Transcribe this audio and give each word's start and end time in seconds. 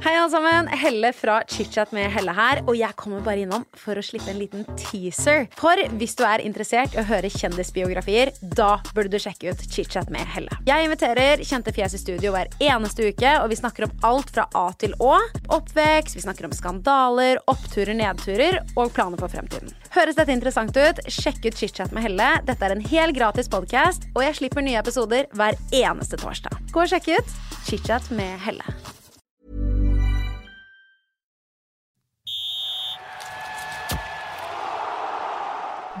Hei 0.00 0.16
alle 0.18 0.30
sammen, 0.32 0.66
Helle 0.66 1.12
fra 1.14 1.36
ChitChat 1.46 1.92
med 1.94 2.08
Helle 2.10 2.32
her, 2.34 2.58
og 2.66 2.74
jeg 2.74 2.96
kommer 2.98 3.20
bare 3.22 3.44
innom 3.44 3.62
for 3.78 3.94
å 3.94 4.02
slippe 4.02 4.32
en 4.32 4.38
liten 4.40 4.64
teaser. 4.80 5.44
For 5.54 5.78
hvis 6.00 6.16
du 6.18 6.24
er 6.26 6.42
interessert 6.42 6.96
i 6.96 6.98
å 6.98 7.04
høre 7.06 7.28
kjendisbiografier, 7.30 8.32
da 8.56 8.80
burde 8.96 9.12
du 9.12 9.20
sjekke 9.22 9.52
ut 9.52 9.60
ChitChat 9.62 10.08
med 10.10 10.26
Helle. 10.32 10.56
Jeg 10.66 10.88
inviterer 10.88 11.44
kjente 11.46 11.74
fjes 11.76 11.94
i 11.94 12.00
studio 12.00 12.32
hver 12.34 12.50
eneste 12.58 13.12
uke, 13.12 13.34
og 13.44 13.52
vi 13.52 13.58
snakker 13.60 13.86
om 13.86 13.92
alt 14.08 14.32
fra 14.34 14.48
A 14.58 14.64
til 14.80 14.96
Å. 14.98 15.12
Oppvekst, 15.54 16.16
vi 16.18 16.24
snakker 16.24 16.48
om 16.48 16.56
skandaler, 16.56 17.38
oppturer, 17.52 17.94
nedturer 17.94 18.58
og 18.72 18.90
planer 18.96 19.22
for 19.22 19.30
fremtiden. 19.30 19.70
Høres 19.94 20.18
dette 20.18 20.34
interessant 20.34 20.74
ut? 20.74 20.98
Sjekk 21.06 21.44
ut 21.46 21.60
ChitChat 21.60 21.94
med 21.94 22.08
Helle. 22.08 22.32
Dette 22.48 22.66
er 22.66 22.74
en 22.74 22.82
helt 22.90 23.14
gratis 23.20 23.52
podkast, 23.52 24.08
og 24.16 24.26
jeg 24.26 24.40
slipper 24.40 24.66
nye 24.66 24.82
episoder 24.82 25.30
hver 25.38 25.54
eneste 25.70 26.18
torsdag. 26.18 26.58
Gå 26.74 26.82
og 26.82 26.90
sjekk 26.90 27.12
ut 27.20 27.38
ChitChat 27.68 28.10
med 28.18 28.34
Helle. 28.48 28.66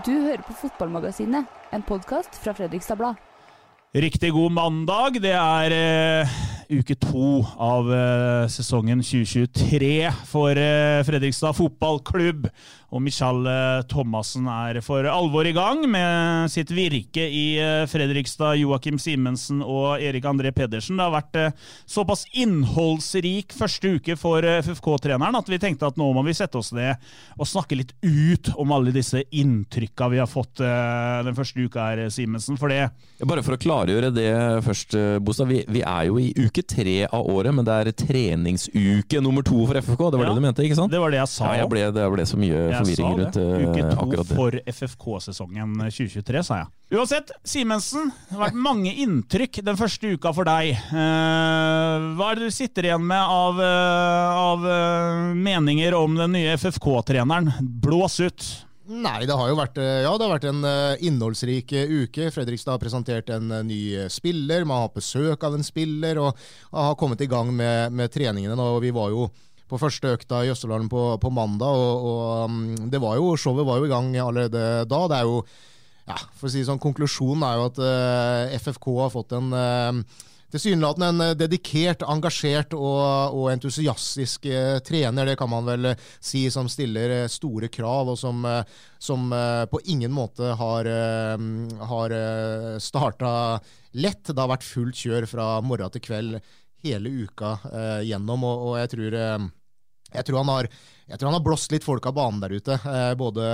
Du 0.02 0.10
hører 0.10 0.40
på 0.42 0.54
Fotballmagasinet, 0.58 1.46
en 1.70 1.82
podkast 1.86 2.34
fra 2.42 2.50
Fredrikstad 2.58 2.98
Blad. 2.98 3.20
Riktig 3.94 4.32
god 4.34 4.50
mandag. 4.56 5.20
Det 5.22 5.30
er 5.30 5.74
eh, 5.76 6.32
uke 6.70 6.94
to 7.00 7.42
av 7.60 7.88
eh, 7.92 8.46
sesongen 8.52 9.02
2023 9.02 10.10
for 10.28 10.58
eh, 10.58 11.02
Fredrikstad 11.06 11.56
fotballklubb. 11.58 12.48
Og 12.92 13.00
Michael 13.00 13.46
eh, 13.48 13.84
Thomassen 13.88 14.48
er 14.52 14.80
for 14.84 15.06
alvor 15.08 15.48
i 15.48 15.54
gang 15.56 15.80
med 15.88 16.52
sitt 16.52 16.70
virke 16.74 17.24
i 17.24 17.56
Fredrikstad. 17.88 18.58
Joakim 18.60 18.98
Simensen 19.00 19.62
og 19.64 20.02
Erik 20.02 20.26
André 20.28 20.52
Pedersen. 20.54 20.98
Det 21.00 21.06
har 21.06 21.14
vært 21.14 21.58
såpass 21.88 22.26
innholdsrik 22.36 23.54
første 23.56 23.94
uke 23.96 24.16
for 24.20 24.44
FFK-treneren 24.44 25.38
at 25.38 25.48
vi 25.48 25.60
tenkte 25.62 25.88
at 25.88 25.98
nå 26.00 26.10
må 26.12 26.24
vi 26.26 26.36
sette 26.36 26.60
oss 26.60 26.72
ned 26.76 27.00
og 27.38 27.48
snakke 27.48 27.78
litt 27.78 27.94
ut 28.04 28.52
om 28.60 28.74
alle 28.76 28.92
disse 28.94 29.24
inntrykka 29.30 30.10
vi 30.12 30.20
har 30.20 30.30
fått 30.30 30.60
den 30.60 31.36
første 31.36 31.64
uka 31.64 31.88
her, 31.88 32.04
Simensen. 32.12 32.58
For 32.60 32.72
det 32.72 32.90
Bare 33.24 33.44
for 33.44 33.56
å 33.56 33.60
klargjøre 33.60 34.12
det 34.14 34.30
først, 34.66 34.96
Bosa. 35.24 35.46
Vi, 35.48 35.62
vi 35.72 35.82
er 35.86 36.08
jo 36.10 36.20
i 36.20 36.30
uke 36.52 36.62
tre 36.68 36.96
av 37.08 37.24
året, 37.32 37.54
men 37.56 37.64
det 37.64 37.72
er 37.72 37.90
treningsuke 37.96 39.22
nummer 39.24 39.42
to 39.46 39.64
for 39.66 39.78
FFK. 39.80 40.02
Det 40.12 40.20
var 40.20 40.26
Ja, 40.28 40.34
det 40.34 40.40
du 40.42 40.44
mente, 40.44 40.64
ikke 40.66 40.76
sant? 40.76 40.92
Det 40.92 41.00
var 41.00 41.10
det 41.10 41.18
jeg 41.22 41.30
sa. 41.32 41.48
Ja, 41.48 41.62
jeg 41.62 41.70
ble, 41.72 41.84
det 41.96 42.04
ble 42.12 42.26
så 42.28 42.38
mye 42.40 42.52
Jeg 42.52 42.76
forvirring 42.76 43.18
rundt 43.22 43.38
eh, 43.40 43.64
Uke 43.64 43.82
to 43.88 44.04
akkurat 44.04 44.32
for 44.36 44.58
FFK-sesongen 44.74 45.74
2023, 45.88 46.42
sa 46.44 46.60
jeg. 46.62 46.70
Uansett, 46.92 47.30
Simensen, 47.48 48.10
det 48.28 48.36
har 48.36 48.42
vært 48.50 48.58
mange 48.68 48.92
inntrykk 49.00 49.62
den 49.64 49.78
første 49.80 50.10
uka 50.12 50.32
for 50.36 50.44
deg. 50.44 50.74
Eh, 50.76 52.08
hva 52.18 52.28
er 52.34 52.36
det 52.42 52.50
du 52.50 52.54
sitter 52.54 52.90
igjen 52.90 53.06
med 53.08 53.22
av, 53.22 53.62
eh, 53.64 54.42
av 54.42 54.66
eh, 54.68 55.32
meninger 55.40 55.96
om 55.96 56.18
den 56.20 56.36
nye 56.36 56.52
FFK-treneren? 56.60 57.48
Blås 57.82 58.20
ut. 58.20 58.44
Nei, 58.90 59.22
det 59.28 59.36
har 59.38 59.46
jo 59.46 59.58
vært, 59.60 59.78
eh, 59.78 60.00
ja, 60.02 60.10
det 60.18 60.26
har 60.26 60.32
vært 60.32 60.48
en 60.50 60.64
eh, 60.66 61.04
innholdsrik 61.06 61.70
eh, 61.78 61.92
uke. 62.02 62.32
Fredrikstad 62.34 62.74
har 62.74 62.82
presentert 62.82 63.30
en 63.30 63.52
ny 63.68 64.08
spiller, 64.10 64.66
man 64.66 64.82
har 64.82 64.92
besøk 64.94 65.44
av 65.46 65.54
en 65.54 65.62
spiller 65.66 66.18
og 66.18 66.38
har 66.74 66.98
kommet 66.98 67.22
i 67.22 67.30
gang 67.30 67.52
med, 67.54 67.94
med 67.94 68.10
treningene. 68.10 68.58
nå, 68.58 68.66
Vi 68.82 68.90
var 68.90 69.14
jo 69.14 69.28
på 69.72 69.78
første 69.80 70.10
økta 70.16 70.42
i 70.44 70.50
Østerdalen 70.52 70.90
på, 70.92 71.04
på 71.22 71.30
mandag, 71.32 71.78
og, 71.78 72.08
og 72.08 72.50
mm, 72.50 72.90
det 72.92 73.00
var 73.00 73.16
jo, 73.16 73.32
showet 73.40 73.64
var 73.64 73.78
jo 73.80 73.86
i 73.86 73.92
gang 73.92 74.10
allerede 74.20 74.64
da. 74.90 75.00
Det 75.08 75.20
er 75.20 75.30
jo, 75.30 75.38
ja, 76.10 76.18
for 76.36 76.50
å 76.50 76.52
si 76.52 76.64
sånn, 76.66 76.82
Konklusjonen 76.82 77.46
er 77.46 77.56
jo 77.56 77.70
at 77.70 77.80
uh, 77.80 78.56
FFK 78.58 78.90
har 78.98 79.12
fått 79.14 79.32
en 79.38 79.54
eh, 79.56 80.02
Tilsynelatende 80.52 81.06
en 81.08 81.20
eh, 81.20 81.36
dedikert, 81.40 82.02
engasjert 82.04 82.74
og, 82.76 83.36
og 83.38 83.46
entusiastisk 83.54 84.44
eh, 84.50 84.76
trener, 84.84 85.30
det 85.30 85.38
kan 85.40 85.48
man 85.48 85.64
vel 85.64 85.88
eh, 85.92 86.02
si, 86.20 86.44
som 86.52 86.68
stiller 86.68 87.24
store 87.32 87.70
krav, 87.72 88.10
og 88.12 88.18
som, 88.20 88.44
som 89.00 89.32
på 89.72 89.80
ingen 89.94 90.12
måte 90.12 90.52
har, 90.58 90.88
har 91.88 92.14
starta 92.82 93.32
lett. 93.96 94.28
Det 94.28 94.38
har 94.38 94.50
vært 94.52 94.66
fullt 94.66 95.00
kjør 95.06 95.26
fra 95.30 95.46
morgen 95.64 95.92
til 95.94 96.04
kveld 96.04 96.38
hele 96.84 97.12
uka 97.24 97.56
gjennom, 98.04 98.44
og, 98.44 98.68
og 98.68 98.78
jeg 98.82 98.92
tror 98.92 99.18
jeg 100.12 100.26
tror, 100.28 100.44
har, 100.44 100.68
jeg 101.08 101.18
tror 101.18 101.30
han 101.30 101.38
har 101.38 101.44
blåst 101.44 101.72
litt 101.72 101.86
folk 101.86 102.06
av 102.08 102.16
banen 102.16 102.42
der 102.42 102.52
ute. 102.52 102.76
Eh, 102.76 103.12
både 103.18 103.46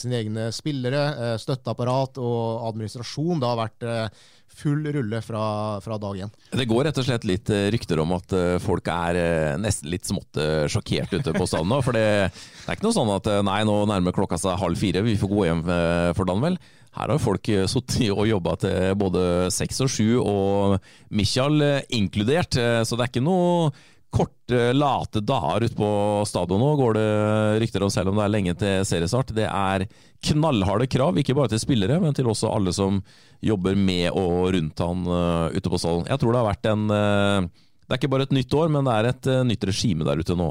sine 0.00 0.18
egne 0.18 0.48
spillere, 0.54 1.02
eh, 1.14 1.36
støtteapparat 1.40 2.18
og 2.22 2.66
administrasjon. 2.70 3.40
Det 3.40 3.50
har 3.50 3.60
vært 3.60 3.86
eh, 3.86 4.26
full 4.60 4.84
rulle 4.94 5.20
fra, 5.24 5.44
fra 5.84 5.98
dag 6.00 6.18
én. 6.24 6.32
Det 6.52 6.66
går 6.68 6.86
rett 6.88 7.00
og 7.00 7.06
slett 7.06 7.26
litt 7.28 7.50
eh, 7.52 7.68
rykter 7.74 8.02
om 8.02 8.14
at 8.16 8.34
eh, 8.36 8.56
folk 8.62 8.90
er 8.92 9.18
eh, 9.20 9.54
nesten 9.60 9.90
litt 9.92 10.08
smått 10.08 10.40
sjokkert 10.70 11.14
ute 11.16 11.34
på 11.36 11.46
stadion 11.48 11.70
nå. 11.72 11.80
For 11.84 11.96
det, 11.96 12.04
er 12.30 12.76
ikke 12.76 12.88
noe 12.88 12.96
sånn 12.96 13.14
at 13.14 13.30
nei, 13.46 13.62
nå 13.68 13.78
nærmer 13.90 14.16
klokka 14.16 14.38
seg 14.40 14.60
halv 14.60 14.80
fire, 14.80 15.04
vi 15.06 15.18
får 15.20 15.32
gå 15.32 15.48
hjem 15.48 15.64
for 16.16 16.28
dagen, 16.28 16.44
vel. 16.44 16.60
Her 16.96 17.12
har 17.12 17.22
folk 17.22 17.46
sittet 17.70 18.10
og 18.10 18.26
jobba 18.26 18.56
til 18.58 18.96
både 18.98 19.22
seks 19.54 19.78
og 19.84 19.92
sju, 19.94 20.08
og 20.18 20.80
Michael 21.14 21.62
inkludert. 21.94 22.58
Så 22.58 22.98
det 22.98 23.04
er 23.04 23.12
ikke 23.12 23.22
noe 23.22 23.70
korte, 24.10 24.72
late 24.74 25.22
dager 25.22 25.64
ute 25.64 25.76
på 25.78 25.88
stadion 26.26 26.60
nå, 26.60 26.70
går 26.80 26.96
det 26.98 27.08
rykter 27.62 27.84
om, 27.86 27.92
selv 27.94 28.10
om 28.10 28.18
det 28.18 28.24
er 28.24 28.32
lenge 28.34 28.54
til 28.58 28.86
seriestart. 28.88 29.32
Det 29.36 29.46
er 29.46 29.86
knallharde 30.30 30.88
krav, 30.90 31.18
ikke 31.20 31.36
bare 31.38 31.52
til 31.52 31.62
spillere, 31.62 32.00
men 32.02 32.16
til 32.16 32.28
også 32.30 32.50
alle 32.50 32.74
som 32.76 33.00
jobber 33.44 33.78
med 33.78 34.10
og 34.10 34.50
rundt 34.56 34.82
han 34.84 35.06
uh, 35.06 35.54
ute 35.54 35.70
på 35.70 35.80
stadion. 35.80 36.08
Jeg 36.10 36.20
tror 36.20 36.34
det 36.34 36.42
har 36.42 36.50
vært 36.50 36.70
en 36.72 36.88
uh, 36.90 37.46
Det 37.86 37.94
er 37.94 38.00
ikke 38.02 38.12
bare 38.12 38.26
et 38.28 38.34
nytt 38.36 38.58
år, 38.58 38.74
men 38.74 38.86
det 38.86 38.96
er 38.96 39.10
et 39.12 39.30
uh, 39.30 39.44
nytt 39.46 39.70
regime 39.70 40.06
der 40.06 40.20
ute 40.20 40.36
nå. 40.38 40.50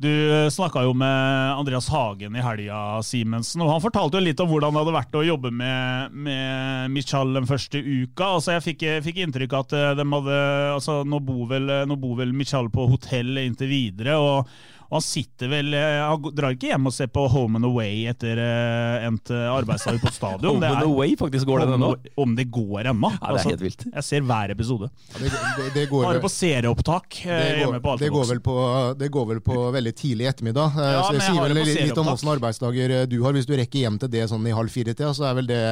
Du 0.00 0.08
snakka 0.48 0.86
jo 0.86 0.94
med 0.96 1.58
Andreas 1.58 1.88
Hagen 1.92 2.36
i 2.36 2.40
helga, 2.40 3.02
Simensen, 3.04 3.60
og 3.60 3.68
han 3.74 3.82
fortalte 3.84 4.16
jo 4.16 4.24
litt 4.24 4.40
om 4.40 4.48
hvordan 4.48 4.72
det 4.72 4.80
hadde 4.80 4.94
vært 4.96 5.18
å 5.20 5.24
jobbe 5.26 5.50
med, 5.52 6.14
med 6.24 6.94
Michal 6.94 7.34
den 7.36 7.48
første 7.48 7.82
uka. 7.84 8.30
Altså 8.38 8.54
jeg 8.56 8.64
fikk, 8.70 8.86
fikk 9.04 9.20
inntrykk 9.26 9.58
av 9.58 9.66
at 9.66 9.98
de 10.00 10.06
hadde 10.14 10.40
altså 10.72 11.02
Nå 11.04 11.20
bor 11.24 11.44
vel, 11.52 11.68
nå 11.84 11.98
vel 12.16 12.32
Michal 12.32 12.72
på 12.72 12.88
hotell 12.88 13.42
inntil 13.44 13.68
videre. 13.68 14.16
og 14.16 14.48
og 14.90 14.96
han 14.98 15.04
sitter 15.06 15.48
vel 15.52 15.74
Han 15.78 16.24
drar 16.34 16.56
ikke 16.56 16.72
hjem 16.72 16.88
og 16.90 16.94
ser 16.96 17.06
på 17.14 17.22
Home 17.30 17.60
and 17.60 17.68
Away 17.68 18.08
etter 18.10 18.40
uh, 18.42 19.06
endt 19.06 19.30
arbeidsdag 19.30 20.00
på 20.02 20.10
stadion. 20.12 20.50
Home 20.58 20.66
and 20.66 20.86
Away 20.88 21.14
faktisk 21.20 21.46
går 21.46 21.62
det 21.62 21.76
ennå? 21.76 21.92
Om 22.18 22.34
det 22.36 22.48
går 22.50 22.90
ennå. 22.90 23.12
Ja, 23.20 23.32
det 23.36 23.44
er 23.44 23.50
helt 23.52 23.62
vilt. 23.64 23.84
Jeg 23.86 24.06
ser 24.08 24.24
hver 24.26 24.50
episode. 24.56 24.90
Ja, 25.14 25.22
det, 25.22 25.30
det, 25.30 25.68
det 25.76 25.84
går, 25.92 26.08
Bare 26.08 26.22
på 26.24 26.32
serieopptak 26.32 27.20
det 27.22 27.36
går, 27.38 27.60
hjemme 27.62 27.80
på 27.84 27.94
det 28.00 28.08
går, 28.14 28.26
vel 28.32 28.42
på, 28.44 28.56
det 28.98 29.10
går 29.14 29.28
vel 29.34 29.42
på 29.46 29.60
veldig 29.78 29.94
tidlig 30.02 30.26
ettermiddag. 30.32 30.74
Eh, 30.80 30.90
Ja, 30.96 31.04
så 31.06 31.14
det 31.14 31.22
sier 31.24 31.38
vel 31.44 31.54
litt, 31.60 31.76
litt 31.90 32.02
om 32.02 32.10
åssen 32.12 32.32
arbeidsdager 32.34 32.96
eh, 32.98 33.06
du 33.10 33.20
har. 33.24 33.36
Hvis 33.36 33.48
du 33.48 33.54
rekker 33.58 33.84
hjem 33.86 34.00
til 34.02 34.10
det 34.12 34.26
sånn 34.32 34.46
i 34.50 34.54
halv 34.56 34.74
fire-tida, 34.74 35.12
så 35.16 35.30
er 35.30 35.38
vel 35.38 35.48
det 35.50 35.62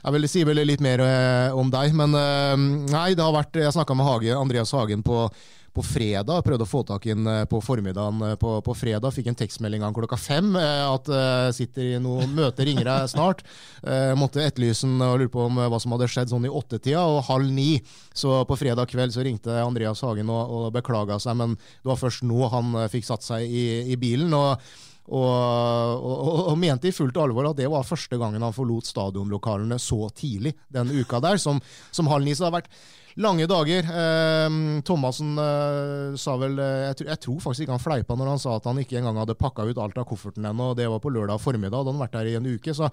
jeg 0.00 0.14
vil 0.16 0.28
si 0.32 0.42
vel 0.48 0.62
litt 0.64 0.80
mer 0.80 1.02
eh, 1.04 1.52
om 1.60 1.68
deg, 1.72 1.92
men 1.96 2.16
eh, 2.16 2.54
nei, 2.88 3.10
det 3.12 3.20
har 3.20 3.34
vært 3.36 3.58
Jeg 3.60 3.74
snakka 3.76 3.92
med 3.98 4.08
Hage, 4.08 4.32
Andreas 4.32 4.72
Hagen 4.72 5.02
på, 5.04 5.26
på 5.74 5.84
fredag. 5.86 6.42
Prøvde 6.46 6.66
å 6.66 6.70
få 6.70 6.82
tak 6.86 7.06
i 7.06 7.14
den 7.14 7.28
eh, 7.30 7.44
på 7.50 7.60
formiddagen 7.62 8.22
eh, 8.26 8.36
på, 8.40 8.56
på 8.66 8.74
fredag. 8.76 9.14
Fikk 9.14 9.30
en 9.30 9.38
tekstmelding 9.38 9.84
av 9.86 9.94
klokka 9.96 10.18
fem 10.20 10.52
eh, 10.58 10.82
at 10.86 11.10
sitter 11.54 11.94
i 11.94 12.02
noe 12.02 12.26
møte, 12.30 12.64
ringer 12.66 12.86
deg 12.86 13.08
snart. 13.12 13.42
Måtte 14.18 14.42
etterlyse 14.44 14.86
den 14.86 15.00
og 15.04 15.16
lure 15.20 15.32
på 15.32 15.46
om 15.46 15.58
hva 15.60 15.78
som 15.82 15.94
hadde 15.94 16.08
skjedd 16.10 16.32
sånn 16.32 16.46
i 16.46 16.52
åttetida, 16.52 17.02
og 17.06 17.24
halv 17.30 17.50
ni. 17.54 17.70
Så 18.16 18.42
på 18.48 18.58
fredag 18.58 18.90
kveld 18.90 19.14
så 19.14 19.24
ringte 19.26 19.56
Andreas 19.62 20.02
Hagen 20.04 20.30
og, 20.32 20.54
og 20.56 20.68
beklaga 20.74 21.18
seg, 21.22 21.38
men 21.40 21.56
det 21.56 21.90
var 21.90 22.00
først 22.00 22.26
nå 22.28 22.50
han 22.52 22.76
fikk 22.92 23.08
satt 23.08 23.26
seg 23.26 23.46
i, 23.46 23.66
i 23.94 23.98
bilen. 24.00 24.34
og 24.36 24.70
og, 25.10 26.04
og, 26.06 26.40
og 26.52 26.58
mente 26.60 26.86
i 26.86 26.94
fullt 26.94 27.16
alvor 27.18 27.48
at 27.48 27.58
det 27.58 27.66
var 27.70 27.86
første 27.86 28.14
gangen 28.20 28.44
han 28.46 28.54
forlot 28.54 28.86
stadionlokalene 28.86 29.78
så 29.82 30.06
tidlig 30.14 30.52
den 30.70 30.92
uka 30.94 31.18
der, 31.24 31.40
som, 31.42 31.58
som 31.90 32.10
halv 32.12 32.28
ni. 32.28 32.36
Så 32.36 32.44
det 32.44 32.50
har 32.50 32.58
vært 32.60 32.70
lange 33.16 33.46
dager. 33.50 33.82
Eh, 33.90 34.48
Thomassen 34.86 35.32
eh, 35.38 36.16
sa 36.20 36.36
vel 36.40 36.58
eh, 36.58 36.86
jeg, 36.90 36.96
tror- 37.00 37.08
jeg 37.10 37.20
tror 37.24 37.40
faktisk 37.44 37.64
ikke 37.66 37.74
han 37.76 37.82
fleipa 37.82 38.16
når 38.18 38.30
han 38.34 38.42
sa 38.42 38.56
at 38.56 38.68
han 38.70 38.78
ikke 38.82 38.98
engang 39.00 39.18
hadde 39.22 39.34
pakka 39.38 39.66
ut 39.66 39.78
alt 39.82 39.98
av 39.98 40.06
kofferten 40.10 40.46
ennå. 40.50 40.74
Det 40.78 40.86
var 40.90 41.00
på 41.02 41.10
lørdag 41.12 41.40
formiddag. 41.42 41.84
Da 41.84 41.90
han 41.94 42.00
vært 42.02 42.14
der 42.18 42.30
i 42.30 42.36
en 42.38 42.46
uke. 42.46 42.74
Så 42.76 42.90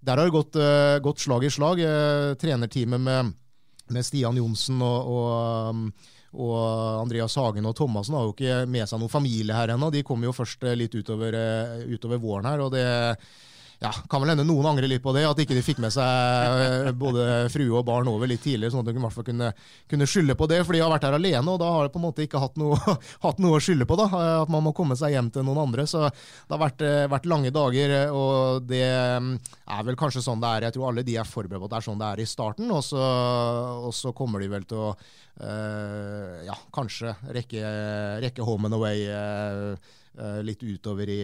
der 0.00 0.16
har 0.16 0.24
det 0.28 0.34
gått, 0.36 0.56
eh, 0.56 0.98
gått 1.04 1.20
slag 1.24 1.44
i 1.44 1.50
slag. 1.52 1.80
Eh, 1.84 2.34
trenerteamet 2.40 3.00
med, 3.00 3.34
med 3.90 4.06
Stian 4.06 4.36
Johnsen 4.38 4.80
og, 4.84 5.10
og, 5.12 5.74
um, 5.74 5.84
og 6.38 6.56
Andreas 7.02 7.34
Hagen 7.40 7.66
og 7.66 7.74
Thomassen 7.78 8.14
har 8.14 8.26
jo 8.28 8.34
ikke 8.36 8.62
med 8.68 8.86
seg 8.88 9.00
noen 9.00 9.12
familie 9.12 9.56
her 9.56 9.72
ennå. 9.74 9.88
De 9.92 10.02
kommer 10.06 10.28
jo 10.28 10.36
først 10.36 10.64
eh, 10.68 10.76
litt 10.76 10.94
utover, 10.94 11.36
utover 11.88 12.20
våren 12.22 12.48
her. 12.50 12.60
og 12.66 12.72
det 12.76 12.86
ja, 13.78 13.92
kan 14.10 14.18
vel 14.18 14.32
hende 14.32 14.42
noen 14.42 14.66
angrer 14.66 14.90
litt 14.90 15.02
på 15.04 15.12
det, 15.14 15.22
at 15.28 15.38
ikke 15.38 15.54
de 15.54 15.62
fikk 15.62 15.78
med 15.82 15.92
seg 15.94 16.02
eh, 16.02 16.88
både 16.98 17.46
frue 17.52 17.76
og 17.78 17.84
barn 17.86 18.08
over 18.10 18.26
litt 18.26 18.42
tidligere, 18.42 18.72
sånn 18.74 18.82
at 18.82 18.90
de 18.90 18.98
i 18.98 19.02
hvert 19.04 19.14
fall 19.14 19.26
kunne, 19.28 19.52
kunne 19.90 20.08
skylde 20.10 20.34
på 20.38 20.48
det. 20.50 20.58
For 20.66 20.74
de 20.74 20.80
har 20.82 20.90
vært 20.90 21.06
her 21.06 21.14
alene, 21.14 21.44
og 21.46 21.60
da 21.62 21.68
har 21.70 21.86
de 21.86 21.92
på 21.94 22.00
en 22.02 22.06
måte 22.08 22.24
ikke 22.26 22.42
hatt 22.42 22.58
noe, 22.58 22.74
hatt 23.26 23.38
noe 23.42 23.60
å 23.60 23.62
skylde 23.62 23.86
på. 23.86 23.98
da, 24.00 24.08
At 24.42 24.50
man 24.50 24.66
må 24.66 24.74
komme 24.74 24.98
seg 24.98 25.14
hjem 25.14 25.30
til 25.34 25.46
noen 25.46 25.62
andre. 25.68 25.86
Så 25.86 26.02
det 26.08 26.56
har 26.56 26.62
vært, 26.64 26.82
eh, 26.82 27.04
vært, 27.14 27.30
lange 27.30 27.54
dager, 27.54 27.96
og 28.18 28.66
det 28.66 28.82
mm, 29.22 29.32
er 29.78 29.86
vel 29.86 30.02
kanskje 30.02 30.26
sånn 30.26 30.42
det 30.42 30.50
er. 30.56 30.68
Jeg 30.68 30.78
tror 30.78 30.90
alle 30.90 31.06
de 31.06 31.18
er 31.22 31.32
forberedt 31.36 31.62
på 31.62 31.70
at 31.70 31.76
det 31.76 31.80
er 31.80 31.88
sånn 31.92 32.02
det 32.02 32.12
er 32.12 32.26
i 32.26 32.28
starten, 32.34 32.74
og 32.74 32.82
så, 32.82 33.08
og 33.86 33.94
så 33.94 34.14
kommer 34.16 34.42
de 34.42 34.50
vel 34.58 34.66
til 34.66 34.88
å 34.88 34.92
øh, 34.98 36.38
ja, 36.50 36.58
kanskje 36.74 37.14
rekke, 37.30 37.62
rekke 38.26 38.46
home 38.48 38.66
and 38.66 38.78
away 38.80 39.06
øh, 39.06 39.92
litt 40.42 40.66
utover 40.66 41.14
i, 41.14 41.20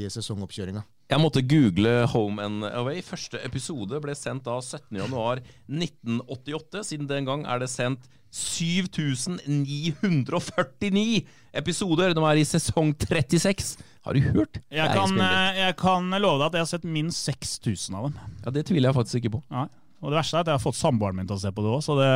i 0.00 0.08
sesongoppkjøringa. 0.08 0.88
Jeg 1.08 1.16
måtte 1.22 1.40
google 1.40 2.04
Home 2.12 2.42
and 2.44 2.66
Away. 2.68 3.00
Første 3.00 3.40
episode 3.46 3.96
ble 4.04 4.12
sendt 4.16 4.44
da 4.44 4.58
17.1.1988. 4.60 6.82
Siden 6.84 7.08
den 7.08 7.24
gang 7.28 7.46
er 7.48 7.58
det 7.62 7.70
sendt 7.72 8.00
7949 8.28 11.24
episoder. 11.56 12.12
De 12.12 12.20
er 12.28 12.36
i 12.36 12.44
sesong 12.44 12.92
36. 13.00 13.80
Har 14.04 14.12
du 14.12 14.20
hørt? 14.20 14.60
Jeg 14.68 14.84
kan, 14.92 15.16
jeg 15.56 15.72
kan, 15.80 16.12
love 16.20 16.36
deg 16.42 16.46
at 16.50 16.54
jeg 16.58 16.64
har 16.66 16.72
sett 16.76 16.84
minst 16.84 17.24
6000 17.24 17.96
av 17.96 18.02
dem. 18.10 18.20
Ja, 18.44 18.50
Det 18.52 18.68
tviler 18.68 18.88
jeg 18.90 18.98
faktisk 19.00 19.16
ikke 19.22 19.32
på. 19.38 19.42
Nei. 19.48 19.64
Og 19.98 20.12
det 20.12 20.20
verste 20.20 20.36
er 20.38 20.44
at 20.44 20.50
jeg 20.52 20.58
har 20.60 20.62
fått 20.62 20.78
samboeren 20.78 21.16
min 21.18 21.26
til 21.26 21.34
å 21.34 21.40
se 21.42 21.50
på 21.50 21.62
det 21.64 21.70
òg, 21.74 21.80
så 21.82 21.96
det, 21.98 22.10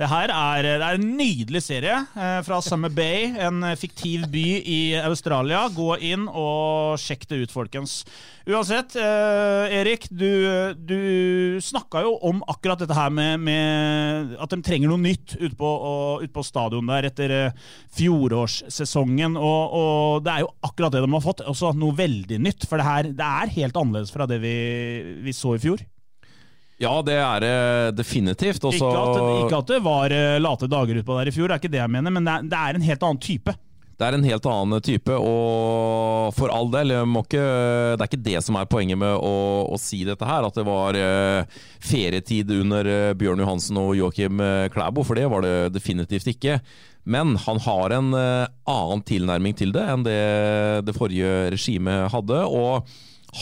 det, 0.00 0.06
her 0.08 0.30
er, 0.32 0.68
det 0.80 0.86
er 0.86 0.96
en 0.96 1.10
nydelig 1.18 1.60
serie 1.66 1.98
eh, 2.16 2.38
fra 2.46 2.62
Summer 2.64 2.92
Bay, 2.92 3.26
en 3.44 3.60
fiktiv 3.76 4.24
by 4.32 4.44
i 4.64 4.78
Australia. 5.02 5.66
Gå 5.74 5.98
inn 6.00 6.24
og 6.30 6.96
sjekk 7.02 7.28
det 7.28 7.42
ut, 7.42 7.52
folkens. 7.52 7.98
Uansett, 8.48 8.96
eh, 8.96 9.76
Erik, 9.82 10.08
du, 10.08 10.30
du 10.80 11.60
snakka 11.64 12.06
jo 12.06 12.16
om 12.24 12.40
akkurat 12.48 12.80
dette 12.80 12.96
her 12.96 13.12
med, 13.12 13.36
med 13.52 14.34
at 14.40 14.56
de 14.56 14.64
trenger 14.64 14.88
noe 14.88 15.04
nytt 15.04 15.36
ute 15.36 15.54
på, 15.60 15.76
ut 16.24 16.32
på 16.32 16.44
stadion 16.48 16.88
der 16.88 17.10
etter 17.12 17.36
eh, 17.36 17.64
fjorårssesongen. 18.00 19.36
Og, 19.36 19.76
og, 19.76 20.24
det 20.24 20.38
er 20.38 20.46
jo 20.46 20.54
akkurat 20.64 20.96
det 20.96 21.04
de 21.04 21.12
har 21.18 21.24
fått, 21.28 21.44
også 21.52 21.76
noe 21.76 22.00
veldig 22.00 22.40
nytt. 22.48 22.64
For 22.64 22.80
det, 22.80 22.88
her, 22.88 23.12
det 23.12 23.32
er 23.44 23.58
helt 23.60 23.76
annerledes 23.76 24.12
fra 24.14 24.24
det 24.30 24.40
vi, 24.40 24.54
vi 25.20 25.36
så 25.36 25.58
i 25.58 25.68
fjor. 25.68 25.84
Ja, 26.82 26.94
det 27.06 27.18
er 27.20 27.44
det 27.44 27.58
definitivt. 28.00 28.64
Også... 28.64 28.88
Ikke, 28.88 29.04
at, 29.04 29.44
ikke, 29.44 29.60
at, 29.60 29.70
det 29.70 29.84
var 29.84 30.14
eh, 30.14 30.40
late 30.42 30.70
dager 30.70 30.98
utpå 31.00 31.20
der 31.20 31.30
i 31.30 31.34
fjor, 31.34 31.48
det 31.48 31.56
er 31.56 31.62
ikke 31.62 31.76
det 31.76 31.84
jeg 31.84 31.94
mener, 31.94 32.14
men 32.14 32.26
det 32.26 32.34
er, 32.34 32.50
det 32.50 32.58
er, 32.58 32.78
en 32.78 32.88
helt 32.88 33.06
annen 33.06 33.22
type. 33.22 33.54
Det 33.94 34.02
er 34.08 34.16
en 34.16 34.26
helt 34.26 34.46
annen 34.50 34.82
type, 34.82 35.16
og 35.22 36.32
for 36.34 36.50
all 36.50 36.66
del, 36.72 36.96
ikke, 37.06 37.44
det 37.94 38.02
er 38.02 38.08
ikke 38.08 38.24
det 38.26 38.40
som 38.42 38.58
er 38.58 38.66
poenget 38.66 38.98
med 38.98 39.14
å, 39.14 39.36
å 39.70 39.78
si 39.78 40.00
dette 40.02 40.26
her. 40.26 40.48
At 40.48 40.58
det 40.58 40.64
var 40.66 40.98
uh, 40.98 41.60
ferietid 41.78 42.50
under 42.56 42.90
uh, 42.90 43.12
Bjørn 43.14 43.44
Johansen 43.44 43.78
og 43.78 43.94
Joakim 43.94 44.42
Klæbo, 44.74 45.06
for 45.06 45.14
det 45.14 45.28
var 45.30 45.46
det 45.46 45.54
definitivt 45.76 46.26
ikke. 46.34 46.58
Men 47.06 47.36
han 47.38 47.62
har 47.62 47.94
en 47.94 48.10
annen 48.16 49.02
tilnærming 49.06 49.54
til 49.54 49.74
det 49.76 49.82
enn 49.92 50.06
det 50.06 50.20
det 50.88 50.94
forrige 50.96 51.52
regimet 51.54 52.08
hadde, 52.10 52.40
og 52.48 52.88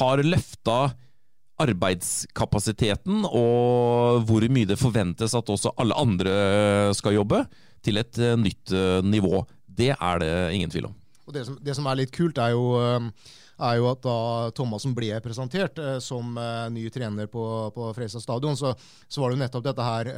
har 0.02 0.20
løfta 0.26 0.80
arbeidskapasiteten 1.62 3.26
og 3.28 4.24
hvor 4.28 4.46
mye 4.52 4.68
det 4.68 4.80
forventes 4.80 5.34
at 5.38 5.52
også 5.52 5.74
alle 5.80 5.96
andre 5.98 6.32
skal 6.96 7.16
jobbe, 7.20 7.44
til 7.82 8.00
et 8.00 8.18
eh, 8.22 8.38
nytt 8.38 8.72
eh, 8.74 8.98
nivå. 9.04 9.44
Det 9.66 9.92
er 9.94 10.22
det 10.22 10.32
ingen 10.56 10.72
tvil 10.72 10.90
om. 10.90 10.98
Og 11.26 11.36
det 11.36 11.46
som, 11.48 11.56
det 11.62 11.76
som 11.78 11.86
er 11.88 12.02
litt 12.02 12.12
kult, 12.14 12.38
er 12.42 12.54
jo, 12.54 12.66
eh, 12.78 13.32
er 13.62 13.78
jo, 13.78 13.88
at 13.90 14.02
da 14.04 14.16
Thomassen 14.56 14.94
ble 14.96 15.10
presentert 15.24 15.78
som 16.02 16.36
ny 16.74 16.88
trener 16.94 17.30
på, 17.30 17.44
på 17.74 17.90
Freisa 17.96 18.20
stadion, 18.22 18.58
så, 18.58 18.72
så, 19.06 19.20
var 19.20 19.30
det 19.30 19.38
jo 19.38 19.42
nettopp 19.44 19.66
dette 19.68 19.86
her 19.86 20.10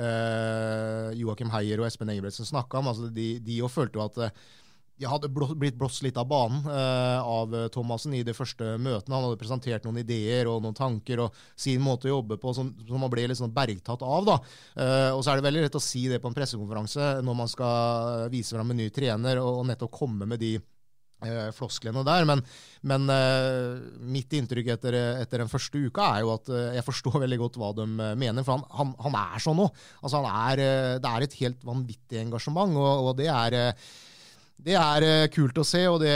Joakim 1.19 1.53
Heier 1.53 1.83
og 1.83 1.89
Espen 1.89 2.13
Engebretsen 2.13 2.49
snakka 2.49 2.81
om. 2.81 2.89
altså 2.93 3.11
De, 3.13 3.35
de 3.45 3.59
jo 3.61 3.69
følte 3.69 4.01
jo 4.01 4.07
at 4.07 4.39
jeg 4.95 5.11
hadde 5.11 5.31
blitt 5.33 5.75
blåst 5.79 6.05
litt 6.05 6.19
av 6.21 6.29
banen 6.31 6.63
eh, 6.71 7.19
av 7.19 7.55
Thomassen 7.75 8.15
i 8.15 8.23
de 8.27 8.35
første 8.37 8.77
møtene. 8.79 9.17
Han 9.17 9.27
hadde 9.27 9.41
presentert 9.41 9.87
noen 9.87 9.99
ideer 10.05 10.47
og 10.51 10.61
noen 10.63 10.77
tanker 10.77 11.25
og 11.25 11.41
sin 11.59 11.83
måte 11.83 12.07
å 12.07 12.15
jobbe 12.17 12.39
på 12.39 12.55
som, 12.55 12.71
som 12.87 13.03
man 13.03 13.11
ble 13.11 13.27
litt 13.27 13.41
sånn 13.41 13.55
bergtatt 13.55 14.05
av. 14.07 14.29
da. 14.29 14.37
Eh, 14.79 15.11
og 15.17 15.25
så 15.25 15.33
er 15.33 15.41
det 15.41 15.49
veldig 15.49 15.65
lett 15.67 15.81
å 15.81 15.83
si 15.83 16.07
det 16.13 16.21
på 16.23 16.31
en 16.31 16.37
pressekonferanse 16.37 17.17
når 17.27 17.41
man 17.41 17.51
skal 17.51 18.31
vise 18.31 18.55
fram 18.55 18.71
en 18.71 18.81
ny 18.85 18.87
trener 18.95 19.43
og, 19.43 19.65
og 19.65 19.69
nettopp 19.73 19.99
komme 19.99 20.31
med 20.31 20.43
de 20.45 20.53
eh, 20.61 21.51
flosklene 21.59 22.07
der. 22.07 22.31
Men, 22.31 22.47
men 22.87 23.11
mitt 24.15 24.39
inntrykk 24.39 24.73
etter, 24.77 25.01
etter, 25.25 25.43
den 25.43 25.51
første 25.51 25.83
uka 25.91 26.07
er 26.15 26.23
jo 26.23 26.37
at 26.39 26.55
jeg 26.79 26.87
forstår 26.87 27.19
veldig 27.27 27.43
godt 27.43 27.59
hva 27.59 27.75
de 27.83 27.91
mener. 27.99 28.47
For 28.47 28.61
han, 28.61 28.67
han, 28.79 28.97
han 29.11 29.21
er 29.27 29.43
sånn 29.43 29.59
nå. 29.59 29.67
Altså, 30.05 30.23
han 30.23 30.51
er, 30.55 30.67
det 31.03 31.15
er 31.17 31.27
et 31.27 31.39
helt 31.43 31.67
vanvittig 31.67 32.23
engasjement, 32.29 32.79
og, 32.79 33.09
og 33.11 33.17
det 33.19 33.33
er 33.35 33.63
det 34.65 34.73
er 34.79 35.05
uh, 35.05 35.27
kult 35.33 35.59
å 35.61 35.65
se, 35.67 35.83
og 35.91 36.01
det, 36.01 36.15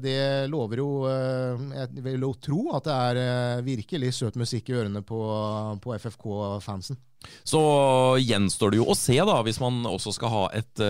det 0.00 0.48
lover 0.50 0.76
jo 0.80 0.88
uh, 1.04 1.60
Jeg 1.74 2.02
vil 2.04 2.22
jo 2.24 2.32
tro 2.40 2.60
at 2.78 2.84
det 2.86 2.94
er 2.96 3.16
uh, 3.20 3.64
virkelig 3.66 4.12
søt 4.16 4.36
musikk 4.40 4.68
i 4.70 4.74
ørene 4.78 5.02
på, 5.04 5.20
på 5.82 5.94
FFK-fansen. 5.98 6.96
Så 7.44 7.60
gjenstår 8.22 8.70
det 8.72 8.78
jo 8.80 8.86
å 8.88 8.94
se, 8.96 9.18
da, 9.28 9.42
hvis 9.44 9.60
man 9.60 9.84
også 9.84 10.12
skal 10.16 10.30
ha 10.32 10.48
et 10.56 10.80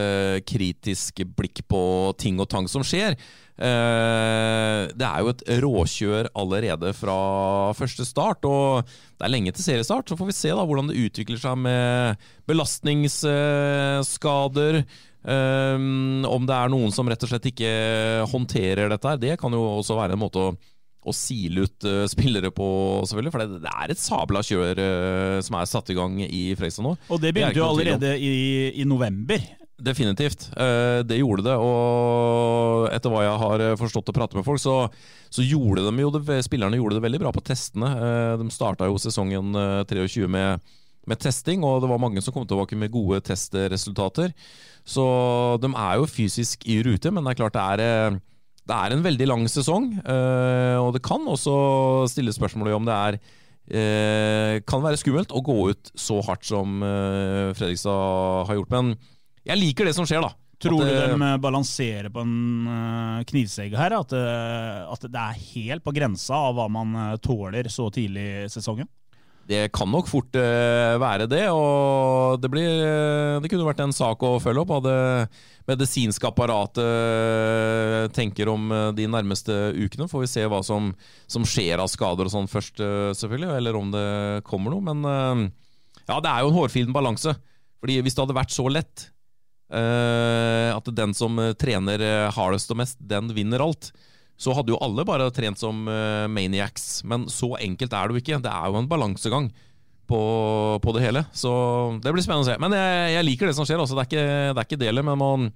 kritisk 0.46 1.18
blikk 1.34 1.66
på 1.66 2.14
ting 2.22 2.38
og 2.38 2.46
tang 2.52 2.68
som 2.70 2.86
skjer. 2.86 3.18
det 3.58 5.06
er 5.08 5.18
jo 5.18 5.32
et 5.32 5.42
råkjør 5.64 6.30
allerede 6.38 6.94
fra 6.94 7.74
første 7.74 8.06
start, 8.06 8.46
og 8.46 8.86
det 8.86 9.26
er 9.26 9.34
lenge 9.34 9.50
til 9.56 9.64
seriestart. 9.66 10.06
Så 10.06 10.14
får 10.20 10.30
vi 10.30 10.38
se 10.38 10.54
da 10.54 10.62
hvordan 10.62 10.86
det 10.92 11.02
utvikler 11.02 11.40
seg 11.42 11.58
med 11.66 12.14
belastningsskader. 12.46 14.86
Um, 15.20 16.24
om 16.24 16.46
det 16.48 16.56
er 16.56 16.70
noen 16.72 16.92
som 16.94 17.08
rett 17.10 17.20
og 17.26 17.28
slett 17.28 17.50
ikke 17.50 17.70
håndterer 18.30 18.88
dette, 18.88 19.08
her, 19.08 19.20
det 19.20 19.36
kan 19.40 19.52
jo 19.52 19.60
også 19.76 19.98
være 19.98 20.16
en 20.16 20.22
måte 20.22 20.40
å, 20.40 20.54
å 21.04 21.14
sile 21.16 21.66
ut 21.68 21.88
uh, 21.88 22.04
spillere 22.08 22.52
på, 22.54 22.66
selvfølgelig. 23.08 23.34
For 23.34 23.44
det, 23.44 23.62
det 23.66 23.74
er 23.74 23.92
et 23.92 24.00
sabla 24.00 24.44
kjør 24.46 24.80
uh, 24.80 25.38
som 25.44 25.60
er 25.60 25.70
satt 25.70 25.92
i 25.92 25.98
gang 25.98 26.18
i 26.24 26.44
Fredrikstad 26.56 26.88
nå. 26.88 26.96
Og 27.12 27.22
det 27.22 27.34
begynte 27.36 27.60
jo 27.60 27.68
allerede 27.68 28.14
i, 28.16 28.32
i, 28.72 28.88
november. 28.88 29.44
Definitivt. 29.80 30.48
Uh, 30.56 31.04
det 31.04 31.20
gjorde 31.20 31.44
det. 31.50 31.56
Og 31.60 32.88
etter 32.88 33.12
hva 33.12 33.24
jeg 33.26 33.38
har 33.44 33.66
forstått 33.80 34.12
og 34.12 34.16
pratet 34.16 34.40
med 34.40 34.48
folk, 34.48 34.62
så, 34.64 34.82
så 35.28 35.44
gjorde 35.44 35.84
de 35.84 36.06
jo 36.06 36.14
det, 36.16 36.40
spillerne 36.48 36.80
gjorde 36.80 36.96
det 36.96 37.06
veldig 37.10 37.24
bra 37.26 37.36
på 37.36 37.44
testene. 37.44 37.92
de 38.40 38.52
starta 38.52 38.88
jo 38.88 39.00
sesongen 39.00 39.52
23 39.84 40.32
med, 40.32 40.64
med 41.10 41.20
testing, 41.20 41.64
og 41.66 41.82
det 41.82 41.90
var 41.90 42.00
mange 42.02 42.22
som 42.24 42.34
kom 42.34 42.46
tilbake 42.48 42.78
med 42.78 42.92
gode 42.94 43.20
testresultater. 43.26 44.34
Så 44.86 45.04
de 45.62 45.70
er 45.70 46.00
jo 46.00 46.08
fysisk 46.10 46.66
i 46.70 46.80
rute, 46.86 47.12
men 47.12 47.24
det 47.24 47.34
er 47.34 47.40
klart 47.42 47.56
det 47.56 47.66
er, 47.74 47.84
eh, 47.84 48.18
det 48.70 48.78
er 48.78 48.94
en 48.94 49.04
veldig 49.04 49.28
lang 49.28 49.46
sesong. 49.50 49.92
Eh, 50.00 50.76
og 50.80 50.94
det 50.96 51.04
kan 51.06 51.26
også 51.28 52.08
stille 52.10 52.34
spørsmål 52.34 52.74
om 52.78 52.88
det 52.88 52.98
er 52.98 53.20
eh, 53.70 54.60
kan 54.66 54.82
være 54.82 55.00
skummelt 55.00 55.32
å 55.34 55.42
gå 55.44 55.58
ut 55.70 55.92
så 55.94 56.20
hardt 56.26 56.46
som 56.48 56.80
Fredrikstad 56.82 58.46
har 58.48 58.60
gjort. 58.60 58.76
Men 58.76 58.94
jeg 59.46 59.60
liker 59.60 59.88
det 59.88 59.96
som 59.98 60.08
skjer, 60.08 60.24
da. 60.24 60.34
Tror 60.60 60.82
du 60.84 60.90
de 60.92 61.28
balanserer 61.40 62.10
på 62.12 62.20
en 62.20 63.22
knivsegg 63.24 63.72
her? 63.80 63.94
At, 63.96 64.12
at 64.12 65.06
det 65.08 65.22
er 65.22 65.44
helt 65.54 65.84
på 65.86 65.94
grensa 65.96 66.36
av 66.50 66.58
hva 66.58 66.66
man 66.68 66.98
tåler 67.24 67.70
så 67.72 67.86
tidlig 67.94 68.26
i 68.42 68.50
sesongen? 68.52 68.90
Det 69.50 69.64
kan 69.74 69.88
nok 69.90 70.06
fort 70.06 70.36
uh, 70.38 70.94
være 71.02 71.26
det, 71.26 71.46
og 71.50 72.38
det, 72.38 72.50
blir, 72.52 72.68
uh, 72.84 73.38
det 73.42 73.50
kunne 73.50 73.66
vært 73.66 73.82
en 73.82 73.94
sak 73.94 74.22
å 74.22 74.36
følge 74.42 74.62
opp. 74.62 74.70
Hva 74.70 74.82
det 74.84 75.00
medisinske 75.66 76.28
apparatet 76.28 76.78
uh, 76.84 78.04
tenker 78.14 78.50
om 78.52 78.68
de 78.94 79.08
nærmeste 79.10 79.56
ukene. 79.74 80.06
Får 80.10 80.22
vi 80.22 80.30
se 80.30 80.44
hva 80.46 80.60
som, 80.66 80.92
som 81.30 81.46
skjer 81.46 81.82
av 81.82 81.90
skader 81.90 82.30
og 82.30 82.34
sånn 82.34 82.50
først, 82.50 82.78
selvfølgelig, 83.18 83.50
eller 83.58 83.78
om 83.78 83.90
det 83.94 84.10
kommer 84.46 84.74
noe. 84.74 84.86
Men 84.86 85.50
ja, 86.06 86.20
det 86.20 86.30
er 86.30 86.44
jo 86.44 86.52
en 86.52 86.58
hårfin 86.60 86.94
balanse. 86.94 87.34
Fordi 87.80 87.98
hvis 88.04 88.14
det 88.14 88.22
hadde 88.22 88.38
vært 88.38 88.54
så 88.54 88.68
lett 88.70 89.08
at 89.70 90.88
den 90.98 91.12
som 91.14 91.38
trener 91.58 92.02
hardest 92.34 92.72
og 92.74 92.80
mest, 92.82 92.98
den 92.98 93.30
vinner 93.36 93.62
alt 93.62 93.92
så 94.40 94.54
hadde 94.56 94.72
jo 94.72 94.78
alle 94.80 95.04
bare 95.04 95.28
trent 95.36 95.60
som 95.60 95.82
uh, 95.84 96.24
maniacs. 96.32 97.02
Men 97.04 97.26
så 97.28 97.52
enkelt 97.60 97.92
er 97.92 98.08
det 98.08 98.16
jo 98.16 98.22
ikke. 98.22 98.38
Det 98.40 98.52
er 98.52 98.70
jo 98.72 98.78
en 98.80 98.88
balansegang 98.88 99.50
på, 100.10 100.20
på, 100.82 100.94
det 100.96 101.02
hele. 101.04 101.24
Så 101.36 101.50
det 102.02 102.14
blir 102.14 102.24
spennende 102.24 102.46
å 102.46 102.48
se. 102.48 102.56
Men 102.62 102.74
jeg, 102.74 103.10
jeg 103.14 103.26
liker 103.28 103.50
det 103.50 103.56
som 103.58 103.68
skjer. 103.68 103.82
Altså. 103.82 103.98
Det, 103.98 104.06
er 104.06 104.08
ikke, 104.08 104.24
det 104.54 104.62
er 104.62 104.68
ikke 104.68 104.80
delet, 104.80 105.06
men 105.06 105.20
man, 105.20 105.50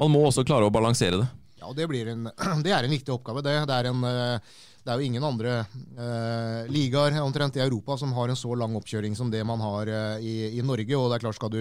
man, 0.00 0.14
må 0.14 0.24
også 0.30 0.46
klare 0.48 0.66
å 0.66 0.72
balansere 0.74 1.20
det. 1.20 1.28
Ja, 1.60 1.74
det, 1.76 1.86
en, 2.14 2.30
det 2.64 2.72
er 2.72 2.88
en 2.88 2.96
viktig 2.96 3.14
oppgave. 3.14 3.44
Det, 3.44 3.54
det, 3.68 3.76
er, 3.76 3.90
en, 3.92 4.08
eh, 4.08 4.58
det 4.82 4.94
er 4.94 4.98
jo 4.98 5.12
ingen 5.12 5.28
andre 5.28 5.60
uh, 5.68 6.64
ligaer 6.72 7.20
omtrent 7.20 7.60
i 7.60 7.66
Europa 7.66 7.98
som 8.00 8.16
har 8.16 8.32
en 8.32 8.38
så 8.38 8.56
lang 8.56 8.74
oppkjøring 8.80 9.12
som 9.18 9.28
det 9.30 9.44
man 9.46 9.60
har 9.60 9.92
uh, 9.92 10.24
i, 10.24 10.54
i, 10.56 10.64
Norge. 10.64 10.96
og 10.96 11.10
det 11.10 11.18
er 11.18 11.26
klart 11.28 11.38
Skal 11.38 11.52
du 11.52 11.60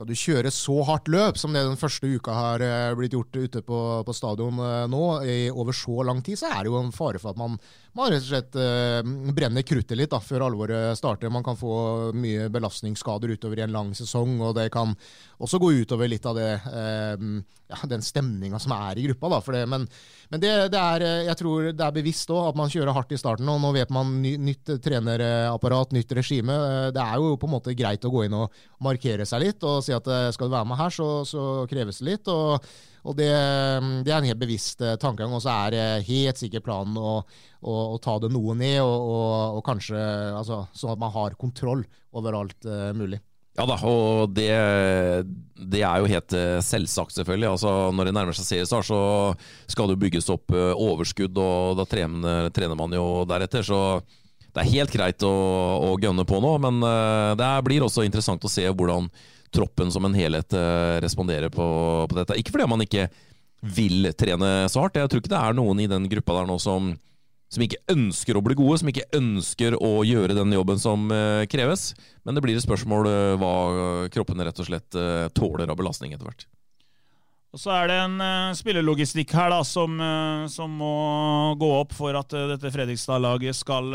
skal 0.00 0.08
du 0.08 0.16
kjøre 0.16 0.50
så 0.54 0.74
hardt 0.88 1.10
løp 1.12 1.36
som 1.36 1.52
det 1.52 1.60
den 1.60 1.76
første 1.76 2.08
uka 2.08 2.32
har 2.32 2.62
eh, 2.64 2.94
blitt 2.96 3.12
gjort 3.12 3.36
ute 3.36 3.60
på, 3.60 3.80
på 4.06 4.14
stadion 4.16 4.56
eh, 4.64 4.86
nå, 4.88 5.02
i, 5.28 5.34
over 5.52 5.76
så 5.76 6.00
lang 6.08 6.22
tid, 6.24 6.40
så 6.40 6.48
er 6.48 6.64
det 6.64 6.72
jo 6.72 6.78
en 6.80 6.94
fare 6.94 7.20
for 7.20 7.34
at 7.34 7.40
man, 7.40 7.58
man 7.96 8.10
rett 8.12 8.22
og 8.22 8.28
slett 8.28 8.56
uh, 8.58 9.00
brenner 9.34 9.64
kruttet 9.66 9.98
litt 9.98 10.12
da, 10.12 10.20
før 10.22 10.44
alvoret 10.46 10.98
starter. 10.98 11.32
Man 11.32 11.44
kan 11.46 11.58
få 11.58 12.10
mye 12.16 12.48
belastningsskader 12.52 13.32
utover 13.34 13.60
i 13.60 13.64
en 13.64 13.74
lang 13.74 13.94
sesong, 13.98 14.36
og 14.46 14.54
det 14.58 14.68
kan 14.74 14.94
også 15.42 15.58
gå 15.62 15.72
utover 15.82 16.10
litt 16.10 16.26
av 16.28 16.38
det, 16.38 16.50
uh, 16.70 17.24
ja, 17.70 17.80
den 17.90 18.04
stemninga 18.04 18.60
som 18.62 18.74
er 18.76 19.00
i 19.00 19.06
gruppa. 19.08 19.32
Da, 19.34 19.40
det, 19.56 19.62
men, 19.72 19.86
men 20.30 20.42
det, 20.42 20.52
det, 20.74 20.82
er, 20.82 21.06
jeg 21.30 21.40
tror 21.40 21.70
det 21.70 21.86
er 21.86 21.96
bevisst 21.96 22.30
òg 22.34 22.52
at 22.52 22.60
man 22.60 22.70
kjører 22.72 22.94
hardt 22.94 23.14
i 23.16 23.20
starten. 23.20 23.50
og 23.50 23.58
Nå 23.64 23.72
vet 23.74 23.94
man 23.94 24.12
ny, 24.22 24.36
nytt 24.50 24.76
trenerapparat, 24.84 25.96
nytt 25.96 26.14
regime. 26.20 26.60
Det 26.94 27.02
er 27.02 27.18
jo 27.18 27.34
på 27.40 27.50
en 27.50 27.56
måte 27.56 27.74
greit 27.78 28.06
å 28.06 28.12
gå 28.12 28.26
inn 28.28 28.38
og 28.38 28.62
markere 28.86 29.26
seg 29.26 29.44
litt 29.48 29.66
og 29.66 29.82
si 29.86 29.96
at 29.96 30.06
skal 30.34 30.46
du 30.46 30.54
være 30.54 30.70
med 30.70 30.78
her, 30.80 30.94
så, 30.94 31.10
så 31.26 31.50
kreves 31.70 31.98
det 32.02 32.12
litt. 32.12 32.30
og 32.30 32.62
og 33.00 33.16
det, 33.16 33.30
det, 34.04 34.12
er 34.12 34.18
en 34.18 34.28
helt 34.28 34.42
bevisst 34.42 34.82
eh, 34.84 34.98
tankegang. 35.00 35.32
Og 35.36 35.42
så 35.44 35.54
er 35.54 35.74
det 35.74 35.86
helt 36.10 36.40
sikkert 36.40 36.66
planen 36.66 36.98
å, 37.00 37.20
å, 37.60 37.78
å 37.94 37.98
ta 38.02 38.18
det 38.20 38.32
noe 38.32 38.56
ned, 38.58 38.80
og, 38.84 39.08
og, 39.14 39.58
og 39.58 39.64
kanskje 39.66 40.00
altså, 40.36 40.64
sånn 40.76 40.94
at 40.94 41.02
man 41.02 41.14
har 41.14 41.38
kontroll 41.40 41.84
over 42.16 42.36
alt 42.36 42.68
uh, 42.68 42.90
mulig. 42.96 43.20
Ja 43.58 43.64
da, 43.66 43.76
og 43.84 44.30
det, 44.32 44.52
det, 45.58 45.80
er 45.82 46.00
jo 46.00 46.08
helt 46.08 46.36
eh, 46.38 46.60
selvsagt, 46.64 47.16
selvfølgelig. 47.16 47.48
Altså, 47.50 47.72
når 47.96 48.08
det 48.08 48.14
nærmer 48.16 48.36
seg 48.36 48.46
seriestart, 48.46 48.86
så 48.88 49.00
skal 49.68 49.88
det 49.88 49.96
jo 49.96 50.02
bygges 50.04 50.30
opp 50.32 50.54
overskudd, 50.54 51.40
og 51.40 51.80
da 51.80 51.84
trener, 51.88 52.48
trener, 52.54 52.78
man 52.78 52.94
jo 52.94 53.24
deretter. 53.28 53.66
Så 53.66 53.80
det 54.54 54.62
er 54.62 54.72
helt 54.76 54.94
greit 54.94 55.26
å, 55.26 55.34
å 55.90 55.90
gønne 56.00 56.24
på 56.28 56.40
nå, 56.42 56.54
men 56.62 56.80
det 57.38 57.50
blir 57.66 57.84
også 57.84 58.06
interessant 58.06 58.46
å 58.46 58.50
se 58.50 58.64
hvordan 58.70 59.10
troppen 59.54 59.92
som 59.92 60.06
en 60.06 60.16
helhet 60.16 60.54
eh, 60.54 60.96
responderer 61.02 61.52
på, 61.52 61.66
på, 62.08 62.16
dette. 62.18 62.38
Ikke 62.38 62.54
fordi 62.54 62.68
man 62.70 62.84
ikke 62.84 63.08
vil 63.60 64.10
trene 64.16 64.68
så 64.72 64.84
hardt. 64.84 64.98
Jeg 65.00 65.10
tror 65.10 65.22
ikke 65.22 65.32
det 65.34 65.40
er 65.40 65.56
noen 65.56 65.82
i 65.82 65.88
den 65.90 66.08
gruppa 66.10 66.38
der 66.38 66.48
nå 66.48 66.56
som, 66.62 66.94
som 67.52 67.64
ikke 67.64 67.82
ønsker 67.92 68.38
å 68.38 68.44
bli 68.44 68.56
gode, 68.58 68.78
som 68.80 68.92
ikke 68.92 69.08
ønsker 69.18 69.76
å 69.76 69.92
gjøre 70.06 70.38
den 70.38 70.54
jobben 70.56 70.80
som 70.80 71.10
uh, 71.12 71.44
kreves. 71.50 71.90
Men 72.24 72.38
det 72.38 72.44
blir 72.46 72.56
et 72.56 72.64
spørsmål 72.64 73.10
uh, 73.10 73.34
hva 73.40 73.52
kroppene 74.14 74.46
rett 74.48 74.62
og 74.62 74.70
slett 74.70 74.96
uh, 74.96 75.28
tåler 75.36 75.68
av 75.68 75.76
belastning 75.80 76.16
etter 76.16 76.30
hvert. 76.30 76.46
Og 77.50 77.58
Så 77.58 77.74
er 77.74 77.90
det 77.90 77.98
en 78.00 78.16
uh, 78.22 78.56
spillelogistikk 78.56 79.34
her 79.36 79.52
da, 79.52 79.60
som, 79.66 80.00
som, 80.48 80.72
må 80.80 80.94
gå 81.60 81.70
opp 81.82 81.92
for 81.98 82.16
at 82.16 82.32
dette 82.54 82.72
Fredrikstad-laget 82.72 83.60
skal 83.60 83.92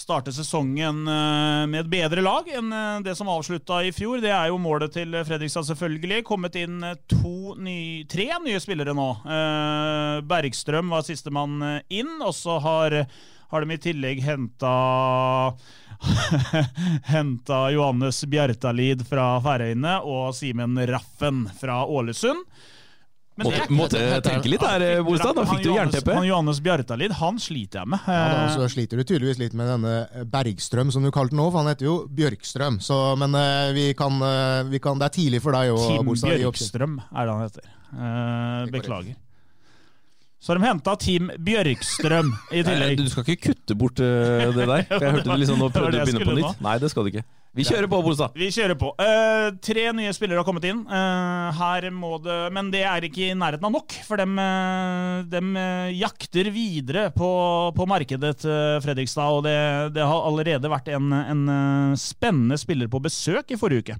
starte 0.00 0.32
sesongen 0.32 1.02
eh, 1.08 1.66
med 1.68 1.82
et 1.82 1.90
bedre 1.92 2.22
lag 2.24 2.48
enn 2.48 2.72
eh, 2.72 3.02
det 3.04 3.14
som 3.18 3.28
avslutta 3.28 3.82
i 3.84 3.92
fjor. 3.92 4.22
Det 4.22 4.32
er 4.32 4.48
jo 4.48 4.60
målet 4.60 4.94
til 4.96 5.12
Fredrikstad, 5.26 5.68
selvfølgelig. 5.68 6.22
Kommet 6.28 6.56
inn 6.60 6.80
ny, 6.80 7.80
tre 8.10 8.30
nye 8.44 8.62
spillere 8.62 8.96
nå. 8.96 9.10
Eh, 9.36 10.16
Bergstrøm 10.30 10.94
var 10.94 11.04
sistemann 11.06 11.60
inn, 11.92 12.16
og 12.24 12.32
så 12.36 12.56
har, 12.64 12.96
har 13.52 13.66
de 13.66 13.76
i 13.76 13.84
tillegg 13.90 14.24
henta 14.24 14.74
Henta 17.12 17.58
Johannes 17.74 18.22
Bjartalid 18.24 19.04
fra 19.04 19.34
Færøyene 19.44 19.98
og 20.08 20.32
Simen 20.38 20.80
Raffen 20.88 21.44
fra 21.60 21.82
Ålesund. 21.84 22.46
Måtte, 23.40 23.66
måtte 23.72 24.02
tenke 24.24 24.50
litt 24.52 24.64
der, 24.64 25.00
Bolstad. 25.06 25.34
Da 25.38 25.46
fikk 25.48 25.64
du 25.64 25.70
jernteppe. 25.74 26.16
Han 26.18 26.28
Johannes 26.28 26.60
Bjartalid 26.64 27.14
han 27.20 27.40
sliter 27.42 27.82
jeg 27.82 27.92
med. 27.94 28.04
Ja, 28.06 28.26
da, 28.34 28.42
så 28.54 28.68
sliter 28.72 29.00
du 29.00 29.04
tydeligvis 29.06 29.40
litt 29.40 29.56
med 29.56 29.70
denne 29.70 30.26
Bergstrøm, 30.30 30.92
som 30.94 31.06
du 31.06 31.12
kalte 31.14 31.34
den 31.34 31.42
nå, 31.42 31.48
for 31.50 31.62
han 31.62 31.72
heter 31.72 31.88
jo 31.88 31.96
Bjørkstrøm. 32.20 32.78
Så, 32.84 33.00
men 33.20 33.34
uh, 33.36 33.70
vi, 33.76 33.90
kan, 33.98 34.20
vi, 34.70 34.82
kan, 34.82 35.00
Det 35.00 35.10
er 35.10 35.16
tidlig 35.16 35.42
for 35.44 35.56
deg 35.56 35.72
òg, 35.74 36.04
Bolstad. 36.06 36.36
Tim 36.36 36.46
Bjørkstrøm 36.46 37.00
er 37.08 37.26
det 37.26 37.34
han 37.34 37.44
heter. 37.48 37.74
Beklager. 38.76 39.18
Så 40.40 40.54
har 40.54 40.60
de 40.60 40.64
henta 40.64 40.94
Team 40.96 41.28
Bjørkstrøm 41.36 42.30
i 42.48 42.62
tillegg. 42.66 42.94
Nei, 42.94 42.96
du 42.96 43.12
skal 43.12 43.26
ikke 43.28 43.50
kutte 43.50 43.76
bort 43.76 44.00
det 44.00 44.54
der. 44.56 44.86
Jeg 44.88 45.12
hørte 45.16 45.26
du 45.28 45.36
liksom 45.36 45.60
nå 45.60 45.68
prøvde 45.74 46.00
å 46.00 46.08
begynne 46.08 46.28
på 46.28 46.36
nytt. 46.38 46.62
Nei, 46.64 46.78
det 46.80 46.92
skal 46.92 47.04
du 47.04 47.12
ikke. 47.12 47.26
Vi 47.50 47.64
kjører 47.66 47.88
på, 47.90 47.98
Bolstad. 48.04 48.36
Vi 48.38 48.46
kjører 48.54 48.76
på. 48.78 48.92
Uh, 48.94 49.50
tre 49.58 49.88
nye 49.96 50.12
spillere 50.14 50.38
har 50.38 50.46
kommet 50.46 50.68
inn. 50.70 50.84
Uh, 50.86 51.50
her 51.58 51.88
må 51.90 52.14
det, 52.22 52.36
Men 52.54 52.68
det 52.70 52.84
er 52.86 53.06
ikke 53.06 53.24
i 53.26 53.34
nærheten 53.34 53.66
av 53.66 53.74
nok, 53.74 53.96
for 54.06 54.22
dem, 54.22 54.36
uh, 54.38 55.26
dem 55.26 55.56
jakter 55.98 56.52
videre 56.54 57.08
på, 57.14 57.30
på, 57.74 57.88
markedet 57.90 58.36
til 58.44 58.84
Fredrikstad. 58.84 59.34
Og 59.34 59.42
det, 59.48 59.56
det 59.96 60.06
har 60.06 60.28
allerede 60.28 60.70
vært 60.70 60.92
en, 60.94 61.10
en, 61.18 61.42
spennende 61.98 62.58
spiller 62.60 62.90
på 62.90 63.02
besøk 63.02 63.50
i 63.50 63.58
forrige 63.58 63.82
uke. 63.82 63.98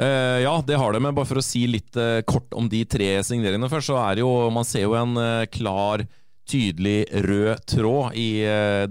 ja, 0.00 0.52
det 0.64 0.76
har 0.78 0.92
det, 0.94 1.00
men 1.02 1.14
bare 1.16 1.26
for 1.28 1.40
å 1.40 1.44
si 1.44 1.64
litt 1.66 1.96
kort 2.24 2.54
om 2.56 2.68
de 2.70 2.84
tre 2.88 3.08
signeringene 3.26 3.68
først, 3.68 3.90
så 3.90 3.98
er 3.98 4.16
det 4.16 4.22
jo 4.22 4.30
Man 4.54 4.64
ser 4.64 4.86
jo 4.86 4.94
en 4.96 5.18
klar 5.50 6.06
tydelig 6.48 7.02
rød 7.26 7.66
tråd 7.68 8.16
i 8.16 8.30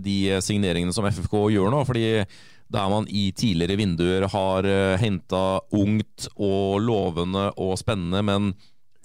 de 0.03 0.19
signeringene 0.43 0.93
som 0.93 1.07
FFK 1.07 1.37
gjør 1.55 1.71
nå. 1.73 1.81
fordi 1.87 2.11
der 2.69 2.89
man 2.91 3.07
i 3.09 3.29
tidligere 3.33 3.79
vinduer 3.79 4.27
har 4.29 4.65
uh, 4.67 4.73
eh, 4.93 4.99
henta 5.01 5.61
ungt 5.75 6.27
og 6.35 6.81
lovende 6.85 7.49
og 7.57 7.77
spennende, 7.81 8.21
men 8.25 8.51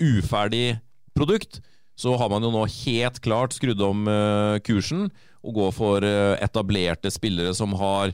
uferdig 0.00 0.78
produkt, 1.16 1.62
så 1.96 2.16
har 2.18 2.30
man 2.32 2.44
jo 2.44 2.50
nå 2.52 2.64
helt 2.66 3.20
klart 3.24 3.54
skrudd 3.56 3.80
om 3.86 4.08
uh, 4.10 4.60
kursen 4.66 5.06
og 5.44 5.58
går 5.58 5.74
for 5.76 6.04
uh, 6.04 6.34
etablerte 6.44 7.12
spillere 7.14 7.54
som 7.56 7.76
har 7.80 8.12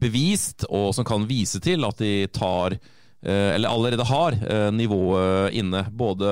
bevist, 0.00 0.66
og 0.68 0.92
som 0.96 1.06
kan 1.06 1.28
vise 1.28 1.60
til 1.62 1.84
at 1.84 1.98
de 2.00 2.24
tar, 2.32 2.78
eller 3.20 3.68
allerede 3.68 4.06
har, 4.08 4.32
nivået 4.72 5.52
inne. 5.60 5.82
Både 5.92 6.30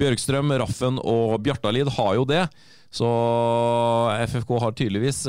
Bjørkstrøm, 0.00 0.54
Raffen 0.56 0.96
og 0.96 1.34
Bjartalid 1.44 1.90
har 1.98 2.14
jo 2.16 2.24
det, 2.24 2.46
så 2.88 3.10
FFK 4.24 4.54
har 4.64 4.72
tydeligvis 4.72 5.20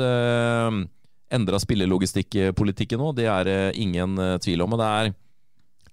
endra 1.32 1.60
spillelogistikkpolitikken 1.62 3.00
nå, 3.00 3.12
det 3.16 3.28
er 3.30 3.48
det 3.48 3.60
ingen 3.80 4.18
eh, 4.20 4.38
tvil 4.42 4.64
om. 4.64 4.74
Og 4.76 4.80
det 4.80 4.88
er 4.88 5.12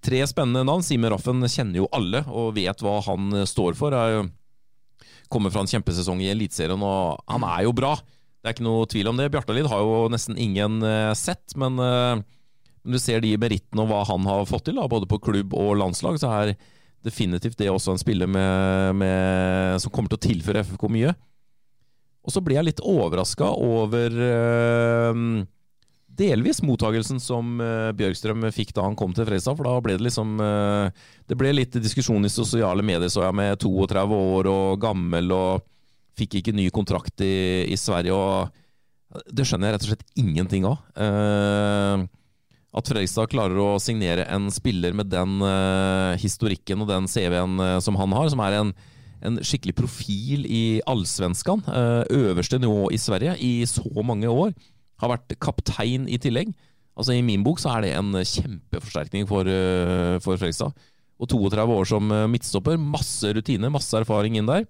tre 0.03 0.21
spennende 0.29 0.65
navn. 0.67 0.83
Simen 0.85 1.13
Raffen 1.13 1.45
kjenner 1.45 1.83
jo 1.83 1.89
alle 1.95 2.23
og 2.27 2.55
vet 2.57 2.83
hva 2.83 2.99
han 3.07 3.41
eh, 3.41 3.49
står 3.49 3.77
for. 3.79 3.95
Er 3.95 4.25
kommer 5.31 5.53
fra 5.53 5.63
en 5.63 5.71
kjempesesong 5.71 6.19
i 6.19 6.27
Eliteserien, 6.33 6.81
og 6.83 7.21
han 7.31 7.45
er 7.47 7.63
jo 7.63 7.71
bra. 7.75 7.93
Det 8.41 8.49
er 8.49 8.55
ikke 8.57 8.65
noe 8.67 8.89
tvil 8.91 9.07
om 9.07 9.15
det. 9.15 9.29
Bjartalid 9.31 9.69
har 9.71 9.79
jo 9.79 10.09
nesten 10.11 10.35
ingen 10.35 10.81
sett, 11.15 11.53
men 11.55 11.77
når 11.79 12.97
du 12.97 12.99
ser 12.99 13.23
de 13.23 13.29
merittene 13.39 13.85
og 13.85 13.87
hva 13.93 14.01
han 14.09 14.27
har 14.27 14.43
fått 14.49 14.65
til, 14.67 14.81
både 14.91 15.07
på 15.07 15.21
klubb 15.23 15.55
og 15.55 15.77
landslag, 15.79 16.19
så 16.19 16.33
er 16.35 16.51
definitivt 17.05 17.55
det 17.61 17.69
også 17.71 17.95
en 17.95 18.01
spiller 18.01 18.27
med, 18.27 18.97
med, 18.99 19.79
som 19.81 19.93
kommer 19.93 20.11
til 20.11 20.19
å 20.19 20.25
tilføre 20.27 20.65
FFK 20.67 20.87
mye. 20.91 21.13
Og 22.21 22.33
så 22.33 22.41
ble 22.43 22.57
jeg 22.57 22.67
litt 22.67 22.83
overraska 22.85 23.49
over 23.57 24.13
uh, 24.13 25.41
delvis 26.21 26.61
mottagelsen 26.65 27.21
som 27.23 27.55
uh, 27.61 27.89
Bjørkstrøm 27.97 28.45
fikk 28.53 28.75
da 28.77 28.85
han 28.85 28.97
kom 28.99 29.15
til 29.15 29.25
Fredrikstad. 29.25 29.57
For 29.57 29.67
da 29.67 29.81
ble 29.81 29.97
det 29.97 30.05
liksom 30.05 30.35
uh, 30.41 30.93
Det 31.25 31.37
ble 31.39 31.55
litt 31.55 31.79
diskusjon 31.81 32.25
i 32.27 32.33
sosiale 32.33 32.85
medier, 32.85 33.09
så 33.09 33.25
jeg, 33.25 33.37
med 33.37 33.57
32 33.61 34.21
år 34.37 34.51
og 34.51 34.81
gammel 34.81 35.33
og 35.33 35.67
fikk 36.19 36.41
ikke 36.41 36.53
ny 36.53 36.67
kontrakt 36.73 37.23
i, 37.25 37.65
i 37.71 37.77
Sverige. 37.79 38.13
og 38.13 39.23
Det 39.33 39.47
skjønner 39.47 39.71
jeg 39.71 39.77
rett 39.77 39.85
og 39.87 39.93
slett 39.93 40.19
ingenting 40.19 40.67
av. 40.67 40.81
at 42.71 42.91
Fredrikstad 42.91 43.31
klarer 43.31 43.57
å 43.63 43.79
signere 43.81 44.27
en 44.29 44.51
spiller 44.53 44.93
med 44.93 45.09
den 45.09 45.39
historikken 46.19 46.83
og 46.83 46.91
den 46.91 47.07
CV-en 47.09 47.79
som 47.81 47.97
han 47.97 48.13
har, 48.19 48.27
som 48.29 48.43
er 48.43 48.59
en 48.59 48.73
en 49.21 49.39
skikkelig 49.45 49.75
profil 49.77 50.45
i 50.49 50.81
allsvenskan, 50.89 51.63
eh, 51.69 52.03
øverste 52.09 52.59
nivå 52.61 52.89
i 52.91 52.99
Sverige, 53.01 53.37
i 53.39 53.65
så 53.69 53.85
mange 54.03 54.29
år. 54.29 54.53
Har 55.01 55.13
vært 55.13 55.39
kaptein 55.39 56.07
i 56.09 56.17
tillegg. 56.21 56.53
Altså 56.97 57.15
I 57.15 57.23
min 57.25 57.43
bok 57.43 57.59
så 57.61 57.77
er 57.77 57.85
det 57.85 57.93
en 57.95 58.11
kjempeforsterkning 58.13 59.27
for, 59.29 59.47
eh, 59.47 60.19
for 60.19 60.37
Fredrikstad. 60.37 60.73
Og 61.21 61.29
32 61.29 61.77
år 61.77 61.85
som 61.85 62.11
eh, 62.11 62.27
midtstopper. 62.27 62.77
Masse 62.77 63.31
rutine, 63.33 63.71
masse 63.71 63.93
erfaring 63.97 64.37
inn 64.37 64.49
der. 64.49 64.65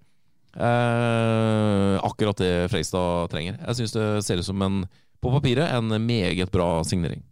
Eh, 0.55 1.95
akkurat 2.03 2.37
det 2.37 2.69
Fredrikstad 2.71 3.31
trenger. 3.31 3.57
Jeg 3.67 3.81
syns 3.81 3.95
det 3.95 4.07
ser 4.27 4.41
ut 4.41 4.45
som 4.47 4.61
en, 4.61 4.85
på 5.21 5.31
papiret, 5.31 5.71
en 5.71 5.95
meget 6.05 6.51
bra 6.51 6.83
signering. 6.83 7.23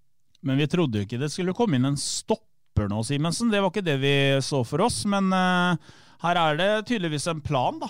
Men 0.41 0.57
vi 0.57 0.69
trodde 0.71 0.99
jo 0.99 1.07
ikke 1.07 1.19
det 1.19 1.31
skulle 1.33 1.55
komme 1.55 1.75
inn 1.75 1.87
en 1.89 1.99
stopper 1.99 2.87
nå, 2.87 3.03
Simensen. 3.03 3.51
Det 3.51 3.59
var 3.59 3.73
ikke 3.73 3.83
det 3.83 3.97
vi 3.99 4.15
så 4.45 4.63
for 4.63 4.85
oss. 4.87 5.03
Men 5.09 5.31
eh, 5.35 5.97
her 6.23 6.39
er 6.39 6.59
det 6.59 6.69
tydeligvis 6.89 7.27
en 7.31 7.41
plan, 7.41 7.79
da. 7.81 7.89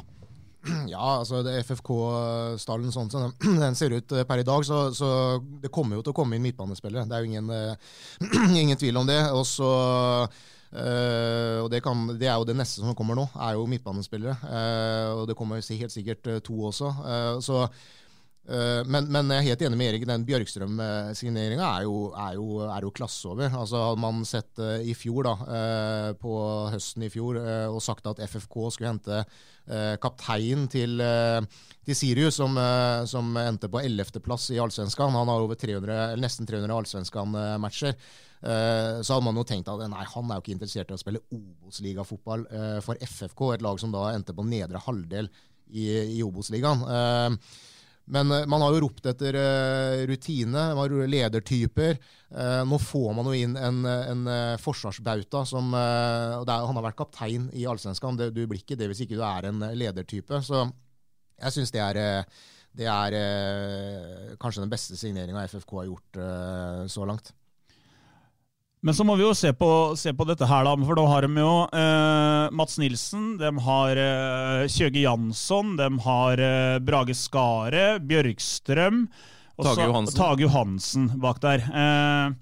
Ja, 0.91 1.19
altså 1.21 1.41
FFK-stallen 1.63 2.93
sånn 2.93 3.12
som 3.12 3.33
den 3.63 3.77
ser 3.79 3.95
ut 3.95 4.13
eh, 4.13 4.27
per 4.27 4.43
i 4.43 4.48
dag, 4.48 4.65
så, 4.67 4.89
så, 4.95 5.09
det 5.63 5.71
kommer 5.74 5.98
jo 5.98 6.05
til 6.05 6.13
å 6.13 6.19
komme 6.19 6.38
inn 6.38 6.45
midtbanespillere. 6.45 7.07
Det 7.09 7.17
er 7.17 7.25
jo 7.25 7.31
ingen, 7.31 7.50
uh, 7.50 8.55
ingen 8.62 8.79
tvil 8.79 9.01
om 9.01 9.09
det. 9.09 9.21
Og 9.33 9.45
så 9.50 9.74
Uh, 10.69 11.63
og 11.63 11.71
det, 11.74 11.79
kan, 11.81 12.03
det, 12.13 12.27
er 12.29 12.36
jo 12.38 12.45
det 12.45 12.53
neste 12.53 12.83
som 12.83 12.93
kommer 12.93 13.17
nå, 13.17 13.24
er 13.41 13.55
jo 13.57 13.63
midtbanespillere. 13.65 14.36
Uh, 14.43 15.15
og 15.15 15.24
det 15.25 15.33
kommer 15.33 15.57
helt 15.57 15.93
sikkert 15.95 16.29
to 16.45 16.59
også. 16.69 16.91
så 17.41 17.63
Uh, 17.65 17.79
men, 18.50 19.06
men, 19.13 19.29
jeg 19.29 19.44
er 19.44 19.48
helt 19.51 19.63
enig 19.68 19.77
med 19.77 19.91
Erik. 19.91 20.06
Den 20.10 20.24
Bjørkstrøm-signeringa 20.25 21.68
er, 21.68 21.86
er, 21.86 22.39
er, 22.65 22.86
jo 22.88 22.94
klasse 22.96 23.29
over. 23.29 23.46
Altså, 23.46 23.77
hadde 23.91 24.01
man 24.01 24.24
sett 24.25 24.62
uh, 24.62 24.79
i 24.82 24.96
fjor, 24.98 25.27
da, 25.27 25.34
uh, 25.46 26.10
på 26.18 26.34
høsten 26.74 27.06
i 27.06 27.12
fjor, 27.13 27.38
og 27.70 27.77
sagt 27.86 28.10
at 28.10 28.22
FFK 28.25 28.58
skulle 28.74 28.94
hente 28.96 29.24
kaptein 30.01 30.63
til, 30.65 30.98
til 31.86 31.94
Sirius, 31.94 32.39
som, 32.39 32.56
som 33.06 33.36
endte 33.38 33.70
på 33.70 33.84
11.-plass 33.86 34.48
i 34.56 34.58
Allsvenskan 34.58 35.13
Han 35.13 35.29
har 35.29 35.44
over 35.44 35.60
300, 35.62 36.15
nesten 36.18 36.50
300 36.50 36.74
Allsvenskan-matcher. 36.74 37.94
så 38.41 39.13
hadde 39.13 39.27
man 39.27 39.38
jo 39.38 39.44
tenkt 39.46 39.70
at 39.70 39.84
nei, 39.94 40.08
han 40.15 40.32
er 40.32 40.39
jo 40.39 40.41
ikke 40.41 40.56
interessert 40.56 40.89
i 40.89 40.98
å 40.98 41.03
spille 41.03 41.22
Obos-ligafotball 41.38 42.48
for 42.82 42.98
FFK, 42.98 43.46
et 43.60 43.68
lag 43.68 43.77
som 43.77 43.94
da 43.94 44.08
endte 44.15 44.34
på 44.34 44.48
nedre 44.50 44.82
halvdel 44.88 45.29
i, 45.70 45.86
i 46.18 46.24
Obos-ligaen. 46.25 46.82
Men 48.10 48.32
uh, 48.32 48.46
man 48.50 48.63
har 48.66 48.74
jo 48.74 48.84
ropt 48.88 49.06
etter 49.10 49.38
uh, 49.38 50.04
rutine, 50.10 50.66
man 50.74 50.82
har 50.82 51.12
ledertyper. 51.13 51.98
Uh, 52.34 52.62
nå 52.68 52.80
får 52.82 53.10
man 53.18 53.30
jo 53.30 53.36
inn 53.38 53.56
en, 53.58 53.82
en 53.86 54.30
forsvarsbauta 54.62 55.44
som 55.50 55.74
er, 55.78 56.46
Han 56.50 56.78
har 56.78 56.88
vært 56.89 57.00
kaptein 57.00 57.50
i 57.54 57.68
Allsvenskan. 57.70 58.20
Du 58.20 58.44
blir 58.46 58.62
ikke 58.62 58.78
det 58.80 58.89
hvis 58.92 59.04
ikke 59.06 59.20
du 59.20 59.25
er 59.25 59.50
en 59.50 59.66
ledertype. 59.78 60.42
Så 60.46 60.66
jeg 61.39 61.56
syns 61.56 61.74
det 61.74 61.84
er, 61.86 62.25
det 62.75 62.89
er 62.92 64.38
kanskje 64.42 64.66
den 64.66 64.74
beste 64.74 64.98
signeringa 65.00 65.46
FFK 65.48 65.75
har 65.80 65.89
gjort 65.89 66.20
så 66.92 67.06
langt. 67.08 67.32
Men 68.79 68.95
så 68.95 69.03
må 69.03 69.17
vi 69.19 69.25
jo 69.25 69.33
se 69.36 69.51
på, 69.51 69.69
se 70.00 70.13
på 70.15 70.25
dette 70.27 70.48
her, 70.48 70.63
da. 70.63 70.75
For 70.88 70.95
da 70.95 71.03
har 71.12 71.25
de 71.27 71.41
jo 71.41 71.53
eh, 71.75 72.51
Mats 72.55 72.77
Nilsen, 72.79 73.33
de 73.41 73.50
har 73.65 74.00
eh, 74.00 74.67
Kjøge 74.71 75.03
Jansson, 75.03 75.74
de 75.79 75.89
har 76.05 76.43
eh, 76.45 76.77
Brage 76.88 77.15
Skare, 77.19 77.98
Bjørkstrøm 78.00 79.01
og 79.59 79.67
Tage 79.67 79.89
Johansen. 79.89 80.15
Tage 80.21 80.45
Johansen 80.45 81.09
bak 81.19 81.41
der. 81.43 81.65
Eh, 81.67 82.38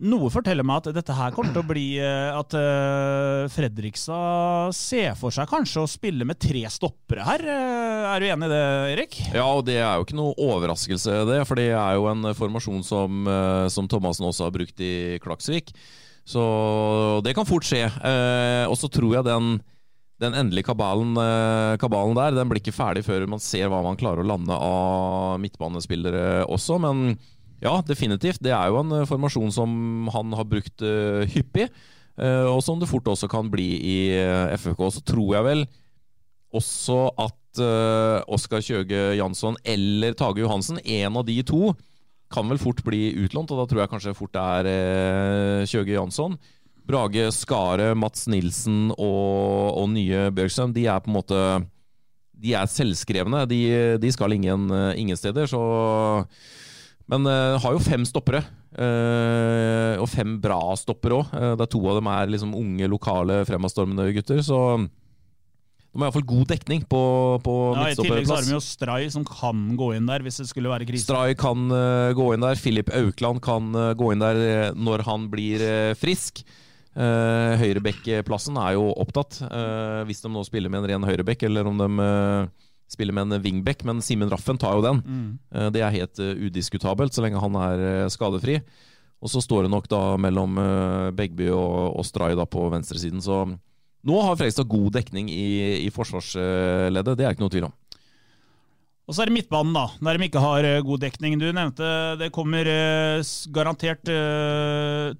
noe 0.00 0.30
forteller 0.32 0.64
meg 0.66 0.80
at 0.80 0.94
dette 0.96 1.14
her 1.16 1.32
kommer 1.34 1.52
til 1.52 1.62
å 1.62 1.68
bli 1.68 1.84
eh, 2.00 2.32
at 2.32 2.54
uh, 2.56 3.46
Fredrikstad 3.52 4.74
ser 4.76 5.16
for 5.18 5.34
seg 5.34 5.48
kanskje 5.50 5.82
å 5.82 5.90
spille 5.90 6.26
med 6.28 6.40
tre 6.40 6.62
stoppere 6.72 7.24
her. 7.26 7.44
Uh, 7.44 8.10
er 8.14 8.22
du 8.22 8.28
enig 8.30 8.48
i 8.48 8.52
det, 8.52 8.62
Erik? 8.94 9.18
Ja, 9.34 9.46
og 9.46 9.64
det 9.68 9.78
er 9.80 9.98
jo 9.98 10.06
ikke 10.06 10.18
noe 10.18 10.36
overraskelse, 10.40 11.22
det. 11.28 11.40
For 11.48 11.60
det 11.60 11.70
er 11.74 11.98
jo 11.98 12.06
en 12.10 12.30
formasjon 12.36 12.84
som, 12.86 13.28
som 13.72 13.88
Thomassen 13.90 14.28
også 14.28 14.46
har 14.46 14.54
brukt 14.54 14.84
i 14.84 15.18
Klaksvik. 15.22 15.74
Så 16.28 16.42
det 17.24 17.34
kan 17.34 17.48
fort 17.48 17.66
skje. 17.66 17.86
og 18.68 18.76
så 18.78 18.90
tror 18.92 19.16
jeg 19.16 19.26
den, 19.26 19.56
den 20.22 20.36
endelige 20.36 20.68
kabalen, 20.68 21.16
kabalen, 21.80 22.14
der 22.18 22.36
den 22.36 22.50
blir 22.50 22.60
ikke 22.62 22.76
ferdig 22.76 23.02
før 23.06 23.26
man 23.30 23.42
ser 23.42 23.70
hva 23.72 23.80
man 23.82 23.98
klarer 23.98 24.22
å 24.22 24.30
lande 24.30 24.54
av 24.54 25.40
midtbanespillere 25.42 26.44
også. 26.46 26.78
men 26.84 27.16
ja, 27.60 27.74
definitivt. 27.86 28.40
Det 28.42 28.52
er 28.56 28.70
jo 28.72 28.80
en 28.80 28.94
eh, 29.00 29.08
formasjon 29.08 29.52
som 29.54 30.08
han 30.14 30.32
har 30.36 30.48
brukt 30.48 30.84
uh, 30.84 31.26
hyppig, 31.28 31.68
uh, 32.20 32.48
og 32.50 32.62
som 32.64 32.80
det 32.80 32.88
fort 32.90 33.08
også 33.12 33.28
kan 33.30 33.50
bli 33.52 33.68
i 33.76 33.98
FFK. 34.56 34.86
Så 34.96 35.04
tror 35.04 35.36
jeg 35.36 35.48
vel 35.48 35.66
også 36.56 37.04
at 37.20 37.36
Oskar 38.30 38.62
Kjøge 38.62 39.16
Jansson 39.18 39.56
eller 39.66 40.14
Tage 40.14 40.38
Johansen, 40.38 40.78
en 40.86 41.16
av 41.18 41.24
de 41.26 41.34
to, 41.42 41.72
kan 42.30 42.46
vel 42.46 42.60
fort 42.62 42.78
bli 42.86 43.08
utlånt, 43.24 43.50
og 43.50 43.58
da 43.58 43.64
tror 43.66 43.80
jeg 43.82 43.90
kanskje 43.90 44.14
fort 44.14 44.36
det 44.36 44.44
er 44.70 45.66
Kjøge 45.66 45.96
Jansson. 45.96 46.36
Brage 46.86 47.26
Skare, 47.34 47.88
Mats 47.98 48.28
Nilsen 48.30 48.92
og, 48.94 49.82
og 49.82 49.90
nye 49.90 50.28
Bjørkstrøm, 50.34 50.74
de 50.74 50.86
er 50.90 51.02
på 51.02 51.10
en 51.10 51.18
måte 51.18 51.40
De 52.38 52.54
er 52.54 52.70
selvskrevne. 52.70 53.42
De, 53.50 53.60
de 53.98 54.14
skal 54.14 54.38
ingen, 54.38 54.70
ingen 54.94 55.18
steder, 55.18 55.50
så 55.50 55.60
men 57.10 57.26
uh, 57.26 57.58
har 57.58 57.74
jo 57.74 57.82
fem 57.82 58.06
stoppere. 58.06 58.44
Uh, 58.70 59.98
og 59.98 60.06
fem 60.08 60.36
bra 60.42 60.60
stoppere 60.78 61.18
òg. 61.18 61.34
Uh, 61.34 61.52
der 61.58 61.68
to 61.70 61.82
av 61.90 61.98
dem 61.98 62.08
er 62.12 62.30
liksom 62.30 62.54
unge, 62.56 62.86
lokale, 62.90 63.40
fremadstormende 63.48 64.06
gutter. 64.14 64.42
Så 64.46 64.58
de 65.90 65.98
har 65.98 66.06
iallfall 66.06 66.28
god 66.30 66.52
dekning 66.52 66.84
på, 66.86 67.02
på 67.42 67.54
ja, 67.74 67.88
I 67.90 67.98
tillegg 67.98 68.28
så 68.28 68.36
har 68.36 68.46
vi 68.46 68.54
jo 68.54 68.62
Stray, 68.62 69.10
som 69.10 69.26
kan 69.26 69.64
gå 69.78 69.90
inn 69.96 70.06
der 70.06 70.22
hvis 70.22 70.38
det 70.38 70.46
skulle 70.52 70.70
være 70.70 70.86
krise. 70.86 71.08
Stray 71.08 71.34
kan 71.38 71.66
uh, 71.74 72.14
gå 72.14 72.30
inn 72.36 72.46
der. 72.46 72.62
Filip 72.62 72.94
Aukland 72.94 73.42
kan 73.42 73.74
gå 73.98 74.14
inn 74.14 74.22
der 74.22 74.70
når 74.78 75.06
han 75.10 75.26
blir 75.32 75.66
frisk. 75.98 76.44
Uh, 76.94 77.58
Høyrebekkplassen 77.58 78.58
er 78.58 78.78
jo 78.78 78.88
opptatt, 79.02 79.42
hvis 80.06 80.22
de 80.22 80.30
nå 80.30 80.46
spiller 80.46 80.70
med 80.70 80.84
en 80.84 80.92
ren 80.94 81.10
høyrebekk, 81.10 81.48
eller 81.50 81.66
om 81.70 81.78
de 81.82 81.90
spiller 82.90 83.14
med 83.14 83.28
en 83.28 83.42
wingback, 83.42 83.84
men 83.86 84.02
Simen 84.02 84.30
Raffen 84.30 84.58
tar 84.58 84.78
jo 84.78 84.84
den. 84.84 85.02
Mm. 85.06 85.26
Eh, 85.54 85.68
det 85.74 85.82
er 85.84 85.94
helt 85.94 86.22
uh, 86.22 86.32
udiskutabelt, 86.46 87.14
så 87.14 87.24
lenge 87.24 87.42
han 87.42 87.58
er 87.62 87.84
uh, 88.04 88.10
skadefri. 88.12 88.60
Og 89.20 89.30
så 89.30 89.42
står 89.44 89.66
det 89.66 89.74
nok 89.74 89.84
da 89.92 90.16
mellom 90.16 90.54
Begby 91.12 91.50
og, 91.52 91.98
og 92.00 92.06
Stray 92.08 92.32
da 92.38 92.46
på 92.48 92.62
venstresiden. 92.72 93.20
Så 93.20 93.42
nå 93.44 94.20
har 94.24 94.38
Fredrikstad 94.40 94.64
god 94.64 94.94
dekning 94.94 95.28
i, 95.28 95.84
i 95.84 95.90
forsvarsleddet, 95.92 97.18
det 97.18 97.26
er 97.26 97.34
ikke 97.36 97.44
noe 97.44 97.52
tvil 97.52 97.66
om. 97.68 97.74
Og 99.04 99.12
så 99.12 99.20
er 99.20 99.28
det 99.28 99.34
midtbanen, 99.34 99.74
da, 99.76 99.82
der 100.00 100.16
de 100.16 100.24
ikke 100.30 100.40
har 100.40 100.70
god 100.86 101.02
dekning. 101.02 101.36
Du 101.36 101.50
nevnte 101.52 101.90
det 102.16 102.30
kommer 102.32 102.64
garantert 103.52 104.08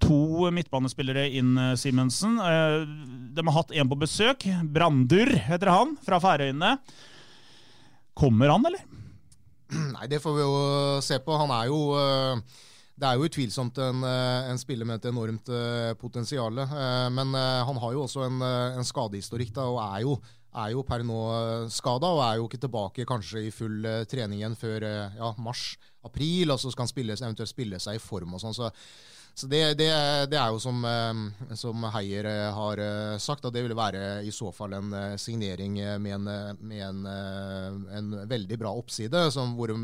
to 0.00 0.48
midtbanespillere 0.56 1.26
inn, 1.36 1.52
Simensen. 1.76 2.40
de 2.40 3.46
har 3.50 3.58
hatt 3.58 3.76
en 3.76 3.92
på 3.92 4.00
besøk. 4.00 4.48
Brandur 4.64 5.34
heter 5.44 5.74
han, 5.74 5.98
fra 6.06 6.22
Færøyene. 6.24 6.78
Kommer 8.20 8.52
han, 8.52 8.66
eller? 8.68 8.82
Nei, 9.94 10.08
det 10.10 10.20
får 10.20 10.34
vi 10.36 10.42
jo 10.42 10.56
se 11.04 11.16
på. 11.24 11.36
Han 11.40 11.52
er 11.54 11.70
jo 11.70 11.78
eh, 11.96 12.58
det 13.00 13.08
er 13.08 13.16
jo 13.16 13.28
utvilsomt 13.30 13.78
en, 13.80 14.02
eh, 14.04 14.50
en 14.50 14.60
spiller 14.60 14.88
med 14.88 15.00
et 15.00 15.08
enormt 15.08 15.48
uh, 15.48 15.94
potensial. 15.96 16.58
Men 17.16 17.32
han 17.32 17.80
har 17.80 17.94
jo 17.96 18.02
også 18.04 18.26
en, 18.26 18.42
en 18.44 18.84
skadehistorikk 18.84 19.54
da, 19.56 19.64
og 19.72 19.80
er 19.86 20.02
jo, 20.04 20.18
er 20.52 20.74
jo 20.74 20.84
per 20.84 21.06
nå 21.06 21.20
skada. 21.72 22.10
Og 22.12 22.20
er 22.26 22.40
jo 22.40 22.50
ikke 22.50 22.60
tilbake 22.66 23.08
kanskje 23.08 23.46
i 23.46 23.54
full 23.54 23.88
trening 24.10 24.42
igjen 24.42 24.58
før 24.58 24.84
ja, 25.16 25.32
mars-april. 25.40 26.52
Og 26.52 26.60
så 26.60 26.74
skal 26.74 26.84
han 26.84 26.92
spille, 26.92 27.16
eventuelt 27.16 27.54
spille 27.54 27.80
seg 27.80 27.96
i 27.96 28.04
form 28.04 28.36
og 28.36 28.44
sånn. 28.44 28.58
Så 28.58 28.68
så 29.34 29.46
det, 29.46 29.60
det, 29.78 29.88
det, 30.30 30.36
er 30.36 30.50
jo 30.52 30.58
som, 30.60 30.82
eh, 30.84 31.54
som 31.56 31.84
Heier 31.94 32.26
eh, 32.28 32.48
har 32.54 32.82
eh, 32.84 33.18
sagt, 33.22 33.46
at 33.46 33.54
det 33.54 33.62
ville 33.64 33.78
være 33.78 34.20
i 34.26 34.32
så 34.34 34.50
fall 34.52 34.74
en 34.76 34.92
signering 35.20 35.78
med 36.02 36.16
en, 36.18 36.28
med 36.60 36.82
en, 36.84 37.06
en 37.06 38.10
veldig 38.28 38.58
bra 38.60 38.74
oppside, 38.76 39.30
som, 39.32 39.54
hvor 39.56 39.72
de 39.72 39.78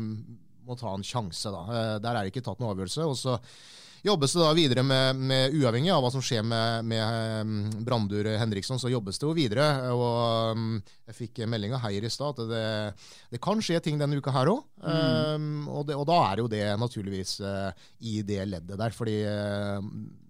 må 0.67 0.77
ta 0.77 0.93
en 0.93 1.05
sjanse. 1.05 1.49
Da. 1.53 1.97
Der 2.03 2.11
er 2.13 2.21
det 2.21 2.35
ikke 2.35 2.45
tatt 2.45 2.61
noen 2.61 2.75
avgjørelse. 2.75 3.07
og 3.07 3.17
så 3.17 3.37
jobbes 4.05 4.33
det 4.33 4.41
da 4.41 4.51
videre 4.57 4.83
med, 4.85 5.21
med, 5.29 5.55
uavhengig 5.57 5.91
av 5.93 6.03
hva 6.03 6.11
som 6.13 6.23
skjer 6.23 6.43
med, 6.45 6.85
med 6.87 7.47
um, 7.47 7.55
Brandur 7.85 8.29
Henriksson, 8.37 8.79
så 8.81 8.91
jobbes 8.91 9.19
det 9.19 9.27
jo 9.27 9.33
videre. 9.37 9.67
og 9.93 10.57
um, 10.57 10.67
Jeg 11.09 11.17
fikk 11.21 11.41
melding 11.49 11.75
av 11.77 11.83
Heier 11.85 12.05
i 12.07 12.11
stad 12.13 12.37
at 12.37 12.51
det, 12.51 12.67
det, 13.33 13.41
kan 13.43 13.63
skje 13.63 13.81
ting 13.83 14.01
denne 14.01 14.19
uka 14.19 14.33
her 14.35 14.51
òg. 14.53 14.61
Mm. 14.83 14.93
Um, 14.93 15.49
og, 15.71 15.91
og, 15.95 16.05
da 16.09 16.19
er 16.27 16.43
jo 16.43 16.51
det 16.51 16.63
naturligvis 16.81 17.39
uh, 17.45 17.71
i 17.99 18.21
det 18.27 18.43
leddet 18.49 18.79
der. 18.79 18.95
fordi 18.95 19.19
uh, 19.25 19.81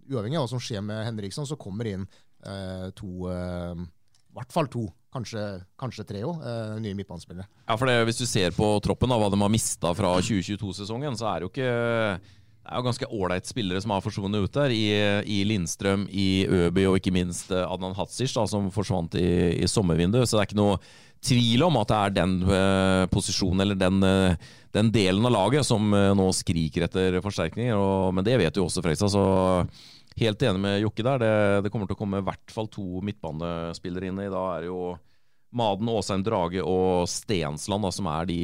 uavhengig 0.08 0.40
av 0.40 0.48
hva 0.48 0.54
som 0.56 0.64
skjer 0.64 0.86
med 0.86 1.06
Henriksson, 1.08 1.50
så 1.50 1.60
kommer 1.60 1.92
inn 1.92 2.08
uh, 2.48 2.90
to 2.96 3.32
i 4.38 4.40
hvert 4.40 4.54
fall 4.54 4.68
to, 4.70 4.84
kanskje, 5.14 5.44
kanskje 5.82 6.04
tre 6.06 6.20
òg, 6.22 6.44
eh, 6.46 6.76
nye 6.84 6.94
midtbanespillere. 6.94 7.48
Ja, 7.66 7.76
for 7.76 7.90
det, 7.90 8.06
Hvis 8.06 8.20
du 8.22 8.26
ser 8.30 8.52
på 8.52 8.68
troppen, 8.86 9.10
da, 9.10 9.18
hva 9.18 9.32
de 9.34 9.40
har 9.42 9.50
mista 9.50 9.94
fra 9.98 10.14
2022-sesongen, 10.22 11.18
så 11.18 11.26
er 11.32 11.40
det 11.40 11.48
jo 11.48 11.52
ikke 11.56 12.20
det 12.68 12.76
er 12.76 12.82
jo 12.82 12.88
ganske 12.90 13.08
ålreit 13.16 13.48
spillere 13.48 13.80
som 13.80 13.94
har 13.96 14.02
forsvunnet 14.04 14.44
ut 14.44 14.56
der. 14.58 14.74
I, 14.76 14.88
i 15.24 15.38
Lindstrøm, 15.48 16.04
i 16.12 16.44
Øby 16.52 16.84
og 16.90 16.98
ikke 17.00 17.14
minst 17.16 17.54
eh, 17.56 17.64
Adnan 17.64 17.96
Hadzic, 17.96 18.34
da, 18.36 18.44
som 18.44 18.68
forsvant 18.76 19.16
i, 19.16 19.28
i, 19.56 19.70
sommervinduet. 19.72 20.28
Så 20.28 20.36
det 20.36 20.42
er 20.42 20.50
ikke 20.50 20.60
noe 20.60 20.82
tvil 21.24 21.64
om 21.64 21.80
at 21.80 21.88
det 21.88 22.00
er 22.02 22.16
den 22.18 22.34
uh, 22.44 23.06
posisjonen 23.10 23.64
eller 23.64 23.80
den, 23.80 24.04
uh, 24.04 24.52
den, 24.76 24.92
delen 24.92 25.26
av 25.30 25.34
laget 25.34 25.66
som 25.66 25.88
uh, 25.96 26.12
nå 26.20 26.28
skriker 26.36 26.90
etter 26.90 27.22
forsterkninger. 27.24 27.72
Og, 27.80 28.12
men 28.18 28.28
det 28.28 28.36
vet 28.44 28.60
jo 28.60 28.68
også 28.68 28.84
Fredrikstad, 28.84 29.16
så 29.16 30.20
helt 30.20 30.44
enig 30.44 30.66
med 30.68 30.82
Jokke 30.84 31.08
der. 31.08 31.24
Det, 31.24 31.34
det, 31.64 31.72
kommer 31.72 31.88
til 31.88 31.96
å 31.96 32.02
komme 32.04 32.20
i 32.20 32.28
hvert 32.28 32.52
fall 32.52 32.68
to 32.74 33.00
midtbanespillere 33.00 34.12
inn 34.12 34.26
i. 34.26 34.32
Da 34.34 34.44
er 34.58 34.68
det 34.68 34.74
jo 34.74 34.92
Maden, 35.56 35.88
Åsheim 35.88 36.28
Drage 36.28 36.68
og 36.68 37.08
Stensland 37.08 37.88
da, 37.88 37.96
som 37.96 38.12
er 38.12 38.28
de 38.28 38.42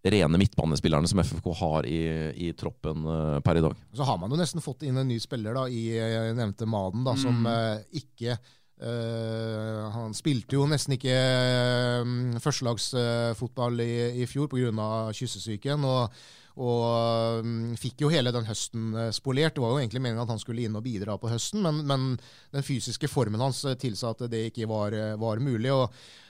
rene 0.00 0.38
midtbanespillerne 0.40 1.08
som 1.10 1.20
FFK 1.20 1.50
har 1.58 1.88
i, 1.88 2.00
i, 2.46 2.52
troppen 2.56 3.04
uh, 3.04 3.40
per 3.44 3.60
i 3.60 3.64
dag. 3.64 3.76
Så 3.92 4.06
har 4.08 4.16
man 4.20 4.32
jo 4.32 4.38
nesten 4.40 4.64
fått 4.64 4.86
inn 4.88 4.96
en 4.96 5.10
ny 5.10 5.18
spiller 5.20 5.56
da, 5.58 5.66
i 5.68 5.92
nevnte 6.36 6.68
Maden, 6.68 7.04
da, 7.04 7.16
mm. 7.18 7.22
som 7.26 7.44
uh, 7.50 8.00
ikke 8.00 8.38
Uh, 8.80 9.90
han 9.92 10.14
spilte 10.16 10.56
jo 10.56 10.64
nesten 10.64 10.94
ikke 10.96 11.12
uh, 11.12 12.12
førstelagsfotball 12.40 13.82
uh, 13.82 13.84
i, 13.84 14.22
i 14.22 14.28
fjor 14.28 14.48
pga. 14.48 15.10
kyssesyken. 15.12 15.84
Og, 15.84 16.22
og 16.60 17.44
um, 17.44 17.74
fikk 17.78 18.06
jo 18.06 18.12
hele 18.12 18.32
den 18.32 18.48
høsten 18.48 18.96
spolert. 19.12 19.54
Det 19.56 19.64
var 19.64 19.74
jo 19.74 19.82
egentlig 19.82 20.00
meningen 20.00 20.24
at 20.24 20.32
han 20.32 20.40
skulle 20.40 20.64
inn 20.64 20.76
og 20.80 20.84
bidra 20.84 21.18
på 21.20 21.28
høsten, 21.28 21.60
men, 21.64 21.84
men 21.84 22.08
den 22.56 22.64
fysiske 22.64 23.08
formen 23.08 23.44
hans 23.44 23.62
tilsa 23.80 24.14
at 24.14 24.24
det 24.32 24.46
ikke 24.48 24.68
var, 24.70 24.96
var 25.20 25.44
mulig. 25.44 25.72
og 25.76 25.92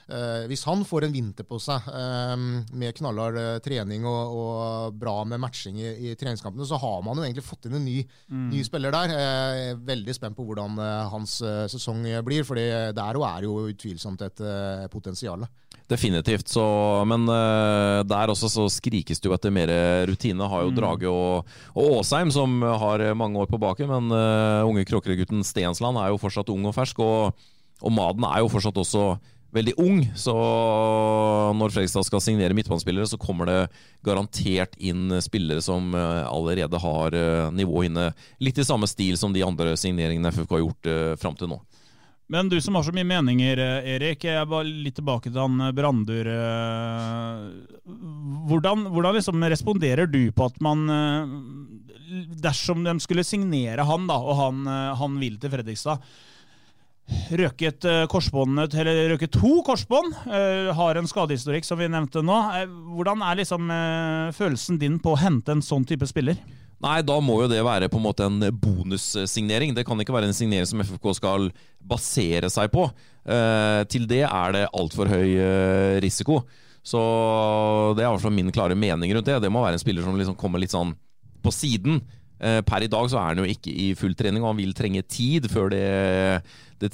hvis 0.51 0.65
han 0.67 0.83
får 0.87 1.07
en 1.07 1.13
vinter 1.13 1.45
på 1.47 1.57
seg 1.61 1.87
eh, 1.87 2.33
med 2.77 2.95
knallhard 2.97 3.37
eh, 3.39 3.59
trening 3.63 4.05
og, 4.09 4.35
og, 4.41 4.97
bra 5.01 5.21
med 5.27 5.41
matching 5.41 5.79
i, 5.79 5.89
i, 6.11 6.15
treningskampene, 6.19 6.67
så 6.67 6.79
har 6.81 6.99
man 7.05 7.17
jo 7.17 7.25
egentlig 7.25 7.45
fått 7.45 7.67
inn 7.69 7.77
en 7.79 7.85
ny, 7.87 8.01
mm. 8.27 8.49
ny 8.51 8.61
spiller 8.67 8.93
der. 8.93 9.15
Jeg 9.15 9.71
er 9.71 9.81
veldig 9.87 10.15
spent 10.17 10.37
på 10.37 10.45
hvordan 10.47 10.77
hans 11.11 11.39
sesong 11.71 12.03
blir, 12.25 12.45
for 12.47 12.59
der 12.59 13.19
er 13.21 13.47
jo 13.47 13.55
utvilsomt 13.71 14.23
et 14.25 14.43
potensial. 14.93 15.45
Definitivt. 15.91 16.47
Så, 16.51 16.63
men 17.07 17.25
uh, 17.27 17.99
der 18.07 18.31
også 18.31 18.47
så 18.51 18.67
skrikes 18.71 19.19
det 19.19 19.27
jo 19.27 19.35
etter 19.35 19.53
mer 19.53 19.71
rutine. 20.07 20.47
Har 20.47 20.63
jo 20.65 20.71
mm. 20.71 20.77
Drage 20.77 21.11
og, 21.11 21.49
og, 21.73 21.97
Åsheim, 21.99 22.31
som 22.31 22.61
har 22.63 23.03
mange 23.17 23.41
år 23.41 23.49
på 23.51 23.59
baken. 23.61 23.91
Men 23.91 24.13
uh, 24.15 24.67
unge 24.69 24.85
Kråkerøy-gutten 24.87 25.43
Stensland 25.47 25.99
er 25.99 26.13
jo 26.13 26.21
fortsatt 26.21 26.51
ung 26.53 26.69
og 26.69 26.77
fersk. 26.77 27.01
Og, 27.03 27.51
og 27.81 27.95
Maden 27.95 28.27
er 28.29 28.43
jo 28.43 28.51
fortsatt 28.53 28.79
også 28.79 29.05
veldig 29.55 29.75
ung. 29.81 29.99
Så 30.15 30.35
når 31.57 31.73
Fredrikstad 31.73 32.07
skal 32.07 32.23
signere 32.23 32.55
midtbanespillere, 32.57 33.07
så 33.09 33.19
kommer 33.21 33.49
det 33.49 33.59
garantert 34.05 34.77
inn 34.79 35.11
spillere 35.23 35.63
som 35.63 35.93
eh, 35.95 36.23
allerede 36.27 36.79
har 36.81 37.17
nivået 37.55 37.91
inne. 37.91 38.07
Litt 38.43 38.61
i 38.61 38.67
samme 38.67 38.89
stil 38.89 39.19
som 39.19 39.35
de 39.35 39.43
andre 39.45 39.75
signeringene 39.79 40.31
FFK 40.31 40.57
har 40.57 40.63
gjort 40.63 40.89
uh, 40.89 41.13
fram 41.19 41.37
til 41.37 41.51
nå. 41.51 41.59
Men 42.31 42.47
du 42.47 42.55
som 42.63 42.77
har 42.77 42.85
så 42.87 42.93
mye 42.95 43.07
meninger, 43.07 43.59
Erik. 43.59 44.23
Jeg 44.23 44.39
er 44.39 44.67
litt 44.67 44.95
tilbake 44.95 45.27
til 45.27 45.41
han 45.41 45.73
Brandur. 45.75 46.29
Hvordan, 48.47 48.85
hvordan 48.87 49.17
liksom 49.17 49.43
responderer 49.51 50.07
du 50.07 50.21
på 50.31 50.47
at 50.47 50.61
man 50.63 50.85
Dersom 52.39 52.85
de 52.87 52.95
skulle 53.03 53.27
signere 53.27 53.83
han, 53.87 54.07
da, 54.07 54.15
og 54.15 54.39
han, 54.39 54.63
han 54.99 55.19
vil 55.19 55.35
til 55.43 55.51
Fredrikstad 55.51 55.99
Røket 57.31 57.85
eller 57.87 59.09
røket 59.13 59.33
to 59.35 59.59
korsbånd. 59.65 60.15
Uh, 60.27 60.71
har 60.75 60.99
en 60.99 61.07
skadehistorikk, 61.09 61.67
som 61.67 61.79
vi 61.79 61.89
nevnte 61.91 62.23
nå. 62.23 62.37
Uh, 62.53 62.73
hvordan 62.95 63.23
er 63.27 63.41
liksom 63.41 63.71
følelsen 64.37 64.79
din 64.81 64.97
på 65.01 65.13
å 65.13 65.19
hente 65.19 65.55
en 65.55 65.63
sånn 65.65 65.87
type 65.87 66.07
spiller? 66.09 66.39
Nei, 66.81 66.97
da 67.05 67.19
må 67.21 67.37
jo 67.43 67.49
det 67.51 67.61
være 67.61 67.91
på 67.93 67.99
en 67.99 68.05
måte 68.07 68.25
en 68.25 68.39
bonussignering. 68.57 69.75
Det 69.77 69.85
kan 69.85 69.99
ikke 70.01 70.15
være 70.15 70.31
en 70.31 70.37
signering 70.37 70.65
som 70.65 70.81
FFK 70.81 71.11
skal 71.19 71.51
basere 71.77 72.49
seg 72.49 72.71
på. 72.73 72.87
til 73.85 74.07
det 74.09 74.23
er 74.25 74.55
det 74.55 74.63
altfor 74.73 75.11
høy 75.11 75.37
risiko. 76.01 76.39
Så 76.81 76.97
det 77.93 78.01
er 78.01 78.07
i 78.07 78.15
hvert 78.15 78.23
fall 78.23 78.33
min 78.33 78.49
klare 78.49 78.73
mening 78.73 79.13
rundt 79.13 79.29
det. 79.29 79.37
Det 79.43 79.53
må 79.53 79.61
være 79.61 79.77
en 79.77 79.83
spiller 79.83 80.01
som 80.01 80.17
liksom 80.17 80.39
kommer 80.41 80.57
litt 80.57 80.73
sånn 80.73 80.95
på 81.45 81.53
siden. 81.53 82.01
Per 82.41 82.81
i 82.81 82.89
dag 82.89 83.13
så 83.13 83.19
er 83.21 83.35
han 83.35 83.43
jo 83.43 83.53
ikke 83.53 83.69
i 83.69 83.91
full 83.93 84.17
trening, 84.17 84.41
og 84.41 84.55
han 84.55 84.61
vil 84.63 84.73
trenge 84.73 85.05
tid 85.05 85.45
før 85.53 85.69
det 85.75 85.85
det 86.81 86.91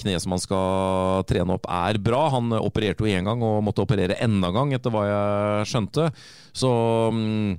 kneet 0.00 0.22
som 0.22 0.34
han 0.34 0.42
skal 0.42 1.24
trene 1.28 1.56
opp, 1.58 1.68
er 1.68 2.00
bra. 2.02 2.24
Han 2.34 2.54
opererte 2.58 3.04
jo 3.04 3.12
én 3.12 3.28
gang 3.28 3.42
og 3.44 3.62
måtte 3.66 3.84
operere 3.84 4.18
enda 4.24 4.50
en 4.50 4.56
gang, 4.56 4.74
etter 4.76 4.94
hva 4.94 5.04
jeg 5.06 5.70
skjønte. 5.72 6.08
Så 6.56 6.70
mm, 7.14 7.58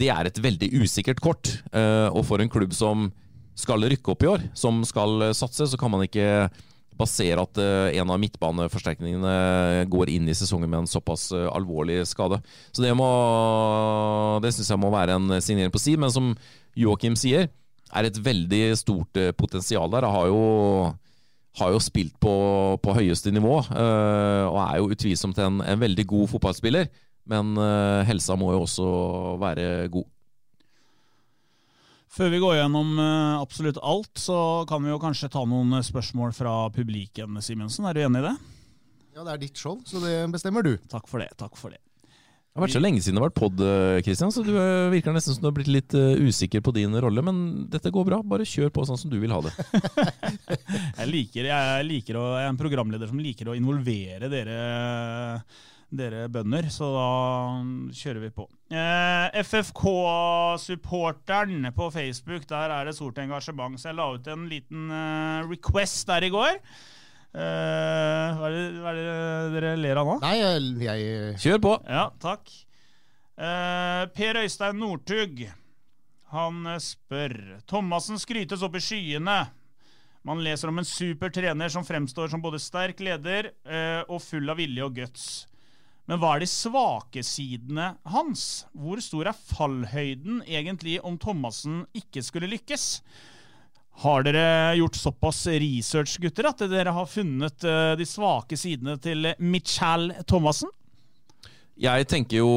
det 0.00 0.10
er 0.14 0.30
et 0.30 0.42
veldig 0.42 0.70
usikkert 0.80 1.20
kort. 1.22 1.52
Eh, 1.74 2.08
og 2.08 2.24
for 2.28 2.42
en 2.42 2.52
klubb 2.52 2.74
som 2.76 3.10
skal 3.58 3.84
rykke 3.84 4.14
opp 4.14 4.24
i 4.24 4.30
år, 4.30 4.44
som 4.56 4.80
skal 4.88 5.32
satse, 5.36 5.66
så 5.68 5.80
kan 5.80 5.92
man 5.92 6.06
ikke 6.06 6.48
basere 7.00 7.42
at 7.42 7.60
eh, 7.60 7.98
en 8.00 8.12
av 8.12 8.20
midtbaneforsterkningene 8.20 9.86
går 9.92 10.12
inn 10.12 10.28
i 10.28 10.36
sesongen 10.36 10.70
med 10.70 10.82
en 10.82 10.90
såpass 10.90 11.30
eh, 11.36 11.48
alvorlig 11.52 12.02
skade. 12.08 12.40
Så 12.72 12.84
det, 12.84 12.92
må, 12.96 13.08
det 14.44 14.52
syns 14.56 14.72
jeg 14.72 14.80
må 14.80 14.92
være 14.94 15.16
en 15.18 15.40
signering 15.40 15.72
på 15.74 15.82
si. 15.82 15.96
Men 16.00 16.12
som 16.14 16.34
Joakim 16.78 17.16
sier, 17.18 17.48
er 17.96 18.08
et 18.08 18.20
veldig 18.22 18.64
stort 18.78 19.20
eh, 19.20 19.32
potensial 19.36 19.90
der. 19.92 20.06
Har 20.10 20.30
jo, 20.30 20.42
har 21.60 21.74
jo 21.74 21.82
spilt 21.82 22.16
på, 22.22 22.34
på, 22.82 22.94
høyeste 22.96 23.32
nivå 23.34 23.58
uh, 23.66 24.46
og 24.50 24.60
er 24.62 24.78
jo 24.78 24.90
utvilsomt 24.94 25.40
en, 25.42 25.60
en, 25.64 25.80
veldig 25.80 26.06
god 26.12 26.30
fotballspiller. 26.34 26.88
Men 27.30 27.52
uh, 27.58 28.06
helsa 28.08 28.38
må 28.38 28.52
jo 28.54 28.64
også 28.64 28.88
være 29.42 29.90
god. 29.92 30.08
Før 32.10 32.32
vi 32.32 32.40
går 32.42 32.56
gjennom 32.58 32.96
uh, 32.98 33.42
absolutt 33.42 33.78
alt, 33.86 34.14
så 34.18 34.38
kan 34.70 34.82
vi 34.82 34.90
jo 34.90 35.02
kanskje 35.02 35.30
ta 35.30 35.44
noen 35.46 35.78
spørsmål 35.86 36.34
fra 36.34 36.54
publikum, 36.74 37.38
Simensen. 37.42 37.86
Er 37.86 37.98
du 37.98 38.02
enig 38.06 38.24
i 38.24 38.26
det? 38.30 38.38
Ja, 39.14 39.22
det 39.26 39.34
er 39.34 39.42
ditt 39.42 39.58
show, 39.58 39.78
så 39.86 40.02
det 40.02 40.16
bestemmer 40.32 40.66
du. 40.66 40.76
Takk 40.90 41.06
for 41.10 41.22
det. 41.22 41.30
takk 41.38 41.58
for 41.58 41.74
det. 41.74 41.82
Det 42.50 42.58
har 42.58 42.64
vært 42.64 42.74
så 42.74 42.80
lenge 42.82 42.98
siden 42.98 43.14
det 43.14 43.20
har 43.22 43.28
vært 43.28 43.38
pod, 43.38 43.60
Kristian, 44.02 44.32
så 44.34 44.42
du 44.42 44.56
eh, 44.58 44.90
virker 44.90 45.14
nesten 45.14 45.36
som 45.36 45.44
du 45.44 45.46
har 45.46 45.52
blitt 45.54 45.68
litt 45.70 45.94
uh, 45.94 46.18
usikker 46.18 46.58
på 46.66 46.74
din 46.74 46.90
rolle. 46.98 47.22
Men 47.22 47.70
dette 47.70 47.94
går 47.94 48.02
bra. 48.08 48.18
Bare 48.26 48.42
kjør 48.42 48.74
på 48.74 48.82
sånn 48.88 48.98
som 48.98 49.06
du 49.12 49.20
vil 49.22 49.30
ha 49.30 49.38
det. 49.44 49.52
jeg, 50.98 51.06
liker, 51.12 51.46
jeg, 51.46 51.84
liker 51.86 52.18
å, 52.18 52.34
jeg 52.40 52.48
er 52.48 52.50
en 52.50 52.58
programleder 52.58 53.06
som 53.06 53.22
liker 53.22 53.46
å 53.52 53.54
involvere 53.54 54.26
dere, 54.32 54.56
dere 55.94 56.26
bønder, 56.34 56.66
så 56.74 56.90
da 56.96 57.06
kjører 58.02 58.20
vi 58.26 58.34
på. 58.34 58.50
Eh, 58.74 59.30
FFK-supporteren 59.46 61.70
på 61.76 61.84
Facebook, 61.94 62.48
der 62.50 62.74
er 62.80 62.90
det 62.90 62.98
stort 62.98 63.22
engasjement. 63.22 63.78
Så 63.78 63.92
jeg 63.92 63.98
la 64.02 64.10
ut 64.10 64.26
en 64.26 64.50
liten 64.50 64.90
request 65.46 66.02
der 66.10 66.26
i 66.26 66.34
går. 66.34 66.58
Uh, 67.30 68.34
hva, 68.34 68.48
er 68.48 68.54
det, 68.56 68.62
hva, 68.82 68.90
er 68.90 68.96
det, 68.98 69.52
dere 69.54 69.74
ler 69.78 70.00
av 70.00 70.08
nå? 70.08 70.16
Nei, 70.24 70.34
jeg, 70.40 70.70
jeg 70.82 71.36
Kjør 71.44 71.60
på. 71.62 71.74
Ja, 71.86 72.08
takk. 72.22 72.50
Uh, 73.38 74.04
per 74.16 74.40
Øystein 74.42 74.80
Northug, 74.82 75.44
han 76.30 76.66
eh, 76.70 76.80
spør 76.82 77.34
Thomassen 77.70 78.18
skrytes 78.20 78.62
opp 78.66 78.76
i 78.78 78.82
skyene. 78.82 79.38
Man 80.26 80.42
leser 80.44 80.70
om 80.70 80.82
en 80.82 80.86
super 80.86 81.32
trener 81.32 81.70
som 81.72 81.86
fremstår 81.86 82.28
som 82.30 82.42
både 82.42 82.60
sterk 82.62 83.00
leder 83.02 83.52
uh, 83.64 84.02
og 84.10 84.20
full 84.22 84.50
av 84.50 84.60
vilje 84.60 84.84
og 84.84 84.98
guts. 84.98 85.24
Men 86.10 86.18
hva 86.18 86.34
er 86.34 86.42
de 86.42 86.50
svake 86.50 87.22
sidene 87.26 87.92
hans? 88.10 88.64
Hvor 88.74 88.98
stor 89.02 89.30
er 89.30 89.38
fallhøyden 89.38 90.42
egentlig 90.42 90.98
om 91.06 91.18
Thomassen 91.22 91.84
ikke 91.94 92.24
skulle 92.26 92.50
lykkes? 92.50 92.86
Har 94.00 94.24
dere 94.24 94.76
gjort 94.78 94.96
såpass 94.96 95.42
research, 95.60 96.16
gutter, 96.22 96.48
at 96.48 96.62
dere 96.72 96.92
har 96.96 97.08
funnet 97.08 97.66
uh, 97.68 97.92
de 98.00 98.06
svake 98.08 98.56
sidene 98.56 98.96
til 99.02 99.28
Michael 99.38 100.14
Thomassen? 100.24 100.70
Jeg 101.80 102.06
tenker 102.08 102.40
jo 102.42 102.48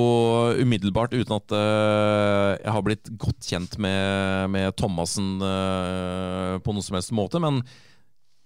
umiddelbart, 0.60 1.15
uten 1.15 1.36
at 1.36 1.56
uh, 1.56 2.56
jeg 2.60 2.75
har 2.75 2.84
blitt 2.84 3.12
godt 3.19 3.47
kjent 3.47 3.75
med, 3.79 4.51
med 4.56 4.75
Thomassen 4.79 5.36
uh, 5.43 6.60
på 6.63 6.75
noen 6.75 6.84
som 6.84 6.99
helst 6.99 7.15
måte, 7.15 7.43
men 7.43 7.60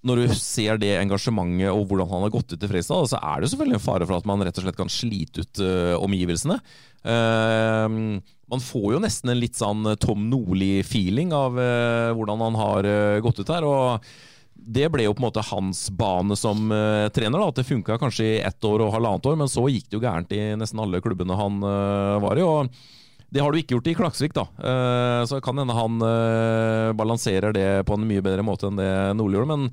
når 0.08 0.22
du 0.22 0.36
ser 0.40 0.80
det 0.82 0.94
engasjementet 1.02 1.72
og 1.72 1.86
hvordan 1.90 2.10
han 2.12 2.26
har 2.28 2.34
gått 2.34 2.54
ut 2.54 2.62
i 2.62 2.70
Fredrikstad, 2.70 3.10
så 3.12 3.20
er 3.20 3.42
det 3.44 3.52
selvfølgelig 3.52 3.80
en 3.80 3.84
fare 3.84 4.08
for 4.08 4.20
at 4.20 4.30
man 4.30 4.46
rett 4.46 4.60
og 4.60 4.66
slett 4.66 4.80
kan 4.80 4.92
slite 4.92 5.44
ut 5.44 5.62
uh, 5.64 5.96
omgivelsene. 6.00 6.60
Uh, 7.08 8.20
man 8.48 8.64
får 8.64 8.88
jo 8.96 9.04
nesten 9.04 9.34
en 9.34 9.42
litt 9.42 9.60
sånn 9.60 9.84
Tom 10.00 10.30
Nordli-feeling 10.32 11.36
av 11.36 11.60
uh, 11.60 12.16
hvordan 12.16 12.44
han 12.46 12.60
har 12.62 12.90
gått 13.26 13.44
ut 13.44 13.54
her. 13.54 13.68
og 13.68 14.10
det 14.58 14.88
ble 14.90 15.04
jo 15.06 15.14
på 15.14 15.22
en 15.22 15.28
måte 15.28 15.44
hans 15.52 15.84
bane 15.94 16.36
som 16.36 16.72
trener. 17.14 17.38
da, 17.38 17.46
At 17.46 17.60
det 17.60 17.68
funka 17.68 18.00
kanskje 18.02 18.26
i 18.26 18.40
ett 18.42 18.66
år 18.66 18.82
og 18.84 18.96
halvannet 18.96 19.28
år, 19.30 19.36
men 19.40 19.52
så 19.52 19.68
gikk 19.70 19.86
det 19.86 19.96
jo 19.96 20.02
gærent 20.02 20.34
i 20.34 20.40
nesten 20.58 20.82
alle 20.82 21.00
klubbene 21.00 21.38
han 21.38 21.62
var 21.62 22.42
i. 22.42 22.44
og 22.44 22.74
det 23.30 23.44
har 23.44 23.54
du 23.54 23.60
ikke 23.62 23.78
gjort 23.78 23.88
i 23.92 23.94
Klaksvik, 23.96 24.34
da. 24.34 24.48
Så 25.30 25.40
kan 25.46 25.62
hende 25.62 25.78
han 25.78 26.02
balanserer 27.00 27.54
det 27.56 27.70
på 27.88 27.96
en 27.96 28.10
mye 28.10 28.26
bedre 28.26 28.44
måte 28.44 28.72
enn 28.72 28.82
det 28.82 28.92
Nordli 29.20 29.38
gjorde. 29.38 29.54
Men 29.54 29.70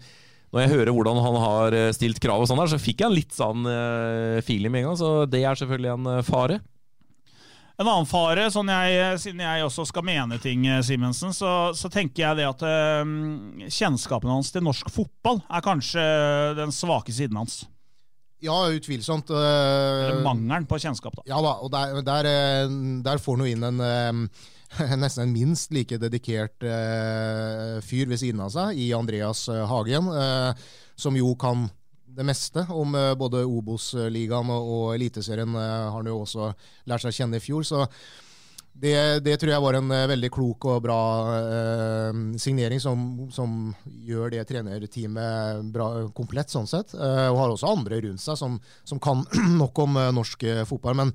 når 0.54 0.62
jeg 0.62 0.70
hører 0.70 0.94
hvordan 0.94 1.18
han 1.18 1.40
har 1.42 1.74
eh, 1.74 1.90
stilt 1.96 2.20
krav, 2.22 2.44
og 2.44 2.46
sånn 2.46 2.60
der, 2.62 2.70
så 2.70 2.78
fikk 2.78 3.02
jeg 3.02 3.10
en 3.10 3.16
litt 3.16 3.34
sånn 3.34 3.66
uh, 3.66 4.38
feeling 4.46 4.70
med 4.70 4.84
en 4.84 4.92
gang. 4.92 5.00
Så 5.00 5.10
det 5.26 5.42
er 5.42 5.58
selvfølgelig 5.58 5.90
en 5.96 6.06
uh, 6.12 6.20
fare. 6.22 6.60
En 7.74 7.88
annen 7.88 8.06
fare, 8.06 8.46
sånn 8.54 8.70
jeg, 8.70 9.18
siden 9.18 9.42
jeg 9.42 9.64
også 9.66 9.88
skal 9.90 10.06
mene 10.06 10.38
ting, 10.38 10.62
Simensen, 10.86 11.34
så, 11.34 11.72
så, 11.74 11.88
tenker 11.90 12.22
jeg 12.22 12.38
det 12.38 12.44
at 12.46 12.60
kjennskapen 13.66 14.30
hans 14.30 14.52
til 14.54 14.62
norsk 14.62 14.92
fotball 14.94 15.40
er 15.50 15.64
kanskje 15.64 16.04
den 16.54 16.70
svake 16.70 17.10
siden 17.10 17.40
hans. 17.40 17.64
Ja, 18.46 18.60
utvilsomt. 18.70 19.32
Eller 19.34 20.22
mangelen 20.22 20.68
på 20.70 20.78
kjennskap, 20.78 21.18
da. 21.18 21.26
Ja 21.26 21.42
da, 21.42 21.56
og 21.66 21.74
der, 21.74 21.98
der, 22.06 22.30
der 23.02 23.24
får 23.24 23.40
han 23.40 23.42
jo 23.42 23.56
inn 23.56 23.66
en 23.72 24.30
nesten 25.02 25.28
en 25.28 25.32
minst 25.34 25.72
like 25.74 25.98
dedikert 26.00 26.66
uh, 26.66 27.80
fyr 27.84 28.10
ved 28.10 28.20
siden 28.20 28.42
av 28.44 28.52
seg, 28.54 28.78
i 28.80 28.90
Andreas 28.96 29.46
uh, 29.52 29.64
Hagen, 29.70 30.10
uh, 30.10 30.52
som 30.96 31.16
jo 31.18 31.32
kan 31.40 31.68
det 32.14 32.26
meste 32.26 32.62
om 32.70 32.92
både 33.18 33.40
Obos-ligaen 33.42 34.50
og, 34.54 34.68
og 34.70 34.84
Eliteserien. 34.94 35.50
har 35.58 35.90
han 35.96 36.06
jo 36.06 36.20
også 36.22 36.52
lært 36.86 37.02
seg 37.02 37.10
å 37.10 37.16
kjenne 37.16 37.40
i 37.40 37.42
fjor. 37.42 37.64
så 37.66 37.80
det, 38.74 39.20
det, 39.22 39.36
tror 39.38 39.52
jeg 39.52 39.62
var 39.62 39.76
en 39.78 39.92
veldig 40.10 40.28
klok 40.34 40.66
og 40.66 40.80
bra 40.82 40.98
eh, 41.38 42.16
signering, 42.42 42.80
som, 42.82 43.04
som, 43.30 43.68
gjør 43.84 44.32
det 44.34 44.42
trenerteamet 44.48 45.62
bra, 45.74 45.88
komplett, 46.16 46.50
sånn 46.50 46.66
sett. 46.66 46.94
Eh, 46.94 47.28
og 47.30 47.38
har 47.38 47.54
også 47.54 47.70
andre 47.70 48.00
rundt 48.02 48.22
seg 48.24 48.38
som, 48.40 48.58
som 48.82 49.02
kan 49.02 49.22
nok 49.62 49.78
om 49.86 50.00
norsk 50.18 50.42
fotball. 50.66 50.98
Men 51.04 51.14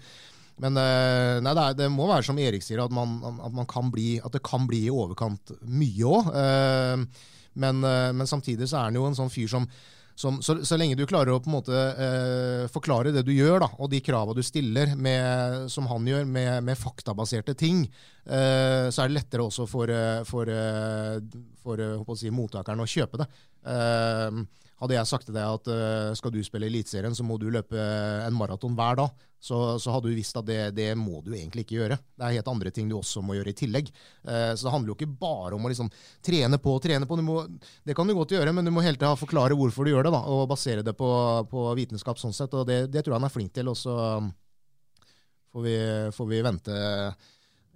men 0.60 0.80
eh, 0.80 1.38
nei, 1.44 1.54
det, 1.56 1.64
er, 1.64 1.78
det, 1.80 1.92
må 1.94 2.08
være 2.10 2.28
som 2.28 2.40
Erik 2.42 2.66
sier, 2.66 2.82
at, 2.84 2.96
man, 2.96 3.20
at, 3.32 3.54
man 3.56 3.68
kan 3.70 3.92
bli, 3.94 4.18
at 4.20 4.34
det 4.36 4.44
kan 4.46 4.68
bli 4.68 4.86
i 4.88 4.92
overkant 4.92 5.56
mye 5.64 6.10
òg. 6.10 6.34
Eh, 6.36 7.30
men, 7.60 7.80
eh, 7.88 8.10
men, 8.16 8.28
samtidig 8.28 8.68
så 8.68 8.82
er 8.82 8.90
han 8.90 9.00
jo 9.00 9.08
en 9.08 9.16
sånn 9.16 9.32
fyr 9.32 9.48
som, 9.52 9.66
som 10.20 10.42
så, 10.44 10.58
så, 10.68 10.76
lenge 10.80 10.98
du 11.00 11.06
klarer 11.08 11.32
å 11.32 11.40
på 11.40 11.48
en 11.48 11.56
måte 11.56 12.68
forklare 12.74 13.14
det 13.16 13.24
du 13.28 13.32
gjør, 13.32 13.64
da, 13.64 13.72
og 13.80 13.92
de 13.94 14.04
krava 14.04 14.36
du 14.36 14.44
stiller, 14.44 14.92
med, 15.00 15.70
som 15.72 15.88
han 15.92 16.08
gjør, 16.12 16.28
med, 16.28 16.52
med 16.68 16.80
faktabaserte 16.80 17.56
ting, 17.60 17.86
så 18.28 18.92
er 18.92 19.08
det 19.08 19.16
lettere 19.16 19.46
også 19.48 19.64
for, 19.66 19.90
for, 20.28 20.52
for, 21.64 21.86
for 22.04 22.20
si, 22.20 22.34
mottakeren 22.36 22.84
å 22.84 22.90
kjøpe 22.90 23.24
det. 23.24 23.30
Hadde 24.84 25.00
jeg 25.00 25.10
sagt 25.10 25.32
til 25.32 25.40
deg 25.40 25.56
at 25.56 25.72
skal 26.20 26.36
du 26.36 26.44
spille 26.44 26.68
Eliteserien, 26.68 27.16
så 27.16 27.24
må 27.24 27.40
du 27.40 27.48
løpe 27.56 27.80
en 27.80 28.36
maraton 28.36 28.76
hver 28.76 29.00
dag, 29.00 29.26
så, 29.40 29.80
så, 29.80 29.92
hadde 29.92 30.12
du 30.12 30.18
visst 30.18 30.36
at 30.36 30.48
det, 30.48 30.60
det, 30.76 30.90
må 31.00 31.22
du 31.24 31.32
egentlig 31.32 31.64
ikke 31.64 31.78
gjøre. 31.78 31.98
Det 32.20 32.26
er 32.26 32.36
helt 32.36 32.52
andre 32.52 32.74
ting 32.76 32.90
du 32.90 32.98
også 32.98 33.24
må 33.24 33.38
gjøre 33.38 33.54
i 33.54 33.58
tillegg. 33.58 33.88
Eh, 34.28 34.52
så 34.52 34.68
det 34.68 34.74
handler 34.74 34.92
jo 34.92 34.98
ikke 34.98 35.20
bare 35.22 35.56
om 35.56 35.64
å 35.64 35.72
liksom 35.72 35.92
trene 36.26 36.60
på 36.60 36.74
og 36.76 36.84
trene 36.84 37.08
på. 37.08 37.20
Må, 37.24 37.40
det 37.88 37.96
kan 37.96 38.10
du 38.10 38.18
godt 38.18 38.36
gjøre, 38.36 38.54
men 38.56 38.68
du 38.68 38.74
må 38.76 38.84
hele 38.84 39.00
tida 39.00 39.16
forklare 39.20 39.56
hvorfor 39.56 39.88
du 39.88 39.94
gjør 39.94 40.10
det, 40.10 40.14
da, 40.18 40.22
og 40.28 40.46
basere 40.52 40.84
det 40.84 40.96
på, 41.00 41.10
på 41.52 41.66
vitenskap 41.80 42.20
sånn 42.20 42.36
sett. 42.36 42.54
og 42.54 42.68
det, 42.68 42.82
det, 42.92 43.06
tror 43.06 43.16
jeg 43.16 43.22
han 43.22 43.30
er 43.30 43.36
flink 43.38 43.56
til. 43.56 43.72
og 43.72 43.80
så 43.80 43.96
får 45.54 45.68
vi, 45.70 45.78
får 46.20 46.32
vi 46.36 46.46
vente 46.46 46.80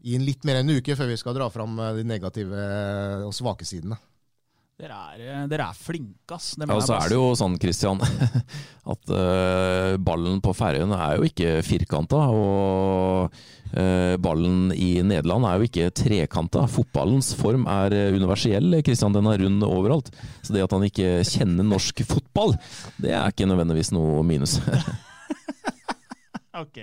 i 0.04 0.18
en 0.18 0.28
litt 0.28 0.44
mer 0.44 0.60
enn 0.60 0.68
en 0.68 0.84
uke 0.84 0.98
før 1.00 1.14
vi 1.14 1.22
skal 1.22 1.36
dra 1.38 1.48
fram 1.50 1.80
de 1.96 2.04
negative 2.04 2.68
og 3.24 3.32
svake 3.36 3.64
sidene. 3.66 3.96
Dere 4.82 4.96
er, 5.14 5.20
eh, 5.22 5.42
dere 5.52 5.68
er 5.70 5.78
flinke, 5.78 6.34
ass. 6.34 6.56
ja, 6.58 6.78
så 6.82 6.96
er 6.98 7.12
det 7.12 7.18
jo 7.20 7.28
sånn, 7.38 7.60
Christian, 7.62 8.00
at 8.94 9.12
uh, 9.14 9.94
ballen 10.02 10.40
på 10.42 10.54
Færøyene 10.58 10.98
er 10.98 11.20
jo 11.20 11.28
ikke 11.30 11.52
firkanta. 11.62 12.24
Og 12.34 13.30
uh, 13.30 14.16
ballen 14.18 14.74
i 14.74 14.96
Nederland 15.06 15.46
er 15.46 15.62
jo 15.62 15.70
ikke 15.70 15.94
trekanta. 15.94 16.66
Fotballens 16.74 17.36
form 17.38 17.68
er 17.70 17.94
universell, 18.18 18.80
Christian. 18.82 19.14
Den 19.14 19.30
er 19.30 19.46
rund 19.46 19.70
overalt. 19.70 20.10
Så 20.42 20.58
det 20.58 20.66
at 20.66 20.74
han 20.74 20.90
ikke 20.90 21.20
kjenner 21.22 21.70
norsk 21.70 22.02
fotball, 22.10 22.58
det 22.98 23.14
er 23.14 23.30
ikke 23.30 23.50
nødvendigvis 23.54 23.94
noe 23.94 24.26
minus. 24.26 24.58
ok. 26.60 26.80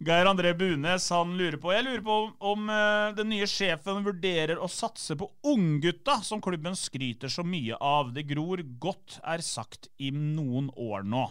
Geir 0.00 0.28
André 0.30 0.52
Bunes 0.56 1.08
han 1.12 1.32
lurer 1.38 1.58
på 1.60 1.72
Jeg 1.74 1.86
lurer 1.86 2.02
på 2.04 2.16
om, 2.24 2.30
om 2.52 2.70
uh, 2.72 3.10
den 3.16 3.32
nye 3.32 3.48
sjefen 3.50 4.04
vurderer 4.06 4.60
å 4.60 4.68
satse 4.70 5.16
på 5.18 5.30
unggutta, 5.50 6.20
som 6.26 6.42
klubben 6.44 6.76
skryter 6.78 7.32
så 7.32 7.44
mye 7.46 7.78
av. 7.80 8.14
Det 8.16 8.26
gror 8.30 8.62
godt, 8.82 9.20
er 9.24 9.44
sagt 9.44 9.90
i 9.98 10.12
noen 10.14 10.70
år 10.76 11.06
nå. 11.06 11.26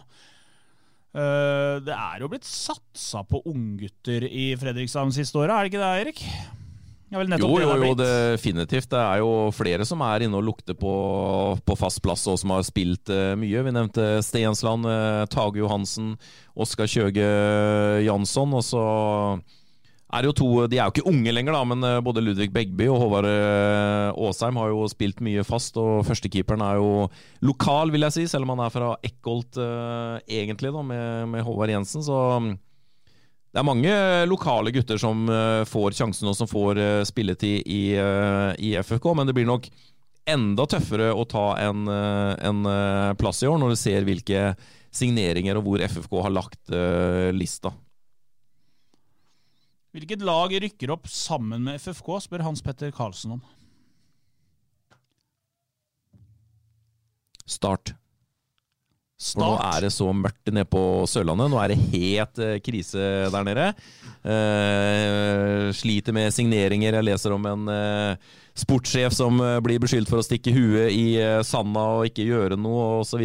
Uh, 1.10 1.82
det 1.82 1.96
er 1.96 2.22
jo 2.22 2.30
blitt 2.30 2.46
satsa 2.46 3.24
på 3.26 3.42
unggutter 3.50 4.28
i 4.28 4.52
Fredrikstad 4.60 5.10
siste 5.16 5.42
åra, 5.42 5.58
er 5.58 5.66
det 5.66 5.72
ikke 5.72 5.84
det, 5.84 5.94
Erik? 6.04 6.59
Jo, 7.10 7.56
jo, 7.58 7.70
jo, 7.82 7.94
definitivt. 7.98 8.86
Det 8.92 8.98
er 8.98 9.18
jo 9.18 9.50
flere 9.54 9.86
som 9.86 10.02
er 10.06 10.22
inne 10.26 10.38
og 10.38 10.44
lukter 10.46 10.76
på, 10.78 10.92
på 11.66 11.76
fast 11.78 11.98
plass, 12.04 12.22
og 12.30 12.38
som 12.38 12.52
har 12.54 12.62
spilt 12.66 13.10
uh, 13.10 13.34
mye. 13.38 13.64
Vi 13.66 13.72
nevnte 13.74 14.20
Stensland, 14.22 14.86
uh, 14.86 15.24
Tage 15.30 15.58
Johansen, 15.58 16.12
Oskar 16.54 16.86
Kjøge 16.90 17.26
Jansson. 18.06 18.54
Og 18.54 18.62
så 18.62 18.84
er 20.10 20.22
det 20.22 20.30
jo 20.30 20.36
to 20.38 20.48
De 20.70 20.78
er 20.78 20.86
jo 20.86 20.94
ikke 20.94 21.10
unge 21.10 21.34
lenger, 21.34 21.58
da, 21.58 21.64
men 21.72 21.82
uh, 21.82 21.98
både 22.06 22.22
Ludvig 22.22 22.52
Begby 22.54 22.86
og 22.94 23.02
Håvard 23.02 23.26
Aasheim 23.26 24.62
har 24.62 24.70
jo 24.70 24.86
spilt 24.94 25.18
mye 25.26 25.42
fast. 25.46 25.82
Og 25.82 26.06
førstekeeperen 26.06 26.62
er 26.62 26.78
jo 26.78 27.08
lokal, 27.42 27.90
vil 27.90 28.06
jeg 28.06 28.20
si, 28.20 28.28
selv 28.30 28.46
om 28.46 28.54
han 28.54 28.68
er 28.68 28.74
fra 28.76 28.94
Eckholt 29.02 29.58
egentlig, 30.30 30.70
da, 30.78 30.86
med, 30.94 31.30
med 31.34 31.42
Håvard 31.42 31.74
Jensen. 31.74 32.06
så 32.06 32.20
det 33.50 33.58
er 33.58 33.66
mange 33.66 33.94
lokale 34.30 34.70
gutter 34.74 35.00
som 35.00 35.24
uh, 35.26 35.66
får 35.66 35.96
sjansen 35.98 36.30
og 36.30 36.36
som 36.38 36.50
får 36.50 36.78
uh, 36.78 37.02
spilletid 37.06 37.66
i, 37.66 37.82
i, 37.98 38.74
FFK, 38.78 39.10
men 39.18 39.26
det 39.26 39.34
blir 39.34 39.48
nok 39.48 39.66
enda 40.30 40.66
tøffere 40.70 41.08
å 41.16 41.24
ta 41.26 41.46
en, 41.58 41.88
en 41.90 42.58
plass 43.18 43.40
i 43.42 43.48
år, 43.50 43.56
når 43.58 43.72
du 43.72 43.78
ser 43.80 44.04
hvilke 44.06 44.52
signeringer 44.94 45.58
og 45.58 45.64
hvor 45.66 45.82
FFK 45.82 46.12
har 46.22 46.30
lagt 46.30 46.70
lista. 47.34 47.72
Hvilket 49.96 50.22
lag 50.22 50.54
rykker 50.62 50.92
opp 50.94 51.08
sammen 51.10 51.64
med 51.66 51.80
FFK, 51.82 52.12
spør 52.28 52.44
Hans 52.46 52.62
Petter 52.62 52.92
Karlsen 52.94 53.40
om. 53.40 53.42
Start. 57.50 57.96
For 59.20 59.42
nå 59.42 59.50
er 59.60 59.84
det 59.84 59.92
så 59.92 60.08
mørkt 60.16 60.48
nede 60.48 60.64
på 60.70 60.82
Sørlandet. 61.10 61.50
Nå 61.52 61.58
er 61.60 61.74
det 61.74 61.80
helt 61.92 62.40
eh, 62.40 62.60
krise 62.64 63.08
der 63.30 63.44
nede. 63.46 63.66
Uh, 64.20 65.68
sliter 65.76 66.12
med 66.16 66.32
signeringer. 66.32 66.96
Jeg 66.98 67.06
leser 67.06 67.34
om 67.36 67.44
en 67.48 67.68
uh, 67.68 68.30
sportssjef 68.56 69.14
som 69.16 69.40
blir 69.64 69.80
beskyldt 69.80 70.08
for 70.08 70.20
å 70.20 70.24
stikke 70.24 70.52
huet 70.56 70.92
i 70.92 71.04
uh, 71.20 71.40
sanda 71.46 71.84
og 72.00 72.08
ikke 72.08 72.28
gjøre 72.28 72.58
noe, 72.60 73.00
osv. 73.04 73.24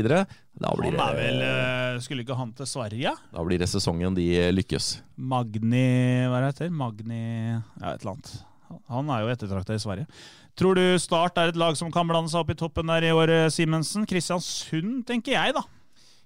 Han 0.64 0.86
er 0.88 1.18
vel 1.18 1.42
eh, 1.44 1.98
Skulle 2.04 2.24
ikke 2.24 2.38
han 2.40 2.54
til 2.56 2.68
Sverige? 2.70 3.12
Da 3.34 3.44
blir 3.44 3.60
det 3.60 3.68
sesongen 3.68 4.16
de 4.16 4.28
lykkes. 4.56 5.02
Magni 5.20 5.84
Hva 6.32 6.40
heter 6.40 6.46
det 6.46 6.54
heter? 6.54 6.76
Magni 6.80 7.22
Ja, 7.52 7.92
et 7.92 8.04
eller 8.04 8.14
annet. 8.14 8.34
Han 8.92 9.12
er 9.12 9.24
jo 9.24 9.34
ettertrakta 9.34 9.76
i 9.76 9.84
Sverige. 9.84 10.08
Tror 10.56 10.80
du 10.80 10.96
Start 11.02 11.38
er 11.42 11.52
et 11.52 11.60
lag 11.60 11.76
som 11.76 11.92
kan 11.92 12.08
blande 12.08 12.32
seg 12.32 12.40
opp 12.40 12.54
i 12.54 12.58
toppen 12.60 12.88
der 12.88 13.10
i 13.10 13.12
år, 13.12 13.34
Simensen? 13.52 14.08
Kristiansund, 14.08 15.04
tenker 15.08 15.36
jeg, 15.36 15.58
da. 15.58 15.66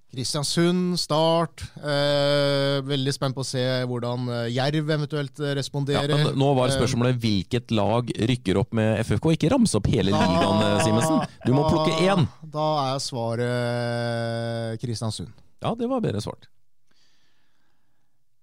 Kristiansund, 0.09 0.97
Start. 0.97 1.61
Eh, 1.77 2.79
veldig 2.81 3.11
spent 3.13 3.35
på 3.37 3.43
å 3.43 3.47
se 3.47 3.61
hvordan 3.85 4.25
eh, 4.33 4.47
Jerv 4.55 4.89
eventuelt 4.95 5.41
eh, 5.43 5.53
responderer. 5.59 6.09
Ja, 6.09 6.31
nå 6.33 6.47
var 6.57 6.73
spørsmålet 6.73 7.19
hvilket 7.21 7.69
lag 7.77 8.09
rykker 8.31 8.57
opp 8.57 8.73
med 8.77 9.03
FFK. 9.05 9.35
Ikke 9.37 9.51
ramse 9.53 9.77
opp 9.77 9.89
hele 9.93 10.09
da, 10.15 10.23
ligaen, 10.25 10.63
eh, 10.65 10.81
Simensen. 10.87 11.21
Du 11.45 11.53
må 11.53 11.67
plukke 11.69 11.99
én. 12.09 12.25
Da 12.41 12.67
er 12.87 13.03
svaret 13.05 14.81
Kristiansund. 14.81 15.29
Ja, 15.61 15.75
det 15.77 15.91
var 15.91 16.01
bedre 16.01 16.23
svart. 16.25 16.49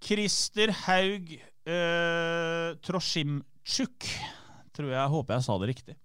Christer 0.07 0.71
Haug 0.85 1.33
eh, 1.35 2.77
Troshimchuk, 2.87 4.07
tror 4.77 4.93
jeg, 4.95 5.13
håper 5.19 5.35
jeg 5.41 5.49
sa 5.49 5.59
det 5.59 5.73
riktig. 5.73 5.99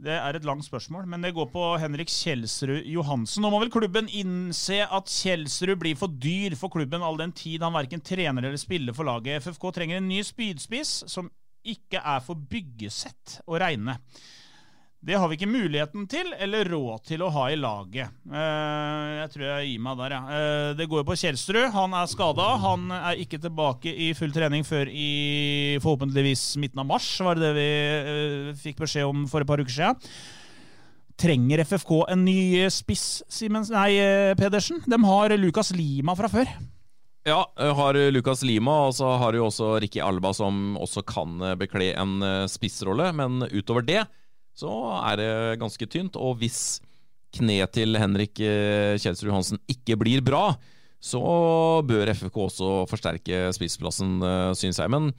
Det 0.00 0.14
er 0.16 0.36
et 0.36 0.46
langt 0.48 0.64
spørsmål, 0.64 1.04
men 1.12 1.20
det 1.20 1.34
går 1.36 1.50
på 1.52 1.62
Henrik 1.82 2.08
Kjelsrud 2.08 2.86
Johansen. 2.88 3.42
Nå 3.44 3.50
må 3.52 3.58
vel 3.60 3.72
klubben 3.72 4.06
innse 4.08 4.78
at 4.86 5.12
Kjelsrud 5.12 5.76
blir 5.82 5.98
for 6.00 6.08
dyr 6.08 6.56
for 6.56 6.72
klubben 6.72 7.04
all 7.04 7.20
den 7.20 7.34
tid 7.36 7.60
han 7.60 7.76
verken 7.76 8.00
trener 8.00 8.48
eller 8.48 8.60
spiller 8.60 8.96
for 8.96 9.04
laget. 9.04 9.44
FFK 9.44 9.66
trenger 9.76 10.00
en 10.00 10.08
ny 10.08 10.22
spydspiss 10.24 11.02
som 11.10 11.28
ikke 11.68 12.00
er 12.00 12.24
for 12.24 12.40
byggesett 12.48 13.42
å 13.44 13.60
regne. 13.60 13.98
Det 15.00 15.16
har 15.16 15.30
vi 15.30 15.38
ikke 15.38 15.48
muligheten 15.48 16.02
til 16.12 16.28
eller 16.36 16.68
råd 16.68 17.06
til 17.08 17.22
å 17.24 17.30
ha 17.32 17.46
i 17.48 17.56
laget. 17.56 18.12
Uh, 18.28 19.22
jeg 19.22 19.30
tror 19.32 19.44
jeg 19.46 19.70
gir 19.70 19.84
meg 19.86 19.96
der, 19.96 20.12
ja. 20.12 20.20
Uh, 20.28 20.72
det 20.76 20.86
går 20.90 21.00
jo 21.00 21.06
på 21.08 21.16
Kjelsrud. 21.22 21.70
Han 21.72 21.96
er 21.96 22.10
skada. 22.10 22.48
Han 22.60 22.84
er 22.98 23.22
ikke 23.22 23.40
tilbake 23.40 23.94
i 23.96 24.10
full 24.18 24.34
trening 24.34 24.66
før 24.68 24.92
i 24.92 25.78
forhåpentligvis 25.80 26.44
midten 26.60 26.84
av 26.84 26.90
mars, 26.92 27.08
var 27.24 27.40
det 27.40 27.48
det 27.48 27.54
vi 27.56 27.70
uh, 27.70 28.52
fikk 28.60 28.84
beskjed 28.84 29.08
om 29.08 29.24
for 29.30 29.40
et 29.40 29.48
par 29.48 29.64
uker 29.64 29.72
siden. 29.72 30.12
Trenger 31.20 31.64
FFK 31.64 31.96
en 32.12 32.22
ny 32.28 32.68
spiss, 32.72 33.08
Simens, 33.32 33.72
nei, 33.72 33.96
Pedersen? 34.36 34.84
De 34.84 35.00
har 35.04 35.32
Lukas 35.40 35.72
Lima 35.76 36.12
fra 36.16 36.28
før. 36.32 36.54
Ja, 37.28 37.42
har 37.56 37.96
Lukas 38.12 38.40
Lima, 38.44 38.86
og 38.88 38.94
så 38.96 39.16
har 39.20 39.36
du 39.36 39.42
også 39.44 39.74
Ricky 39.80 40.00
Alba, 40.00 40.32
som 40.36 40.78
også 40.80 41.04
kan 41.08 41.36
bekle 41.60 41.92
en 41.92 42.24
spissrolle. 42.48 43.10
Men 43.16 43.44
utover 43.52 43.84
det 43.84 44.00
så 44.56 44.70
er 45.00 45.20
det 45.20 45.32
ganske 45.60 45.86
tynt. 45.90 46.18
Og 46.20 46.38
hvis 46.40 46.80
kneet 47.36 47.74
til 47.76 47.98
Henrik 48.00 48.40
eh, 48.42 48.98
Kjelsrud 49.00 49.30
Johansen 49.30 49.60
ikke 49.70 49.98
blir 50.00 50.22
bra, 50.24 50.54
så 51.00 51.20
bør 51.86 52.12
FFK 52.12 52.40
også 52.44 52.70
forsterke 52.90 53.46
spissplassen, 53.56 54.18
eh, 54.26 54.50
syns 54.58 54.80
jeg. 54.82 54.92
Men 54.92 55.12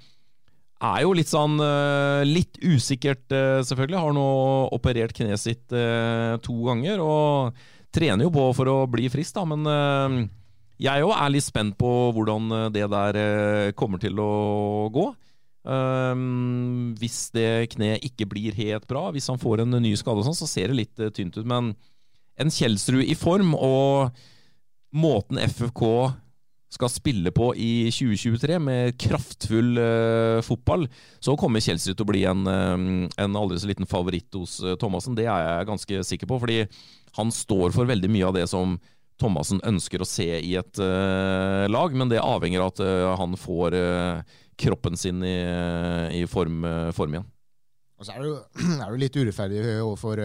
er 0.81 1.03
jo 1.05 1.13
litt 1.15 1.31
sånn 1.31 1.57
eh, 1.61 2.23
litt 2.27 2.59
usikkert, 2.61 3.25
selvfølgelig. 3.67 4.01
Har 4.01 4.17
nå 4.17 4.27
operert 4.75 5.15
kneet 5.17 5.41
sitt 5.41 5.65
to 5.71 6.59
ganger 6.67 7.01
og 7.05 7.65
trener 7.93 8.27
jo 8.27 8.33
på 8.33 8.45
for 8.57 8.71
å 8.71 8.77
bli 8.91 9.09
frisk, 9.11 9.35
da. 9.35 9.45
Men 9.47 10.29
jeg 10.81 11.05
òg 11.05 11.13
er 11.13 11.33
litt 11.33 11.45
spent 11.45 11.75
på 11.77 11.89
hvordan 12.15 12.71
det 12.73 12.87
der 12.89 13.73
kommer 13.77 14.01
til 14.01 14.17
å 14.21 14.31
gå. 14.93 15.11
Um, 15.62 16.95
hvis 16.97 17.28
det 17.36 17.69
kneet 17.76 18.02
ikke 18.08 18.26
blir 18.32 18.56
helt 18.58 18.88
bra, 18.89 19.10
hvis 19.13 19.30
han 19.30 19.41
får 19.41 19.62
en 19.62 19.78
ny 19.78 19.93
skade, 20.00 20.24
sånn, 20.26 20.38
så 20.38 20.50
ser 20.50 20.71
det 20.71 20.80
litt 20.80 21.02
uh, 21.04 21.12
tynt 21.13 21.38
ut. 21.38 21.45
Men 21.45 21.76
en 22.41 22.54
Kjelsrud 22.54 23.06
i 23.06 23.17
form, 23.17 23.54
og 23.54 24.10
måten 24.97 25.38
FFK 25.41 25.86
skal 26.71 26.91
spille 26.91 27.34
på 27.36 27.52
i 27.60 27.89
2023, 27.91 28.58
med 28.63 28.95
kraftfull 29.02 29.76
uh, 29.78 30.39
fotball, 30.45 30.88
så 31.19 31.36
kommer 31.39 31.63
Kjelsrud 31.63 31.97
til 31.97 32.08
å 32.08 32.12
bli 32.13 32.24
en, 32.30 32.47
uh, 32.47 33.12
en 33.21 33.38
aldri 33.38 33.60
så 33.60 33.69
liten 33.69 33.89
favoritt 33.89 34.39
hos 34.39 34.58
uh, 34.63 34.78
Thomassen. 34.80 35.17
Det 35.17 35.28
er 35.28 35.45
jeg 35.45 35.69
ganske 35.69 36.04
sikker 36.08 36.32
på, 36.32 36.39
fordi 36.41 36.63
han 37.19 37.34
står 37.36 37.76
for 37.76 37.89
veldig 37.89 38.10
mye 38.12 38.30
av 38.30 38.38
det 38.39 38.47
som 38.50 38.80
Thomassen 39.21 39.60
ønsker 39.67 40.02
å 40.02 40.08
se 40.08 40.30
i 40.39 40.56
et 40.58 40.80
uh, 40.82 41.67
lag, 41.69 41.93
men 41.93 42.10
det 42.10 42.24
avhenger 42.24 42.63
av 42.63 42.71
at 42.74 43.19
han 43.19 43.38
får 43.38 43.78
kroppen 44.62 44.97
sin 45.00 45.24
i, 45.26 45.38
i 46.21 46.24
form, 46.30 46.63
form, 46.95 47.17
igjen. 47.17 47.28
Og 48.00 48.08
så 48.08 48.15
er 48.15 48.24
det 48.24 48.32
jo, 48.32 48.39
er 48.84 48.88
det 48.88 49.04
litt 49.04 49.19
urettferdig 49.19 49.65
overfor 49.82 50.21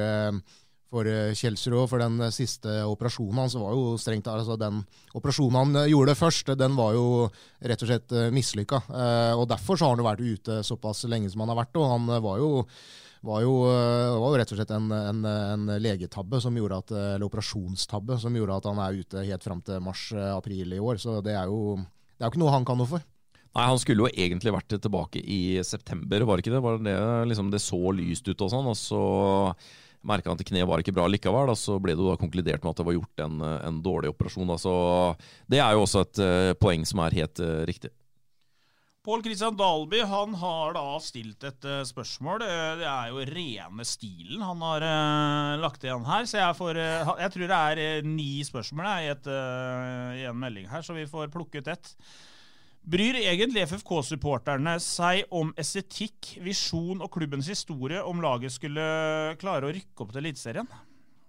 for 0.92 1.08
eh, 1.10 1.32
Kjelsrud. 1.36 1.86
For 1.90 2.02
den 2.02 2.20
siste 2.34 2.78
operasjonen 2.88 3.42
hans 3.42 3.56
var 3.58 3.74
jo 3.76 3.96
strengt 4.00 4.28
altså 4.30 4.58
Den 4.60 4.82
operasjonen 5.18 5.58
han 5.58 5.90
gjorde 5.90 6.18
først, 6.18 6.54
den 6.58 6.76
var 6.78 6.94
jo 6.96 7.26
rett 7.60 7.82
og 7.82 7.90
slett 7.90 8.14
mislykka. 8.34 8.84
Og 9.36 9.46
derfor 9.50 9.76
så 9.76 9.88
har 9.88 9.96
han 9.96 10.04
jo 10.04 10.10
vært 10.10 10.22
ute 10.24 10.60
såpass 10.66 11.04
lenge 11.10 11.32
som 11.32 11.44
han 11.44 11.52
har 11.52 11.64
vært. 11.64 11.76
Og 11.80 11.90
han 11.90 12.14
var 12.24 12.40
jo 12.42 12.52
var 13.26 13.42
jo, 13.42 13.56
var 13.66 14.30
jo 14.30 14.38
rett 14.38 14.52
og 14.54 14.58
slett 14.60 14.72
en, 14.76 14.84
en, 14.94 15.24
en 15.26 15.70
legetabbe, 15.82 16.38
som 16.38 16.54
gjorde 16.54 16.78
at, 16.78 16.92
eller 17.16 17.26
operasjonstabbe, 17.26 18.20
som 18.22 18.36
gjorde 18.38 18.60
at 18.60 18.68
han 18.70 18.78
er 18.84 19.00
ute 19.00 19.24
helt 19.26 19.46
fram 19.46 19.64
til 19.66 19.82
mars-april 19.82 20.76
i 20.76 20.78
år. 20.78 21.00
Så 21.02 21.18
det 21.26 21.34
er 21.34 21.50
jo 21.50 21.80
det 21.80 22.22
er 22.22 22.28
jo 22.28 22.32
ikke 22.32 22.44
noe 22.44 22.54
han 22.54 22.64
kan 22.68 22.78
noe 22.80 22.88
for. 22.88 23.02
Nei, 23.56 23.64
Han 23.70 23.80
skulle 23.80 24.04
jo 24.04 24.12
egentlig 24.12 24.52
vært 24.52 24.76
tilbake 24.84 25.22
i 25.22 25.40
september, 25.64 26.26
var 26.28 26.36
det 26.36 26.44
ikke 26.44 26.54
det? 26.58 26.62
Var 26.64 26.78
det, 26.84 26.96
liksom, 27.32 27.50
det 27.54 27.64
så 27.64 27.80
lyst 27.96 28.28
ut 28.28 28.42
og 28.44 28.52
sånn, 28.52 28.68
og 28.68 28.76
så 28.76 29.02
merka 30.06 30.30
han 30.30 30.38
at 30.38 30.46
kneet 30.46 30.68
var 30.68 30.82
ikke 30.82 30.94
bra 30.96 31.06
likevel. 31.10 31.52
Og 31.52 31.58
så 31.58 31.78
ble 31.82 31.96
det 31.96 32.04
jo 32.04 32.10
da 32.12 32.20
konkludert 32.20 32.64
med 32.64 32.72
at 32.72 32.80
det 32.80 32.88
var 32.88 32.98
gjort 32.98 33.22
en, 33.26 33.38
en 33.42 33.78
dårlig 33.84 34.12
operasjon. 34.12 34.48
Da. 34.52 34.58
Så 34.60 34.74
det 35.50 35.62
er 35.62 35.76
jo 35.76 35.86
også 35.86 36.04
et 36.04 36.20
uh, 36.22 36.50
poeng 36.60 36.84
som 36.88 37.02
er 37.06 37.16
helt 37.22 37.42
uh, 37.42 37.62
riktig. 37.68 37.92
Pål 39.06 39.20
Kristian 39.22 39.54
Dalby 39.54 40.00
han 40.02 40.32
har 40.40 40.72
da 40.74 40.84
stilt 41.02 41.44
et 41.46 41.66
uh, 41.70 41.80
spørsmål. 41.86 42.42
Det 42.82 42.86
er 42.90 43.10
jo 43.14 43.26
rene 43.30 43.86
stilen 43.86 44.42
han 44.44 44.64
har 44.66 44.86
lagt 45.62 45.86
igjen 45.86 46.06
her. 46.08 46.26
Så 46.28 46.42
jeg, 46.42 46.60
får, 46.60 46.84
jeg 47.24 47.34
tror 47.34 47.52
det 47.52 47.60
er 47.72 48.08
ni 48.08 48.30
spørsmål 48.46 48.90
i, 49.00 49.12
et, 49.16 49.34
i 50.20 50.26
en 50.28 50.40
melding 50.44 50.68
her, 50.70 50.84
så 50.84 50.96
vi 50.96 51.06
får 51.10 51.32
plukket 51.34 51.70
ett. 51.76 51.94
Bryr 52.86 53.16
egentlig 53.18 53.64
FFK-supporterne 53.66 54.76
seg 54.82 55.26
om 55.34 55.48
estetikk, 55.58 56.36
visjon 56.38 57.00
og 57.02 57.10
klubbens 57.16 57.48
historie 57.50 57.98
om 58.06 58.22
laget 58.22 58.54
skulle 58.54 58.84
klare 59.40 59.66
å 59.66 59.72
rykke 59.74 60.04
opp 60.04 60.12
til 60.14 60.22
Eliteserien? 60.22 60.70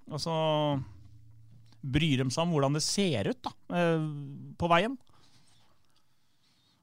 Altså 0.08 0.36
Bryr 1.82 2.22
de 2.22 2.30
seg 2.30 2.44
om 2.44 2.54
hvordan 2.54 2.78
det 2.78 2.84
ser 2.86 3.32
ut 3.32 3.42
da, 3.42 3.54
eh, 3.74 4.06
på 4.60 4.70
veien? 4.70 4.94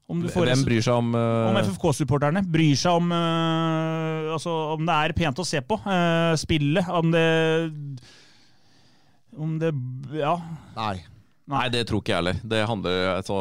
Hvem 0.04 0.66
bryr 0.66 0.82
seg 0.84 0.98
om 0.98 1.14
uh... 1.16 1.48
Om 1.48 1.58
FFK-supporterne. 1.62 2.42
Bryr 2.44 2.76
seg 2.76 2.98
om 2.98 3.14
uh, 3.14 4.34
altså, 4.34 4.52
om 4.74 4.84
det 4.84 4.96
er 5.00 5.14
pent 5.16 5.40
å 5.40 5.46
se 5.48 5.62
på. 5.64 5.78
Uh, 5.80 6.34
spillet. 6.36 6.90
Om 6.92 7.14
det 7.14 7.24
Om 9.38 9.56
det 9.62 9.72
Ja. 10.18 10.36
Nei. 10.76 10.98
Nei, 11.48 11.66
det 11.72 11.86
tror 11.88 12.02
ikke 12.02 12.12
jeg 12.12 12.20
heller. 12.20 12.42
Det 12.44 12.60
handler 12.68 13.00
altså 13.14 13.38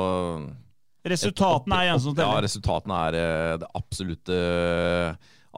Resultatene 1.03 1.79
er 1.81 1.91
eneste 1.91 2.07
som 2.07 2.15
teller. 2.15 2.37
Ja, 2.37 2.43
resultatene 2.45 2.97
er 3.09 3.19
eh, 3.19 3.53
det 3.59 3.69
absolutt, 3.75 4.33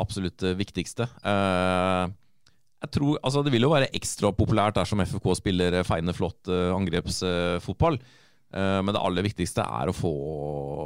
absolutt 0.01 0.45
viktigste. 0.57 1.05
Eh, 1.21 2.03
jeg 2.85 2.91
tror, 2.97 3.17
altså 3.23 3.41
Det 3.45 3.53
vil 3.53 3.65
jo 3.65 3.71
være 3.71 3.89
ekstra 3.97 4.29
populært 4.35 4.77
dersom 4.77 5.01
FFK 5.05 5.31
spiller 5.39 5.79
feine, 5.87 6.13
flott 6.17 6.49
eh, 6.51 6.69
angrepsfotball. 6.75 7.99
Men 8.55 8.87
det 8.87 8.99
aller 9.03 9.25
viktigste 9.25 9.65
er 9.67 9.89
å 9.89 9.93
få, 9.93 10.09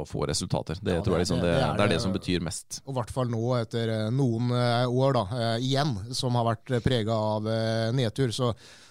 få 0.08 0.24
resultater. 0.26 0.80
Det, 0.82 0.96
ja, 0.96 1.02
tror 1.06 1.14
jeg 1.14 1.22
liksom, 1.22 1.42
det, 1.44 1.52
det, 1.52 1.60
er 1.62 1.76
det, 1.76 1.84
er 1.84 1.92
det, 1.92 1.98
som 2.02 2.14
betyr 2.16 2.42
mest. 2.42 2.80
Og 2.82 2.90
I 2.90 2.96
hvert 2.96 3.12
fall 3.14 3.30
nå, 3.30 3.42
etter 3.60 3.92
noen 4.10 4.50
år 4.50 5.14
da, 5.14 5.22
igjen, 5.62 5.92
som 6.16 6.34
har 6.40 6.48
vært 6.48 6.72
prega 6.82 7.14
av 7.36 7.46
nedtur. 7.94 8.32
så 8.34 8.50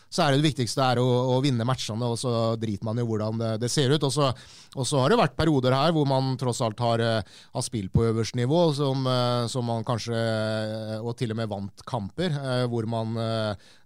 så 0.09 0.23
er 0.23 0.33
det 0.33 0.39
det 0.39 0.47
viktigste 0.47 0.81
er 0.81 0.99
å, 1.01 1.05
å, 1.35 1.37
vinne 1.43 1.65
matchene, 1.67 2.07
og 2.09 2.17
så 2.17 2.31
driter 2.57 2.87
man 2.87 2.97
i 2.97 3.05
hvordan 3.05 3.37
det, 3.37 3.49
det 3.61 3.69
ser 3.69 3.93
ut. 3.93 4.05
Og 4.07 4.13
så, 4.13 4.31
og 4.73 4.87
så, 4.87 5.03
har 5.03 5.13
det 5.13 5.19
vært 5.19 5.37
perioder 5.37 5.75
her 5.77 5.93
hvor 5.93 6.07
man 6.09 6.33
tross 6.41 6.63
alt 6.65 6.81
har, 6.81 7.03
eh, 7.05 7.35
har 7.53 7.65
spilt 7.65 7.93
på 7.93 8.07
øverste 8.07 8.39
nivå, 8.39 8.63
som, 8.73 9.05
eh, 9.05 9.45
som, 9.53 9.67
man 9.69 9.85
kanskje 9.85 10.17
eh, 10.17 10.95
Og 10.97 11.13
til 11.17 11.35
og 11.35 11.37
med 11.37 11.49
vant 11.51 11.83
kamper, 11.85 12.33
hvor 12.71 12.87
man 12.89 13.13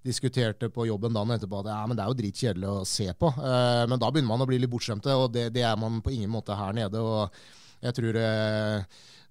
diskuterte 0.04 0.70
på 0.72 0.86
jobben 0.88 1.14
dagen 1.16 1.36
etterpå 1.36 1.60
at 1.62 1.70
ja, 1.74 1.82
men 1.88 1.98
det 1.98 2.04
er 2.06 2.12
jo 2.12 2.18
dritkjedelig 2.22 2.70
å 2.70 2.86
se 2.88 3.10
på. 3.20 3.30
Men 3.38 4.00
da 4.00 4.10
begynner 4.12 4.32
man 4.32 4.44
å 4.44 4.48
bli 4.50 4.60
litt 4.62 4.72
bortskjemte, 4.72 5.16
og 5.20 5.32
det, 5.36 5.50
det 5.56 5.64
er 5.68 5.80
man 5.80 6.02
på 6.04 6.14
ingen 6.14 6.32
måte 6.32 6.56
her 6.58 6.76
nede. 6.76 7.00
og 7.04 7.84
jeg 7.84 7.96
tror 8.00 8.20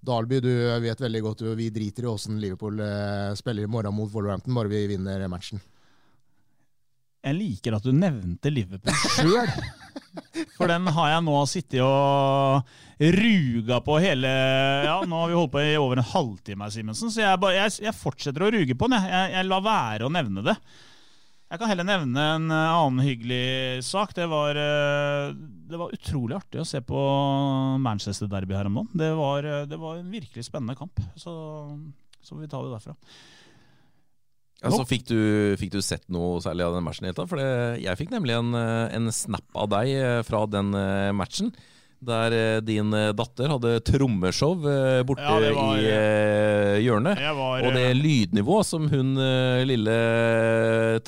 Dalby, 0.05 0.39
du 0.43 0.51
vet 0.83 1.01
veldig 1.01 1.21
godt 1.25 1.45
vi 1.57 1.69
driter 1.73 2.05
i 2.05 2.11
åssen 2.13 2.41
Liverpool 2.41 2.81
spiller 3.39 3.65
i 3.65 3.71
morgen 3.75 3.97
mot 3.97 4.11
Wolverhampton, 4.13 4.55
bare 4.57 4.71
vi 4.71 4.87
vinner 4.93 5.27
matchen. 5.31 5.61
Jeg 7.23 7.37
liker 7.37 7.77
at 7.77 7.85
du 7.85 7.93
nevnte 7.95 8.51
Liverpool 8.51 8.95
sjøl. 9.15 9.51
For 10.57 10.69
den 10.69 10.87
har 10.93 11.09
jeg 11.09 11.25
nå 11.25 11.35
sittet 11.49 11.81
og 11.81 12.67
ruga 12.99 13.79
på 13.83 13.97
hele 14.03 14.29
Ja, 14.85 14.97
nå 15.07 15.21
har 15.23 15.31
vi 15.31 15.37
holdt 15.37 15.53
på 15.55 15.61
i 15.63 15.75
over 15.79 15.99
en 15.99 16.09
halvtime, 16.11 16.69
Simensen, 16.73 17.11
så 17.13 17.23
jeg, 17.23 17.39
bare, 17.41 17.57
jeg, 17.57 17.77
jeg, 17.87 17.95
fortsetter 17.97 18.45
å 18.45 18.51
ruge 18.53 18.75
på 18.77 18.89
den. 18.89 19.07
Jeg, 19.07 19.31
jeg, 19.37 19.47
lar 19.49 19.63
være 19.65 20.07
å 20.07 20.13
nevne 20.13 20.43
det. 20.45 20.57
Jeg 21.53 21.61
kan 21.61 21.69
heller 21.69 21.87
nevne 21.87 22.27
en 22.35 22.47
annen 22.53 23.03
hyggelig 23.05 23.83
sak. 23.85 24.15
Det 24.17 24.25
var, 24.29 24.57
eh, 24.57 25.33
det 25.69 25.79
var 25.79 25.93
utrolig 25.95 26.37
artig 26.39 26.63
å 26.63 26.67
se 26.67 26.81
på 26.85 27.03
Manchester 27.83 28.29
Derby 28.31 28.57
her 28.57 28.69
om 28.69 28.81
dagen. 28.81 28.91
Det 28.99 29.11
var, 29.17 29.47
det 29.69 29.79
var 29.79 29.99
en 29.99 30.11
virkelig 30.11 30.47
spennende 30.49 30.75
kamp. 30.77 30.99
Så, 31.15 31.33
så 32.25 32.39
vi 32.41 32.49
tar 32.51 32.65
det 32.65 32.75
derfra. 32.75 32.97
Altså, 34.63 34.85
fikk, 34.87 35.07
du, 35.09 35.19
fikk, 35.59 35.73
du, 35.75 35.81
sett 35.83 36.05
noe 36.13 36.39
særlig 36.43 36.63
av 36.65 36.77
den 36.77 36.85
matchen? 36.85 37.09
For 37.17 37.41
jeg 37.81 37.99
fikk 37.99 38.13
nemlig 38.13 38.37
en, 38.37 38.53
eh, 38.55 38.95
en, 38.95 39.11
snap 39.11 39.59
av 39.59 39.69
deg 39.73 39.91
eh, 39.97 40.19
fra 40.27 40.45
den 40.47 40.71
eh, 40.77 41.11
matchen 41.15 41.51
der 42.07 42.35
eh, 42.37 42.59
din 42.65 42.93
eh, 42.95 43.11
datter 43.15 43.51
hadde 43.53 43.73
trommeshow 43.87 44.65
eh, 44.69 45.01
borte 45.07 45.23
ja, 45.23 45.53
var, 45.55 45.79
i 45.79 46.83
hjørnet. 46.83 47.21
Var, 47.37 47.65
og 47.67 47.75
det 47.77 47.85
lydnivået 47.97 48.67
som 48.67 48.85
hun 48.91 49.13
lille 49.67 49.95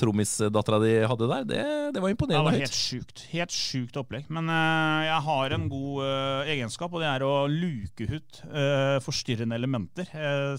trommisdattera 0.00 0.80
di 0.82 0.92
hadde 1.08 1.28
der, 1.30 1.46
det, 1.48 1.62
det, 1.94 2.02
var 2.02 2.12
imponerende 2.12 2.54
høyt. 2.54 2.58
Det 2.58 2.64
var 2.64 2.66
helt 2.66 2.80
sjukt. 2.80 3.24
Helt 3.32 3.54
sjukt 3.54 4.00
opplegg. 4.00 4.26
Men 4.32 4.50
uh, 4.50 5.04
jeg 5.06 5.20
har 5.28 5.56
en 5.56 5.68
god 5.72 6.02
uh, 6.02 6.50
egenskap, 6.56 6.94
og 6.94 7.04
det 7.04 7.10
er 7.10 7.26
å 7.26 7.34
luke 7.50 8.08
ut 8.10 8.42
uh, 8.50 8.98
forstyrrende 9.04 9.58
elementer. 9.58 10.10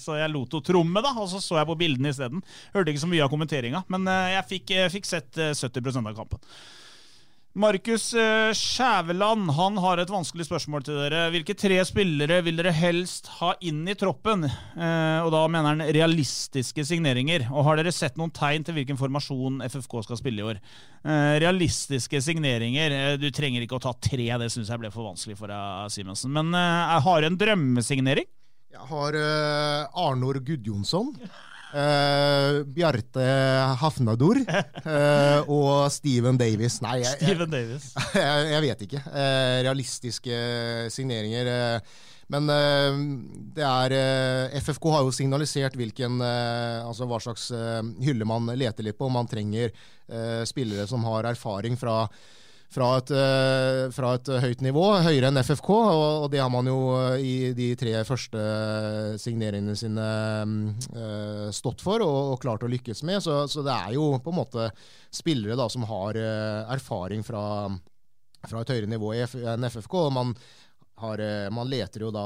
så 0.02 0.18
jeg 0.20 0.34
lot 0.34 0.54
henne 0.54 0.68
tromme, 0.68 1.04
da, 1.04 1.14
og 1.18 1.30
så 1.32 1.42
så 1.44 1.60
jeg 1.60 1.70
på 1.70 1.78
bildene 1.80 2.12
isteden. 2.14 2.44
Hørte 2.74 2.94
ikke 2.94 3.06
så 3.06 3.12
mye 3.12 3.26
av 3.26 3.32
kommenteringa, 3.32 3.84
men 3.94 4.10
jeg 4.34 4.50
fikk, 4.50 4.76
fikk 4.94 5.08
sett 5.10 5.38
70% 5.38 6.12
av 6.12 6.18
kampen. 6.18 6.42
Markus 7.58 8.12
eh, 8.14 8.52
Skjæveland 8.54 9.50
han 9.58 9.78
har 9.82 9.98
et 9.98 10.12
vanskelig 10.14 10.46
spørsmål 10.46 10.84
til 10.86 11.00
dere. 11.00 11.24
Hvilke 11.34 11.56
tre 11.58 11.80
spillere 11.90 12.38
vil 12.46 12.60
dere 12.60 12.70
helst 12.76 13.32
ha 13.40 13.56
inn 13.66 13.80
i 13.90 13.96
troppen? 13.98 14.46
Eh, 14.46 15.24
og 15.24 15.32
Da 15.34 15.42
mener 15.50 15.74
han 15.74 15.96
realistiske 15.98 16.86
signeringer. 16.86 17.48
Og 17.50 17.66
Har 17.66 17.82
dere 17.82 17.96
sett 17.96 18.20
noen 18.22 18.30
tegn 18.30 18.68
til 18.68 18.78
hvilken 18.78 19.00
formasjon 19.00 19.64
FFK 19.66 19.98
skal 20.06 20.22
spille 20.22 20.44
i 20.44 20.48
år? 20.52 20.62
Eh, 21.02 21.34
realistiske 21.42 22.22
signeringer 22.22 22.94
eh, 22.94 23.18
Du 23.18 23.26
trenger 23.34 23.66
ikke 23.66 23.82
å 23.82 23.86
ta 23.88 23.96
tre, 23.98 24.30
det 24.38 24.52
syns 24.54 24.70
jeg 24.70 24.84
ble 24.84 24.94
for 24.94 25.10
vanskelig 25.10 25.42
for 25.42 25.50
deg, 25.50 25.90
Simensen. 25.98 26.38
Men 26.38 26.54
eh, 26.54 26.98
har 27.10 27.26
du 27.26 27.32
en 27.32 27.42
drømmesignering. 27.42 28.30
Jeg 28.78 28.86
har 28.86 29.16
uh, 29.18 30.06
Arnor 30.06 30.38
Gudjonsson. 30.46 31.16
Uh, 31.68 32.64
Bjarte 32.72 33.24
Hafnador 33.82 34.40
uh, 34.40 35.42
og 35.52 35.90
Steven 35.92 36.40
Davis. 36.40 36.80
Nei, 36.84 37.02
jeg, 37.04 37.18
Steven 37.20 37.52
Davis. 37.52 37.90
Jeg, 38.18 38.46
jeg, 38.54 38.62
vet 38.64 38.86
ikke. 38.88 39.02
Uh, 39.12 39.58
realistiske 39.68 40.38
signeringer. 40.94 41.82
men 42.28 42.50
det 43.56 43.64
er 43.64 43.94
FFK 44.60 44.88
har 44.92 45.04
jo 45.06 45.14
signalisert 45.16 45.78
hvilken, 45.80 46.20
altså 46.22 47.08
hva 47.08 47.20
slags 47.24 47.46
hylle 48.04 48.28
man 48.28 48.52
leter 48.58 48.84
litt 48.84 48.98
på. 48.98 49.08
Om 49.08 49.16
man 49.20 49.30
trenger 49.32 49.72
spillere 50.48 50.88
som 50.88 51.06
har 51.08 51.30
erfaring 51.30 51.80
fra 51.80 52.02
fra 52.68 52.88
et, 53.00 53.12
eh, 53.16 53.88
fra 53.96 54.14
et, 54.18 54.30
høyt 54.44 54.62
nivå, 54.66 54.84
høyere 55.06 55.32
enn 55.32 55.40
FFK. 55.40 55.70
Og, 55.72 56.28
det 56.32 56.42
har 56.44 56.52
man 56.52 56.68
jo 56.68 56.80
eh, 57.00 57.24
i 57.24 57.36
de 57.56 57.72
tre 57.80 57.96
første 58.08 58.44
signeringene 59.22 59.76
sine 59.78 60.08
uh, 60.98 61.48
stått 61.56 61.84
for 61.84 62.04
og, 62.04 62.36
klart 62.44 62.66
å 62.68 62.72
lykkes 62.72 63.04
med. 63.08 63.24
Så, 63.24 63.40
så, 63.52 63.64
det 63.66 63.74
er 63.74 63.96
jo 63.96 64.12
på 64.24 64.34
en 64.34 64.40
måte 64.42 64.70
spillere 65.14 65.58
da 65.58 65.70
som 65.72 65.88
har 65.88 66.20
erfaring 66.76 67.24
fra, 67.26 67.42
fra, 68.44 68.62
et 68.62 68.74
høyere 68.76 68.92
nivå 68.92 69.14
enn 69.16 69.70
FFK. 69.72 70.00
og 70.04 70.14
man 70.14 70.34
har, 70.98 71.22
man 71.54 71.70
leter 71.70 72.02
jo 72.02 72.10
da, 72.10 72.26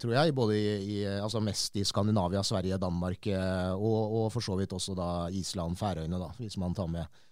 tror 0.00 0.12
jeg, 0.12 0.34
både 0.36 0.56
i, 0.58 0.72
i, 0.84 0.96
altså 1.16 1.40
mest 1.40 1.78
i 1.80 1.84
Skandinavia, 1.88 2.42
Sverige, 2.44 2.76
Danmark 2.80 3.28
og, 3.32 4.00
og 4.20 4.26
for 4.34 4.44
så 4.44 4.58
vidt 4.60 4.74
også 4.76 4.94
da 4.96 5.08
Island, 5.32 5.78
Færøyene, 5.80 6.20
da, 6.20 6.28
hvis 6.36 6.58
man 6.60 6.76
tar 6.76 6.90
med 6.92 7.22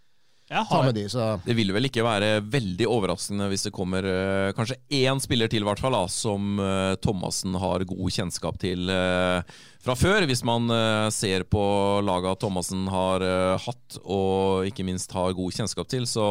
har, 0.50 0.88
de, 0.90 1.04
det 1.44 1.54
vil 1.54 1.68
vel 1.70 1.86
ikke 1.86 2.02
være 2.02 2.40
veldig 2.42 2.86
overraskende 2.90 3.46
hvis 3.52 3.68
det 3.68 3.72
kommer 3.74 4.02
uh, 4.02 4.50
kanskje 4.56 4.80
én 4.98 5.20
spiller 5.22 5.50
til, 5.50 5.62
hvert 5.62 5.78
fall, 5.78 5.94
da, 5.94 6.08
som 6.10 6.58
uh, 6.58 6.96
Thomassen 6.98 7.54
har 7.54 7.84
god 7.86 8.16
kjennskap 8.16 8.58
til 8.58 8.90
uh, 8.90 9.46
fra 9.80 9.94
før. 9.94 10.26
Hvis 10.26 10.42
man 10.42 10.66
ser 11.14 11.46
på 11.48 11.62
laga 12.04 12.34
Thomassen 12.42 12.82
har 12.90 13.22
hatt, 13.62 14.00
og 14.02 14.66
ikke 14.68 14.84
minst 14.84 15.14
har 15.16 15.32
god 15.38 15.54
kjennskap 15.56 15.88
til, 15.88 16.04
så, 16.10 16.26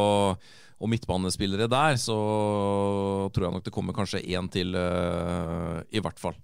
og 0.78 0.92
midtbanespillere 0.92 1.66
der, 1.72 1.98
så 1.98 2.20
tror 3.32 3.48
jeg 3.48 3.56
nok 3.56 3.66
det 3.66 3.74
kommer 3.74 3.96
kanskje 3.96 4.22
én 4.22 4.46
til, 4.52 4.76
i 5.90 6.04
hvert 6.04 6.22
fall. 6.22 6.38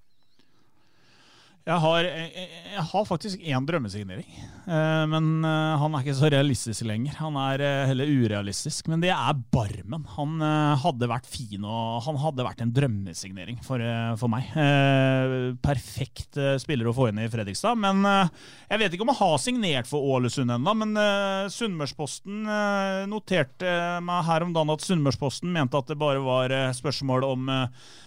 Jeg 1.67 1.83
har, 1.83 2.07
jeg, 2.07 2.45
jeg 2.77 2.83
har 2.93 3.07
faktisk 3.09 3.41
én 3.43 3.65
drømmesignering, 3.67 4.29
eh, 4.71 5.01
men 5.11 5.25
eh, 5.43 5.73
han 5.81 5.97
er 5.99 6.05
ikke 6.05 6.15
så 6.15 6.29
realistisk 6.31 6.87
lenger. 6.87 7.17
Han 7.19 7.35
er 7.43 7.65
eh, 7.67 7.89
heller 7.91 8.07
urealistisk, 8.07 8.87
men 8.93 9.03
det 9.03 9.11
er 9.11 9.41
Barmen. 9.51 10.05
Han 10.15 10.37
hadde 10.79 11.09
vært 11.11 11.27
fin, 11.27 11.67
og 11.67 12.05
han 12.07 12.21
hadde 12.23 12.47
vært 12.47 12.63
en 12.63 12.71
drømmesignering 12.77 13.59
for, 13.67 13.83
for 14.21 14.31
meg. 14.31 14.55
Perfekt 15.65 16.39
spiller 16.63 16.87
å 16.87 16.95
få 16.95 17.11
inn 17.11 17.19
i 17.25 17.29
Fredrikstad, 17.33 17.83
men 17.83 18.07
jeg 18.07 18.83
vet 18.85 18.95
ikke 18.95 19.09
om 19.09 19.11
han 19.11 19.23
har 19.25 19.43
signert 19.43 19.91
for 19.91 20.07
Ålesund 20.15 20.55
ennå. 20.55 20.79
Men 20.85 20.95
Sunnmørsposten 21.51 22.47
noterte 23.11 23.77
meg 24.07 24.27
her 24.31 24.47
om 24.47 24.55
dagen 24.55 24.75
at 24.77 24.87
Sunnmørsposten 24.87 25.51
mente 25.57 25.83
at 25.83 25.91
det 25.91 25.99
bare 25.99 26.23
var 26.23 26.55
spørsmål 26.79 27.27
om 27.27 27.57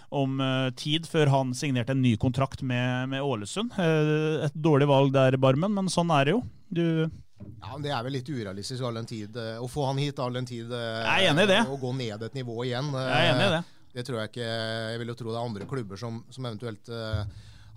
om 0.10 0.40
uh, 0.42 0.70
tid 0.78 1.08
før 1.10 1.32
han 1.34 1.56
signerte 1.58 1.94
en 1.94 2.02
ny 2.04 2.16
kontrakt 2.22 2.62
med, 2.66 3.10
med 3.12 3.24
Ålesund. 3.24 3.74
Uh, 3.78 4.46
et 4.48 4.56
dårlig 4.56 4.90
valg 4.90 5.14
der, 5.16 5.38
Barmen, 5.42 5.74
men 5.76 5.92
sånn 5.92 6.12
er 6.16 6.30
det 6.30 6.38
jo. 6.38 6.44
Du 6.70 6.86
ja, 7.40 7.70
men 7.72 7.84
Det 7.86 7.92
er 7.96 8.04
vel 8.04 8.18
litt 8.18 8.30
urealistisk 8.30 8.84
all 8.84 9.00
den 9.00 9.10
tid. 9.10 9.38
Uh, 9.38 9.62
å 9.64 9.70
få 9.72 9.86
han 9.88 10.02
hit 10.02 10.20
all 10.20 10.36
den 10.36 10.48
tid 10.50 10.74
og 10.74 11.78
gå 11.82 11.94
ned 11.98 12.26
et 12.28 12.40
nivå 12.42 12.64
igjen. 12.66 12.90
Jeg 12.96 13.20
er 13.20 13.34
enig 13.34 13.46
i 13.48 13.54
det. 13.58 13.62
Det 13.90 14.06
tror 14.06 14.20
jeg 14.22 14.34
ikke. 14.34 14.50
Jeg 14.94 15.02
vil 15.02 15.14
jo 15.14 15.20
tro 15.20 15.32
det 15.32 15.38
er 15.38 15.46
andre 15.52 15.70
klubber 15.70 16.00
som, 16.00 16.24
som 16.30 16.46
eventuelt 16.46 16.92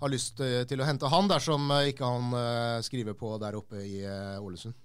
har 0.03 0.11
lyst 0.11 0.41
til 0.69 0.81
å 0.83 0.85
hente 0.85 1.09
han, 1.09 1.29
dersom 1.31 1.71
ikke 1.89 2.05
han 2.05 2.83
skriver 2.85 3.15
på 3.17 3.31
der 3.41 3.55
oppe 3.57 3.81
i 3.81 4.03
Ålesund. 4.37 4.75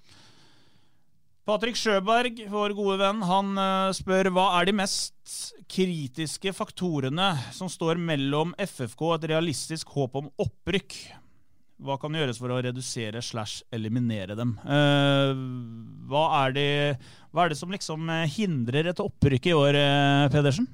Patrick 1.48 1.78
Sjøberg, 1.80 2.42
vår 2.52 2.74
gode 2.76 2.98
venn, 3.00 3.22
han 3.24 3.54
eh, 3.56 3.90
spør 3.96 4.28
hva 4.36 4.50
er 4.58 4.66
de 4.68 4.74
mest 4.76 5.36
kritiske 5.72 6.52
faktorene 6.52 7.30
som 7.56 7.70
står 7.72 7.96
mellom 7.96 8.50
FFK 8.60 9.04
og 9.06 9.14
et 9.14 9.24
realistisk 9.30 9.94
håp 9.94 10.18
om 10.20 10.26
opprykk? 10.44 10.98
Hva 11.80 11.96
kan 12.02 12.12
gjøres 12.12 12.36
for 12.42 12.52
å 12.52 12.58
redusere 12.66 13.22
slash 13.24 13.62
eliminere 13.72 14.36
dem? 14.36 14.58
Eh, 14.60 15.32
hva, 16.12 16.26
er 16.42 16.52
det, 16.58 16.68
hva 17.32 17.46
er 17.46 17.54
det 17.54 17.60
som 17.62 17.72
liksom 17.72 18.12
eh, 18.12 18.28
hindrer 18.36 18.92
et 18.92 19.00
opprykk 19.00 19.48
i 19.48 19.56
år, 19.56 19.80
Pedersen? 20.34 20.68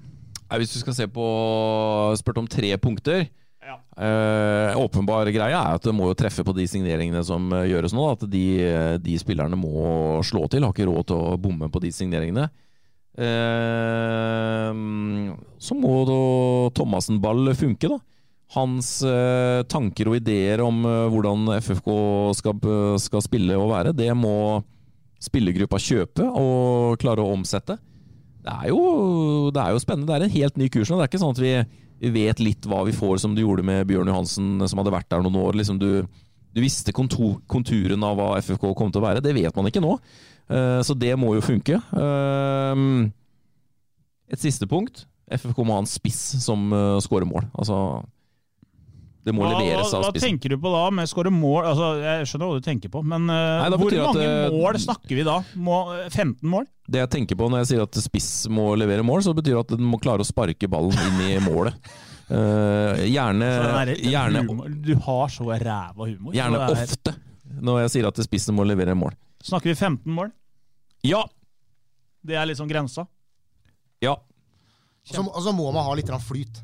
Hvis 0.58 0.74
du 0.74 0.80
skal 0.82 0.98
se 0.98 1.06
på 1.06 1.28
spurt 2.18 2.42
om 2.42 2.50
tre 2.50 2.74
punkter, 2.82 3.28
ja. 3.64 3.76
Uh, 3.96 4.76
åpenbar 4.84 5.28
greie 5.32 5.56
er 5.56 5.78
at 5.78 5.84
det 5.86 5.94
må 5.96 6.10
jo 6.10 6.16
treffe 6.18 6.44
på 6.44 6.52
de 6.56 6.66
signeringene 6.68 7.22
som 7.24 7.46
uh, 7.54 7.64
gjøres 7.68 7.94
nå. 7.96 8.04
At 8.12 8.26
de, 8.30 8.44
de, 9.00 9.16
spillerne 9.20 9.56
må 9.58 10.20
slå 10.26 10.46
til. 10.52 10.66
Har 10.66 10.74
ikke 10.74 10.88
råd 10.90 11.08
til 11.10 11.16
å 11.16 11.38
bomme 11.40 11.70
på 11.72 11.82
de 11.84 11.92
signeringene. 11.94 12.48
Uh, 13.14 14.72
så 15.62 15.78
må 15.78 16.02
da 16.08 16.20
Thomassen-ball 16.76 17.54
funke, 17.56 17.94
da. 17.94 18.00
Hans 18.54 19.00
tanker 19.72 20.06
og 20.06 20.18
ideer 20.20 20.60
om 20.62 20.84
hvordan 21.10 21.48
FFK 21.56 21.88
skal, 22.38 22.60
skal, 23.02 23.22
spille 23.24 23.56
og 23.58 23.72
være, 23.72 23.94
det 23.96 24.12
må 24.14 24.60
spillergruppa 25.24 25.80
kjøpe 25.80 26.28
og 26.28 27.00
klare 27.02 27.24
å 27.24 27.32
omsette. 27.34 27.74
Det 28.44 28.52
er, 28.52 28.68
jo, 28.68 29.50
det 29.50 29.58
er 29.64 29.74
jo 29.74 29.82
spennende. 29.82 30.06
Det 30.06 30.14
er 30.14 30.26
en 30.28 30.36
helt 30.36 30.60
ny 30.60 30.68
kurs 30.70 30.92
nå. 30.92 31.00
Det 31.00 31.06
er 31.06 31.10
ikke 31.10 31.22
sånn 31.24 31.34
at 31.34 31.42
vi 31.42 31.54
vet 32.12 32.42
litt 32.42 32.66
hva 32.68 32.82
vi 32.88 32.94
får, 32.96 33.18
som 33.22 33.34
du 33.34 33.42
gjorde 33.44 33.64
med 33.66 33.86
Bjørn 33.88 34.10
Johansen, 34.10 34.52
som 34.68 34.80
hadde 34.80 34.92
vært 34.94 35.08
der 35.12 35.24
noen 35.24 35.40
år. 35.40 35.56
Liksom 35.60 35.78
du, 35.80 35.88
du, 36.04 36.60
visste 36.62 36.94
kontor, 36.96 37.38
konturen 37.50 38.04
av 38.04 38.18
hva 38.18 38.30
FFK 38.44 38.70
kom 38.76 38.92
til 38.92 39.02
å 39.02 39.06
være. 39.06 39.24
Det 39.24 39.34
vet 39.36 39.56
man 39.56 39.70
ikke 39.70 39.84
nå. 39.84 39.96
Uh, 40.50 40.80
så 40.84 40.96
det 40.98 41.14
må 41.20 41.34
jo 41.36 41.44
funke. 41.44 41.80
Uh, 41.96 43.08
et 44.32 44.42
siste 44.42 44.68
punkt. 44.70 45.06
FFK 45.32 45.62
må 45.64 45.76
ha 45.76 45.84
en 45.84 45.88
spiss 45.88 46.20
som 46.44 46.68
uh, 46.74 47.00
skårer 47.02 47.28
mål. 47.28 47.48
Altså 47.56 47.78
det 49.24 49.32
må 49.32 49.44
hva, 49.46 49.54
leveres 49.56 49.88
av 49.88 50.04
spissen. 50.04 50.04
Hva 50.04 50.22
tenker 50.26 50.52
du 50.52 50.58
på 50.60 50.70
da 50.74 50.82
med 50.92 51.08
skåre 51.08 51.30
mål? 51.32 51.60
Altså, 51.70 51.90
jeg 52.02 52.28
skjønner 52.28 52.50
hva 52.50 52.60
du 52.60 52.66
tenker 52.66 52.92
på, 52.92 53.00
men 53.08 53.28
uh, 53.30 53.36
Nei, 53.62 53.78
hvor 53.80 53.94
mange 53.96 54.24
at, 54.28 54.52
mål 54.52 54.80
snakker 54.82 55.16
vi 55.16 55.24
da? 55.24 55.36
Må, 55.56 55.78
15 56.10 56.50
mål? 56.52 56.66
Det 56.84 57.00
jeg 57.00 57.12
tenker 57.14 57.38
på 57.40 57.48
når 57.48 57.62
jeg 57.62 57.70
sier 57.72 57.84
at 57.86 58.00
spiss 58.04 58.32
må 58.52 58.66
levere 58.76 59.06
mål, 59.06 59.22
så 59.24 59.32
betyr 59.36 59.56
det 59.56 59.62
at 59.62 59.76
den 59.78 59.88
må 59.88 60.00
klare 60.02 60.24
å 60.24 60.28
sparke 60.28 60.68
ballen 60.68 60.98
inn 61.08 61.22
i 61.24 61.38
målet. 61.44 61.78
Uh, 62.28 63.00
gjerne, 63.14 63.48
er, 63.82 63.94
gjerne 64.00 64.44
Du 64.84 64.94
har 65.06 65.32
så 65.32 65.48
ræva 65.48 66.08
humor. 66.08 66.36
Gjerne 66.36 66.68
ofte 66.72 67.16
når 67.64 67.84
jeg 67.84 67.94
sier 67.96 68.10
at 68.10 68.20
spissen 68.26 68.56
må 68.56 68.68
levere 68.68 68.96
mål. 68.98 69.16
Snakker 69.44 69.72
vi 69.72 69.78
15 69.78 70.04
mål? 70.12 70.32
Ja. 71.04 71.22
Det 72.24 72.36
er 72.40 72.48
liksom 72.48 72.68
grensa? 72.68 73.06
Ja. 74.04 74.18
Og 75.16 75.40
så 75.44 75.52
må 75.52 75.68
man 75.72 75.84
ha 75.84 75.96
litt 75.96 76.12
flyt. 76.24 76.60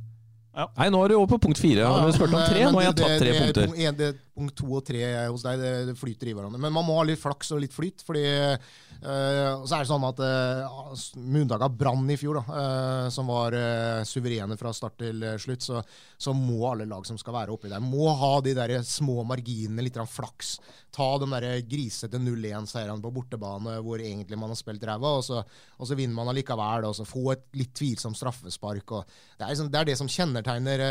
Ja. 0.50 0.66
Nei, 0.76 0.88
nå 0.90 1.00
er 1.04 1.12
du 1.12 1.14
over 1.14 1.28
på 1.30 1.38
punkt 1.46 1.60
fire. 1.62 1.84
Ja, 1.86 2.06
du 2.06 2.12
spurte 2.16 2.34
om 2.34 2.42
tre, 2.48 2.64
nå 2.66 2.80
har 2.80 2.88
jeg 2.88 2.96
tatt 2.98 3.20
tre 3.22 3.34
punkter. 3.36 3.68
Det, 3.70 3.92
det, 4.00 4.08
punkt 4.34 4.56
to 4.58 4.68
og 4.72 4.84
tre 4.86 5.02
hos 5.28 5.44
deg, 5.44 5.60
det, 5.60 5.96
flyter 5.98 6.30
i 6.30 6.34
hverandre. 6.36 6.60
Men 6.62 6.74
man 6.74 6.86
må 6.86 6.98
ha 6.98 7.06
litt 7.06 7.20
flaks 7.20 7.52
og 7.54 7.62
litt 7.62 7.74
flyt. 7.74 8.04
fordi 8.06 8.24
uh, 8.30 9.64
Så 9.64 9.76
er 9.76 9.82
det 9.82 9.90
sånn 9.90 10.06
at 10.08 10.22
uh, 10.22 10.94
Mundaga 11.20 11.70
brann 11.72 12.08
i 12.10 12.18
fjor, 12.20 12.40
da, 12.40 12.44
uh, 12.46 13.06
som 13.12 13.30
var 13.30 13.56
uh, 13.56 14.02
suverene 14.08 14.58
fra 14.60 14.72
start 14.76 14.98
til 15.02 15.24
slutt. 15.40 15.66
Så, 15.66 15.82
så, 16.16 16.34
må 16.36 16.62
alle 16.70 16.88
lag 16.88 17.06
som 17.08 17.18
skal 17.20 17.36
være 17.36 17.54
oppi 17.54 17.72
der, 17.72 17.82
må 17.84 18.10
ha 18.16 18.32
de 18.44 18.54
der 18.56 18.76
små 18.86 19.24
marginene, 19.28 19.84
litt 19.84 19.98
flaks. 20.10 20.56
Ta 20.94 21.12
de 21.22 21.28
der 21.30 21.48
grisete 21.68 22.18
0-1-seirene 22.18 23.02
på 23.04 23.12
bortebane 23.14 23.76
hvor 23.84 24.00
egentlig 24.02 24.38
man 24.40 24.50
har 24.50 24.58
spilt 24.58 24.84
ræva, 24.86 25.16
og, 25.20 25.52
og, 25.76 25.84
så 25.86 25.98
vinner 25.98 26.16
man 26.16 26.32
allikevel. 26.32 26.88
Og 26.88 26.96
så 26.98 27.08
få 27.08 27.30
et 27.34 27.46
litt 27.58 27.74
tvilsomt 27.76 28.18
straffespark. 28.18 28.96
Det 29.36 29.44
er, 29.44 29.52
liksom, 29.52 29.70
det, 29.70 29.80
er 29.80 29.90
det 29.90 30.00
som 30.00 30.10
kjennetegner 30.10 30.86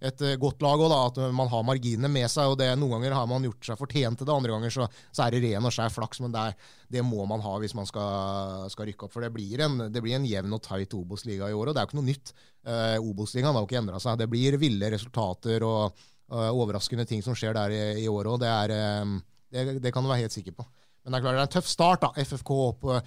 et 0.00 0.22
godt 0.40 0.62
lag 0.64 0.80
òg, 0.80 0.92
at 0.96 1.18
man 1.36 1.50
har 1.52 1.64
marginene 1.66 2.08
med 2.12 2.24
seg. 2.32 2.52
og 2.52 2.58
det 2.60 2.70
Noen 2.78 2.96
ganger 2.96 3.16
har 3.18 3.26
man 3.28 3.44
gjort 3.44 3.66
seg 3.68 3.80
fortjent 3.80 4.20
til 4.20 4.28
det, 4.28 4.34
andre 4.34 4.54
ganger 4.54 4.72
så, 4.72 4.86
så 5.12 5.26
er 5.26 5.34
det 5.34 5.42
ren 5.44 5.66
og 5.68 5.74
skjær 5.76 5.92
flaks. 5.92 6.22
Men 6.24 6.32
det, 6.34 6.44
er, 6.44 6.70
det, 6.96 7.02
må 7.04 7.26
man 7.28 7.44
ha 7.44 7.56
hvis 7.60 7.76
man 7.76 7.88
skal, 7.88 8.64
skal 8.72 8.88
rykke 8.88 9.06
opp. 9.06 9.12
For 9.12 9.26
det 9.26 9.32
blir, 9.34 9.60
en, 9.66 9.90
det 9.92 10.04
blir 10.04 10.16
en 10.16 10.28
jevn 10.28 10.56
og 10.56 10.62
tight 10.64 10.96
Obos-liga 10.96 11.50
i 11.50 11.56
år, 11.56 11.70
og 11.70 11.76
det 11.76 11.82
er 11.82 11.88
jo 11.88 11.92
ikke 11.92 12.00
noe 12.00 12.08
nytt. 12.08 12.32
Eh, 12.64 12.96
Obos-ligaen 12.96 13.52
har 13.52 13.60
jo 13.60 13.68
ikke 13.68 13.82
endra 13.82 14.00
seg. 14.02 14.20
Det 14.20 14.30
blir 14.32 14.56
ville 14.60 14.92
resultater 14.92 15.66
og 15.68 16.00
uh, 16.32 16.50
overraskende 16.50 17.06
ting 17.08 17.24
som 17.24 17.36
skjer 17.36 17.56
der 17.56 17.74
i, 17.74 17.82
i 18.04 18.08
år 18.10 18.32
òg. 18.32 18.40
Det, 18.42 18.76
um, 19.04 19.18
det, 19.52 19.66
det, 19.82 19.92
kan 19.94 20.04
du 20.04 20.10
være 20.10 20.24
helt 20.24 20.36
sikker 20.36 20.56
på. 20.56 20.66
Men 21.04 21.12
det 21.12 21.20
er 21.20 21.24
klart 21.24 21.36
det 21.36 21.42
er 21.42 21.48
en 21.48 21.56
tøff 21.58 21.68
start. 21.70 22.06
da, 22.06 22.24
FFK 22.24 22.54
på, 22.80 23.00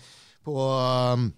på 0.46 0.58
um, 0.60 1.32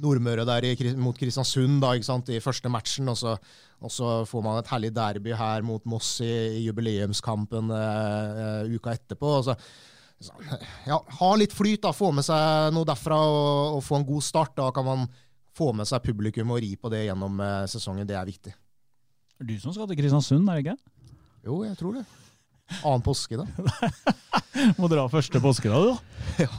Nordmøre 0.00 0.46
der 0.48 0.66
i, 0.68 0.74
mot 1.00 1.18
Kristiansund 1.18 1.80
da, 1.84 1.94
i 1.96 2.40
første 2.42 2.72
matchen. 2.72 3.08
Og 3.12 3.18
så, 3.20 3.36
og 3.80 3.92
så, 3.92 4.10
får 4.28 4.44
man 4.44 4.60
et 4.60 4.72
herlig 4.72 4.92
derby 4.96 5.34
her 5.36 5.64
mot 5.66 5.84
Moss 5.88 6.18
i, 6.24 6.32
i 6.60 6.66
jubileumskampen 6.66 7.72
uh, 7.72 8.68
uka 8.68 8.96
etterpå. 8.96 9.38
og 9.40 9.48
så 9.50 9.56
ja, 10.84 10.98
ha 11.20 11.30
litt 11.40 11.54
flyt, 11.56 11.80
da, 11.86 11.94
få 11.96 12.10
med 12.12 12.26
seg 12.26 12.74
noe 12.76 12.84
derfra 12.88 13.16
og, 13.24 13.78
og, 13.78 13.84
få 13.84 14.00
en 14.00 14.08
god 14.08 14.24
start. 14.24 14.56
Da 14.58 14.68
kan 14.76 14.86
man 14.86 15.06
få 15.56 15.72
med 15.76 15.88
seg 15.88 16.04
publikum 16.04 16.52
og 16.54 16.60
ri 16.62 16.74
på 16.76 16.92
det 16.92 17.06
gjennom 17.06 17.40
eh, 17.44 17.64
sesongen. 17.72 18.08
Det 18.08 18.18
er 18.18 18.28
viktig. 18.28 18.52
Er 19.40 19.48
du 19.48 19.54
som 19.62 19.72
skal 19.72 19.88
til 19.88 20.00
Kristiansund, 20.00 20.48
er 20.48 20.60
det 20.60 20.66
ikke? 20.66 21.14
Jo, 21.48 21.62
jeg 21.64 21.78
tror 21.80 21.96
det. 21.96 22.04
Annen 22.84 23.02
påske, 23.02 23.40
da. 23.40 23.46
Må 24.80 24.90
dra 24.92 25.08
første 25.10 25.40
påske, 25.42 25.72
da, 25.72 25.96
ja. 26.44 26.50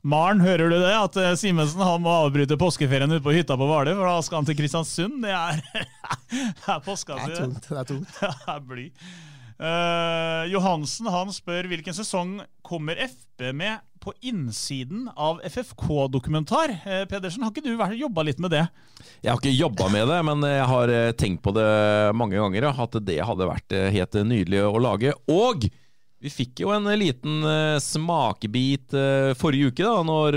Maren, 0.00 0.40
hører 0.40 0.70
du 0.72 0.78
det? 0.80 0.92
At 0.96 1.16
Simensen 1.36 1.76
Simensen 1.76 2.04
må 2.04 2.12
avbryte 2.22 2.56
påskeferien 2.60 3.10
ute 3.12 3.24
på 3.24 3.34
hytta 3.36 3.56
på 3.60 3.66
Hvaler, 3.68 3.98
for 3.98 4.08
da 4.08 4.22
skal 4.24 4.40
han 4.40 4.48
til 4.48 4.56
Kristiansund. 4.56 5.18
Det 5.26 5.34
er, 5.36 5.60
det 6.30 6.70
er 6.72 6.80
påska 6.86 7.18
si. 7.18 7.26
Det 7.26 7.34
er 7.34 7.42
tungt. 7.42 7.68
Det 7.68 7.82
er 7.82 7.90
tungt. 7.90 8.14
det 8.22 8.54
er 8.54 8.62
bly. 8.64 8.86
Uh, 9.60 10.46
Johansen 10.48 11.10
han 11.12 11.28
spør 11.36 11.68
hvilken 11.68 11.92
sesong 11.92 12.38
kommer 12.64 12.96
FB 12.96 13.50
med 13.52 13.82
på 14.00 14.14
innsiden 14.24 15.10
av 15.12 15.42
FFK-dokumentar. 15.44 16.72
Uh, 16.86 17.04
Pedersen, 17.10 17.44
har 17.44 17.52
ikke 17.52 17.68
du 17.68 18.00
jobba 18.00 18.24
litt 18.24 18.40
med 18.40 18.56
det? 18.56 18.64
Jeg 19.20 19.34
har 19.34 19.36
ikke 19.36 19.52
jobba 19.52 19.90
med 19.92 20.08
det, 20.08 20.22
men 20.24 20.48
jeg 20.48 20.64
har 20.72 20.94
tenkt 21.20 21.44
på 21.44 21.52
det 21.52 21.68
mange 22.16 22.40
ganger. 22.40 22.70
At 22.72 22.96
det 23.04 23.20
hadde 23.20 23.52
vært 23.52 23.76
helt 23.92 24.16
nydelig 24.24 24.64
å 24.64 24.80
lage. 24.80 25.12
Og 25.28 25.68
vi 26.20 26.30
fikk 26.32 26.64
jo 26.64 26.72
en 26.74 26.88
liten 27.00 27.44
uh, 27.46 27.78
smakebit 27.80 28.92
uh, 28.92 29.32
forrige 29.40 29.70
uke, 29.72 29.86
da 29.86 30.02
når 30.04 30.36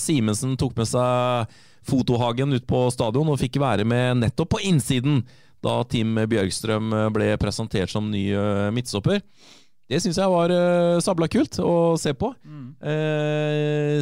Simensen 0.00 0.58
tok 0.60 0.76
med 0.76 0.88
seg 0.90 1.54
fotohagen 1.84 2.52
ut 2.56 2.66
på 2.68 2.86
stadion 2.92 3.28
og 3.32 3.40
fikk 3.40 3.58
være 3.60 3.84
med 3.88 4.22
nettopp 4.22 4.54
på 4.54 4.62
innsiden 4.68 5.22
da 5.64 5.78
Tim 5.88 6.16
Bjørgstrøm 6.28 6.92
ble 7.12 7.30
presentert 7.40 7.92
som 7.92 8.10
ny 8.12 8.26
midtstopper. 8.76 9.22
Det 9.88 10.00
syns 10.00 10.18
jeg 10.20 10.32
var 10.32 10.52
sabla 11.04 11.28
kult 11.32 11.56
å 11.60 11.96
se 12.00 12.12
på. 12.16 12.30
Mm. 12.44 12.66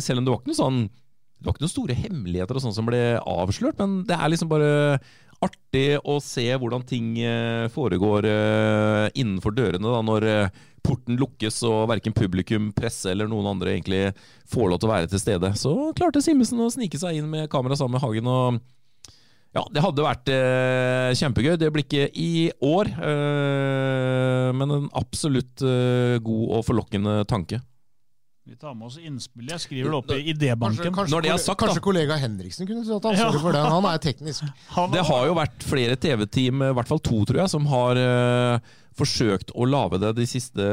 selv 0.02 0.18
om 0.18 0.26
det 0.26 0.32
var 0.32 0.40
ikke 0.40 0.50
noe 0.50 0.58
sånn 0.58 0.80
Det 0.86 1.46
var 1.46 1.54
ikke 1.54 1.64
noen 1.64 1.74
store 1.74 1.98
hemmeligheter 1.98 2.58
og 2.58 2.64
sånn 2.64 2.74
som 2.74 2.86
ble 2.86 3.02
avslørt, 3.18 3.78
men 3.78 4.02
det 4.06 4.18
er 4.18 4.30
liksom 4.30 4.50
bare 4.50 4.72
artig 5.42 5.86
å 6.02 6.18
se 6.22 6.48
hvordan 6.50 6.86
ting 6.86 7.14
foregår 7.74 8.30
innenfor 9.18 9.54
dørene 9.58 9.86
da 9.86 10.02
når 10.06 10.28
porten 10.82 11.18
lukkes 11.20 11.60
og 11.68 11.86
verken 11.92 12.14
publikum, 12.16 12.70
presse 12.76 13.10
eller 13.12 13.30
noen 13.30 13.48
andre 13.54 13.74
egentlig 13.76 14.02
får 14.50 14.70
lov 14.70 14.82
til 14.82 14.90
å 14.90 14.92
være 14.92 15.10
til 15.12 15.22
stede. 15.22 15.52
Så 15.58 15.74
klarte 15.98 16.22
Simensen 16.24 16.62
å 16.62 16.70
snike 16.72 17.00
seg 17.00 17.20
inn 17.20 17.30
med 17.30 17.50
kamera 17.52 17.78
sammen 17.78 17.98
med 17.98 18.04
Hagen 18.04 18.30
og 18.30 18.62
Ja, 19.52 19.66
det 19.68 19.82
hadde 19.84 20.04
vært 20.06 20.30
eh, 20.32 21.10
kjempegøy. 21.18 21.58
Det 21.60 21.68
blir 21.74 21.84
ikke 21.84 22.06
i 22.16 22.48
år, 22.64 22.88
eh, 23.04 24.48
men 24.56 24.78
en 24.78 24.86
absolutt 24.96 25.60
eh, 25.60 26.16
god 26.24 26.56
og 26.56 26.64
forlokkende 26.70 27.18
tanke. 27.28 27.60
Vi 28.42 28.56
tar 28.58 28.74
med 28.74 28.88
oss 28.88 28.96
innspill. 28.98 29.46
Jeg 29.52 29.62
skriver 29.62 29.92
det 29.92 29.98
opp 30.00 30.08
i 30.16 30.32
idébanken. 30.32 30.80
Kanskje, 30.82 30.90
kanskje, 30.96 31.14
Når 31.14 31.22
det 31.22 31.30
kolle- 31.30 31.42
sagt, 31.44 31.60
da. 31.60 31.66
kanskje 31.66 31.82
kollega 31.84 32.16
Henriksen 32.18 32.66
kunne 32.66 32.82
tatt 32.82 33.04
ansvaret 33.12 33.36
Ja. 33.36 33.38
for 33.38 33.52
det. 33.52 33.60
Han 33.70 33.84
er 33.86 33.98
teknisk. 34.02 34.42
Det 34.96 35.04
har 35.06 35.26
jo 35.28 35.34
vært 35.38 35.62
flere 35.62 35.96
TV-team, 35.96 36.62
i 36.66 36.72
hvert 36.74 36.88
fall 36.88 36.98
to, 36.98 37.20
tror 37.24 37.38
jeg, 37.38 37.52
som 37.52 37.66
har 37.70 38.00
uh, 38.02 38.58
forsøkt 38.98 39.54
å 39.54 39.62
lage 39.70 40.00
det 40.02 40.10
de 40.16 40.26
siste 40.26 40.66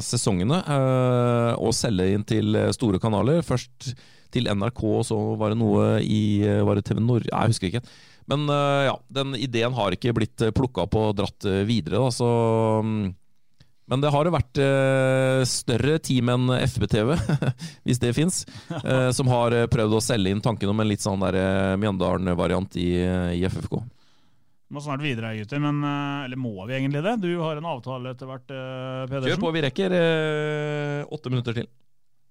sesongene. 0.00 0.62
Uh, 0.64 1.60
og 1.60 1.76
selge 1.76 2.08
inn 2.14 2.24
til 2.24 2.56
eh, 2.56 2.72
store 2.72 2.98
kanaler. 2.98 3.42
Først 3.44 3.92
til 4.32 4.48
NRK, 4.48 4.80
så 5.04 5.36
var 5.36 5.52
det 5.52 5.58
noe 5.60 6.00
i 6.00 6.40
Var 6.40 6.74
det 6.74 6.86
TV 6.88 7.04
Norge? 7.04 7.28
Jeg 7.28 7.52
husker 7.52 7.68
ikke. 7.68 7.84
Men 8.32 8.48
uh, 8.48 8.88
ja, 8.88 8.96
den 9.12 9.36
ideen 9.36 9.76
har 9.76 9.92
ikke 9.92 10.16
blitt 10.16 10.40
plukka 10.56 10.88
opp 10.88 10.96
og 10.96 11.16
dratt 11.20 11.44
videre, 11.68 12.00
da, 12.00 12.08
så 12.08 12.80
mm, 12.80 13.10
men 13.90 14.02
det 14.02 14.10
har 14.14 14.26
jo 14.28 14.30
vært 14.30 14.58
eh, 14.62 15.40
større 15.50 15.96
team 15.98 16.30
enn 16.30 16.52
FBTV, 16.62 17.08
hvis 17.86 17.98
det 18.02 18.12
fins, 18.14 18.44
eh, 18.84 19.08
som 19.16 19.30
har 19.32 19.56
eh, 19.56 19.66
prøvd 19.70 19.96
å 19.98 20.02
selge 20.04 20.30
inn 20.30 20.42
tanken 20.44 20.70
om 20.70 20.82
en 20.82 20.86
litt 20.86 21.02
sånn 21.02 21.24
der 21.24 21.74
Mjøndalen-variant 21.80 22.78
i, 22.78 22.92
i 23.34 23.42
FFK. 23.50 23.80
Vi 24.70 24.76
må 24.76 24.82
snart 24.84 25.02
videre, 25.02 25.32
gutter. 25.40 25.58
Men, 25.58 25.82
eller 25.82 26.38
må 26.38 26.54
vi 26.68 26.76
egentlig 26.76 27.02
det? 27.02 27.16
Du 27.24 27.32
har 27.42 27.58
en 27.58 27.66
avtale 27.66 28.12
etter 28.14 28.30
hvert, 28.30 28.52
eh, 28.54 29.16
Kjør 29.26 29.42
på, 29.42 29.50
vi 29.56 29.64
rekker 29.66 29.96
eh, 29.98 31.00
åtte 31.10 31.32
minutter 31.34 31.58
til. 31.58 31.66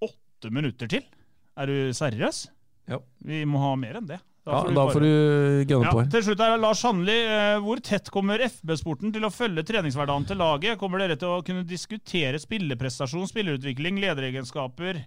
Åtte 0.07 0.53
minutter 0.55 0.87
til? 0.95 1.03
Er 1.59 1.67
du 1.67 1.91
seriøs? 1.91 2.45
Ja. 2.87 3.01
Vi 3.27 3.43
må 3.43 3.59
ha 3.59 3.73
mer 3.75 3.99
enn 3.99 4.07
det. 4.07 4.21
Ja, 4.47 4.61
da 4.73 4.85
får 4.89 5.03
du 5.03 5.65
gønne 5.69 5.91
på 5.91 5.99
her. 5.99 6.07
til 6.09 6.23
slutt 6.25 6.39
er 6.41 6.53
det 6.55 6.61
Lars 6.63 6.79
Sandli. 6.81 7.17
eh, 7.27 7.59
Hvor 7.59 7.81
tett 7.83 8.09
kommer 8.09 8.39
FB-sporten 8.39 9.11
til 9.13 9.27
å 9.27 9.29
følge 9.33 9.65
treningshverdagen 9.67 10.25
til 10.27 10.37
laget? 10.37 10.79
Kommer 10.79 10.99
dere 11.03 11.17
til 11.19 11.27
å 11.27 11.43
kunne 11.45 11.65
diskutere 11.67 12.39
spilleprestasjon, 12.39 13.27
spillerutvikling, 13.29 13.99
lederegenskaper? 14.01 15.03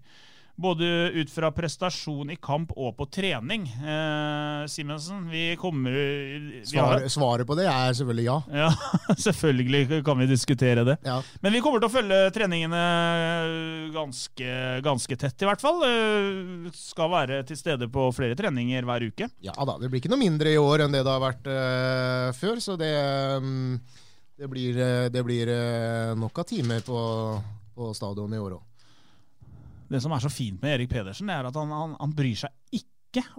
Både 0.61 0.85
ut 1.17 1.31
fra 1.33 1.49
prestasjon 1.51 2.29
i 2.31 2.37
kamp 2.37 2.75
og 2.77 2.93
på 2.99 3.07
trening. 3.11 3.63
Eh, 3.67 4.67
Simensen, 4.69 5.25
vi 5.33 5.57
kommer 5.57 5.91
vi 5.91 6.77
har- 6.79 7.07
Svaret, 7.09 7.47
på 7.49 7.57
det 7.57 7.65
er 7.67 7.95
selvfølgelig 7.97 8.25
ja. 8.27 8.37
Ja, 8.53 8.69
selvfølgelig 9.27 10.03
kan 10.05 10.19
vi 10.21 10.27
diskutere 10.29 10.85
det. 10.85 10.99
Ja. 11.09 11.23
Men 11.41 11.53
vi 11.57 11.63
kommer 11.65 11.81
til 11.81 11.89
å 11.89 11.95
følge 11.97 12.21
treningene 12.37 12.83
ganske, 13.97 14.51
ganske 14.85 15.17
tett, 15.19 15.41
i 15.43 15.49
hvert 15.49 15.65
fall. 15.65 15.81
Eh, 15.89 16.71
Skal 16.77 17.11
være 17.13 17.41
til 17.49 17.57
stede 17.59 17.89
på 17.93 18.11
flere 18.15 18.37
treninger 18.39 18.85
hver 18.87 19.09
uke. 19.09 19.31
Ja 19.43 19.55
da, 19.57 19.79
det 19.81 19.89
blir 19.91 20.03
ikke 20.03 20.13
noe 20.13 20.21
mindre 20.21 20.53
i 20.53 20.61
år 20.61 20.85
enn 20.85 20.93
det 20.95 21.03
det 21.03 21.13
har 21.17 21.23
vært 21.25 21.49
eh, 21.49 22.29
før, 22.39 22.61
så 22.63 22.77
det, 22.79 22.93
um, 23.41 23.81
det 24.39 24.49
blir, 24.53 24.77
eh, 24.79 25.09
det 25.13 25.25
blir 25.27 25.51
nok 26.19 26.39
av 26.45 26.47
timer 26.53 26.85
på, 26.87 27.01
på 27.75 27.91
stadion 27.97 28.37
i 28.37 28.41
år 28.43 28.59
òg. 28.59 28.69
Det 29.93 30.01
som 30.01 30.15
er 30.17 30.25
så 30.25 30.33
fint 30.33 30.63
med 30.63 30.79
Erik 30.79 30.93
Pedersen, 30.93 31.31
er 31.33 31.49
at 31.49 31.61
han, 31.61 31.71
han, 31.77 31.95
han 32.01 32.17
bryr 32.17 32.45
seg 32.47 32.53
ikke 32.73 32.89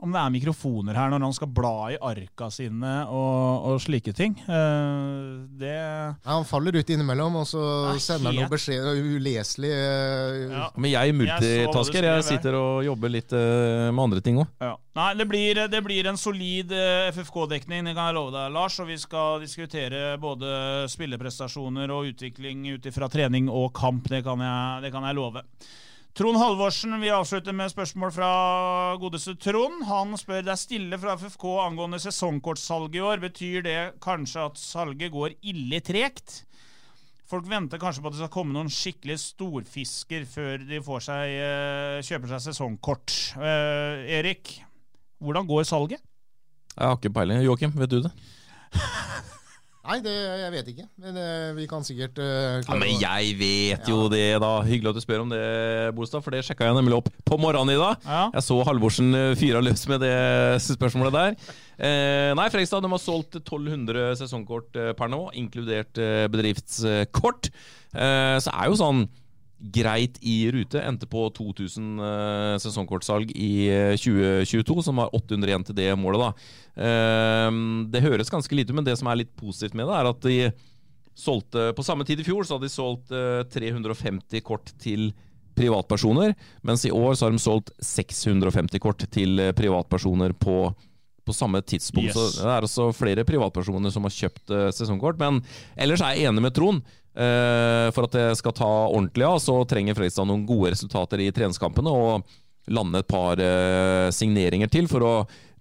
om 0.05 0.11
det 0.13 0.19
er 0.21 0.29
mikrofoner 0.29 0.93
her 0.93 1.09
når 1.09 1.23
han 1.25 1.31
skal 1.33 1.49
bla 1.49 1.77
i 1.89 1.95
arka 1.97 2.45
sine 2.53 2.91
og, 3.09 3.63
og 3.71 3.79
slike 3.81 4.11
ting. 4.13 4.35
Uh, 4.45 5.49
det 5.57 5.73
Ja, 5.73 6.13
han 6.27 6.45
faller 6.45 6.77
ut 6.77 6.91
innimellom, 6.93 7.39
og 7.41 7.47
så 7.49 7.63
er 7.89 7.97
sender 8.03 8.29
han 8.29 8.37
noe 8.43 8.51
beskjed 8.51 8.85
uleselig. 9.01 9.71
eh, 9.73 10.53
ja. 10.53 10.67
Men 10.77 10.93
jeg 10.93 11.15
du 11.15 11.19
multitasker. 11.23 12.05
Jeg 12.05 12.27
sitter 12.27 12.59
og 12.59 12.83
jobber 12.85 13.15
litt 13.15 13.33
uh, 13.33 13.89
med 13.89 14.03
andre 14.05 14.21
ting 14.21 14.37
òg. 14.43 14.53
Ja. 14.61 14.75
Nei, 14.93 15.09
det 15.17 15.25
blir, 15.25 15.63
det 15.73 15.81
blir 15.81 16.05
en 16.05 16.21
solid 16.21 16.69
FFK-dekning, 17.09 17.87
det 17.89 17.95
kan 17.97 18.11
jeg 18.11 18.19
love 18.19 18.29
deg, 18.35 18.53
Lars. 18.53 18.77
Og 18.77 18.91
vi 18.93 18.99
skal 19.01 19.41
diskutere 19.41 20.19
både 20.21 20.85
spilleprestasjoner 20.93 21.89
og 21.89 22.11
utvikling 22.13 22.75
ut 22.75 22.91
ifra 22.93 23.09
trening 23.09 23.49
og 23.49 23.71
kamp. 23.73 24.05
Det 24.13 24.21
kan 24.21 24.45
jeg, 24.45 24.83
det 24.85 24.93
kan 24.93 25.09
jeg 25.09 25.17
love. 25.17 25.41
Trond 26.13 26.37
Halvorsen, 26.37 26.93
vi 27.01 27.07
avslutter 27.09 27.55
med 27.57 27.71
spørsmål 27.71 28.11
fra 28.13 28.27
godeste 29.01 29.33
Trond. 29.41 29.79
Han 29.89 30.13
spør 30.21 30.43
det 30.45 30.51
er 30.53 30.59
stille 30.61 30.99
fra 31.01 31.15
FFK 31.17 31.45
angående 31.63 31.97
sesongkortsalget 32.03 32.99
i 32.99 33.01
år. 33.01 33.23
Betyr 33.23 33.65
det 33.65 33.77
kanskje 34.03 34.43
at 34.45 34.61
salget 34.61 35.09
går 35.15 35.33
ille 35.41 35.79
tregt? 35.81 36.43
Folk 37.25 37.49
venter 37.49 37.81
kanskje 37.81 38.03
på 38.03 38.11
at 38.11 38.13
det 38.13 38.21
skal 38.21 38.33
komme 38.35 38.53
noen 38.53 38.69
skikkelig 38.69 39.17
storfisker 39.23 40.29
før 40.29 40.61
de 40.69 40.83
får 40.85 41.05
seg, 41.07 41.33
eh, 41.47 42.05
kjøper 42.05 42.35
seg 42.35 42.45
sesongkort. 42.45 43.17
Eh, 43.41 44.05
Erik, 44.19 44.59
hvordan 45.17 45.49
går 45.49 45.65
salget? 45.65 46.03
Jeg 46.77 46.91
har 46.91 47.01
ikke 47.01 47.15
peiling. 47.17 47.41
Joakim, 47.41 47.73
vet 47.73 47.89
du 47.89 48.03
det? 48.05 48.13
Nei, 49.83 49.97
det, 49.99 50.13
jeg 50.15 50.51
vet 50.53 50.69
ikke. 50.71 50.85
Men 51.03 51.17
eh, 51.19 51.49
vi 51.57 51.65
kan 51.67 51.83
sikkert 51.83 52.19
eh, 52.23 52.61
Ja, 52.63 52.77
Men 52.79 53.01
jeg 53.01 53.33
vet 53.35 53.89
jo 53.91 54.05
det, 54.11 54.39
da. 54.39 54.51
Hyggelig 54.63 54.93
at 54.93 54.99
du 54.99 55.03
spør 55.03 55.25
om 55.25 55.33
det, 55.33 55.41
Bolstad, 55.97 56.23
for 56.23 56.31
det 56.31 56.45
sjekka 56.47 56.69
jeg 56.69 56.77
nemlig 56.77 57.01
opp 57.01 57.09
på 57.27 57.39
morgenen 57.41 57.75
i 57.75 57.81
dag. 57.81 57.99
Ja. 58.07 58.21
Jeg 58.37 58.45
så 58.47 58.61
Halvorsen 58.63 59.11
eh, 59.19 59.33
fyra 59.39 59.59
løs 59.63 59.83
med 59.91 60.05
det 60.05 60.13
spørsmålet 60.63 61.17
der. 61.17 61.35
Eh, 61.75 62.31
nei, 62.39 62.47
Fredrikstad 62.53 62.85
de 62.85 62.93
har 62.95 63.03
solgt 63.03 63.41
1200 63.41 64.13
sesongkort 64.21 64.79
per 64.95 65.11
nå, 65.11 65.25
inkludert 65.41 65.99
bedriftskort. 66.31 67.51
Eh, 67.93 68.37
så 68.41 68.55
er 68.55 68.71
jo 68.71 68.79
sånn 68.79 69.03
greit 69.63 70.17
i 70.21 70.51
rute. 70.51 70.81
Endte 70.83 71.07
på 71.09 71.25
2000 71.37 72.03
eh, 72.03 72.57
sesongkortsalg 72.63 73.31
i 73.31 73.53
eh, 73.71 73.95
2022, 73.95 74.83
som 74.83 74.99
var 74.99 75.13
800 75.15 75.51
igjen 75.51 75.67
til 75.69 75.77
det 75.77 75.89
målet. 75.99 76.25
da. 76.25 76.53
Eh, 76.87 77.49
det 77.93 78.03
høres 78.03 78.33
ganske 78.33 78.57
lite 78.57 78.73
ut, 78.73 78.77
men 78.81 78.87
det 78.87 78.97
som 78.99 79.09
er 79.11 79.23
litt 79.23 79.35
positivt 79.39 79.77
med 79.79 79.87
det, 79.87 79.99
er 79.99 80.11
at 80.11 80.23
de 80.27 80.37
solgte 81.13 81.67
På 81.77 81.83
samme 81.85 82.01
tid 82.09 82.23
i 82.23 82.25
fjor 82.25 82.41
så 82.41 82.55
hadde 82.55 82.65
de 82.65 82.73
solgt 82.73 83.11
eh, 83.13 83.43
350 83.53 84.41
kort 84.41 84.71
til 84.81 85.11
privatpersoner, 85.53 86.33
mens 86.65 86.85
i 86.87 86.91
år 86.93 87.13
så 87.13 87.27
har 87.27 87.35
de 87.35 87.41
solgt 87.41 87.69
650 87.85 88.81
kort 88.81 89.05
til 89.13 89.39
eh, 89.39 89.53
privatpersoner 89.53 90.33
på, 90.33 90.73
på 91.25 91.35
samme 91.35 91.61
tidspunkt. 91.61 92.11
Yes. 92.11 92.35
Så 92.35 92.43
det 92.43 92.51
er 92.51 92.67
også 92.67 92.89
flere 92.95 93.25
privatpersoner 93.27 93.93
som 93.93 94.05
har 94.07 94.15
kjøpt 94.15 94.53
eh, 94.53 94.69
sesongkort. 94.75 95.19
Men 95.21 95.41
ellers 95.79 96.03
er 96.03 96.17
jeg 96.17 96.31
enig 96.31 96.43
med 96.43 96.55
Trond. 96.55 96.83
Eh, 97.13 97.87
for 97.93 98.07
at 98.07 98.15
det 98.17 98.27
skal 98.39 98.55
ta 98.57 98.71
ordentlig 98.89 99.27
av, 99.27 99.39
så 99.43 99.59
trenger 99.69 99.97
Fredrikstad 99.97 100.27
noen 100.29 100.47
gode 100.49 100.73
resultater 100.73 101.21
i 101.23 101.31
treningskampene. 101.35 101.93
Og 101.93 102.73
lande 102.73 103.03
et 103.03 103.09
par 103.09 103.39
eh, 103.43 104.09
signeringer 104.15 104.71
til 104.71 104.89
for 104.91 105.07
å 105.07 105.13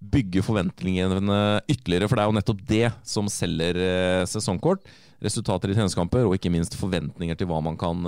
bygge 0.02 0.42
forventningene 0.42 1.38
ytterligere. 1.70 2.08
For 2.10 2.18
det 2.18 2.24
er 2.24 2.32
jo 2.32 2.38
nettopp 2.40 2.66
det 2.66 2.88
som 3.06 3.30
selger 3.30 3.78
sesongkort. 4.26 4.82
Resultater 5.22 5.70
i 5.70 5.76
treningskamper, 5.76 6.26
og 6.26 6.34
ikke 6.34 6.50
minst 6.50 6.74
forventninger 6.74 7.38
til 7.38 7.46
hva 7.46 7.60
man 7.62 7.76
kan 7.78 8.02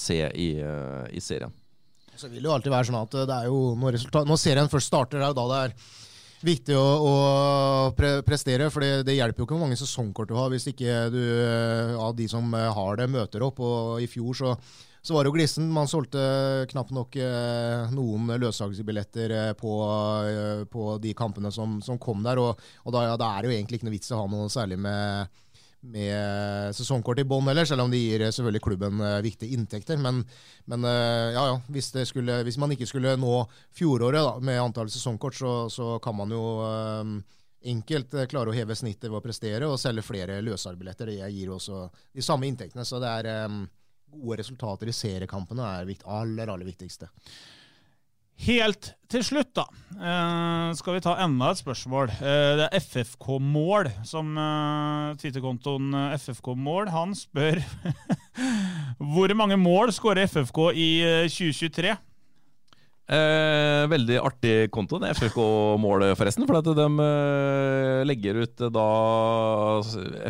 se 0.00 0.22
i, 0.32 0.54
i 0.56 1.20
serien. 1.20 1.52
Så 2.16 2.30
vil 2.30 2.40
det 2.40 2.48
jo 2.48 2.54
alltid 2.54 2.72
være 2.72 2.88
sånn 2.88 2.96
at 3.02 3.18
det 3.28 3.36
er 3.36 3.50
jo 3.50 3.58
når, 3.76 3.98
når 4.24 4.40
serien 4.40 4.72
først 4.72 4.88
starter, 4.88 5.20
det 5.20 5.26
er 5.26 5.34
jo 5.34 5.38
da 5.42 5.46
det 5.50 5.60
er 5.66 5.76
viktig 6.44 6.76
å, 6.78 6.84
å 6.84 7.14
pre 7.96 8.16
prestere. 8.26 8.70
For 8.72 8.84
det, 8.84 9.04
det 9.08 9.18
hjelper 9.18 9.42
jo 9.42 9.48
ikke 9.48 9.56
hvor 9.56 9.64
mange 9.66 9.78
sesongkort 9.80 10.30
du 10.30 10.36
har 10.38 10.50
hvis 10.52 10.68
ikke 10.70 11.06
du 11.12 11.20
eh, 11.20 11.94
av 11.98 12.16
de 12.18 12.28
som 12.30 12.48
eh, 12.56 12.72
har 12.78 12.98
det, 13.00 13.10
møter 13.12 13.44
opp. 13.46 13.62
Og 13.64 14.02
i 14.04 14.08
fjor 14.10 14.38
så, 14.38 14.54
så 15.04 15.16
var 15.16 15.24
det 15.24 15.32
jo 15.32 15.36
glissen. 15.38 15.70
Man 15.74 15.90
solgte 15.90 16.24
knapt 16.70 16.94
nok 16.96 17.18
eh, 17.20 17.94
noen 17.94 18.34
løssalgsbilletter 18.42 19.36
på, 19.60 19.78
på 20.72 20.90
de 21.02 21.14
kampene 21.16 21.52
som, 21.54 21.80
som 21.84 22.00
kom 22.00 22.24
der. 22.26 22.42
Og, 22.42 22.66
og 22.84 22.96
da, 22.96 23.08
ja, 23.10 23.16
da 23.20 23.32
er 23.32 23.42
det 23.42 23.50
jo 23.50 23.56
egentlig 23.58 23.80
ikke 23.80 23.90
noe 23.90 23.96
vits 23.98 24.12
å 24.14 24.22
ha 24.22 24.28
noe 24.30 24.52
særlig 24.52 24.80
med 24.84 25.40
med 25.84 26.74
sesongkort 26.76 27.20
i 27.20 27.26
bånn 27.28 27.46
heller, 27.50 27.66
selv 27.68 27.84
om 27.84 27.92
de 27.92 28.00
gir 28.00 28.24
eh, 28.24 28.32
selvfølgelig 28.32 28.64
klubben 28.64 29.04
eh, 29.04 29.20
viktige 29.24 29.56
inntekter. 29.56 30.00
Men, 30.00 30.22
men 30.70 30.88
eh, 30.88 31.34
ja, 31.36 31.44
ja, 31.52 31.60
hvis, 31.74 31.92
skulle, 32.08 32.40
hvis 32.46 32.58
man 32.60 32.72
ikke 32.74 32.88
skulle 32.88 33.14
nå 33.20 33.36
fjoråret 33.76 34.24
da, 34.24 34.34
med 34.40 34.62
antall 34.62 34.90
sesongkort, 34.92 35.36
så, 35.38 35.54
så 35.72 35.94
kan 36.04 36.16
man 36.16 36.32
jo 36.32 36.42
um, 36.64 37.14
enkelt 37.64 38.16
klare 38.32 38.52
å 38.52 38.56
heve 38.56 38.76
snittet 38.76 39.10
ved 39.10 39.20
å 39.20 39.24
prestere 39.24 39.68
og 39.68 39.80
selge 39.80 40.04
flere 40.04 40.40
løsarbilletter. 40.44 41.12
Det 41.12 41.32
gir 41.36 41.54
også 41.54 41.86
de 42.12 42.24
samme 42.24 42.48
inntektene. 42.48 42.86
Så 42.88 43.02
det 43.02 43.14
er 43.20 43.32
Um, 43.44 43.64
gode 44.14 44.40
resultater 44.42 44.90
i 44.90 44.94
seriekampene 44.94 45.66
er 45.78 45.88
det 45.88 45.98
aller, 46.06 46.50
aller 46.52 46.68
viktigste. 46.68 47.08
Helt 48.42 48.90
til 49.08 49.22
slutt, 49.22 49.52
da, 49.54 49.62
eh, 49.94 50.72
skal 50.74 50.96
vi 50.96 51.02
ta 51.04 51.14
enda 51.22 51.52
et 51.52 51.60
spørsmål. 51.60 52.10
Eh, 52.18 52.56
det 52.58 52.64
er 52.66 52.80
FFK-mål, 52.80 53.90
som 54.04 54.32
eh, 54.36 55.14
Twitter-kontoen 55.22 55.94
FFK-mål. 56.18 56.90
Han 56.90 57.14
spør 57.14 57.62
hvor 59.14 59.34
mange 59.38 59.56
mål 59.56 59.92
skårer 59.94 60.26
FFK 60.26 60.58
i 60.74 60.88
eh, 61.06 61.28
2023? 61.30 61.94
Eh, 63.04 63.84
veldig 63.92 64.16
artig 64.16 64.52
konto, 64.72 64.96
det 65.02 65.10
FFK-mål, 65.18 66.06
forresten. 66.16 66.46
For 66.48 66.56
at 66.56 66.70
de 66.78 66.86
eh, 67.04 68.00
legger 68.08 68.38
ut 68.40 68.62
eh, 68.64 68.72
da 68.72 68.86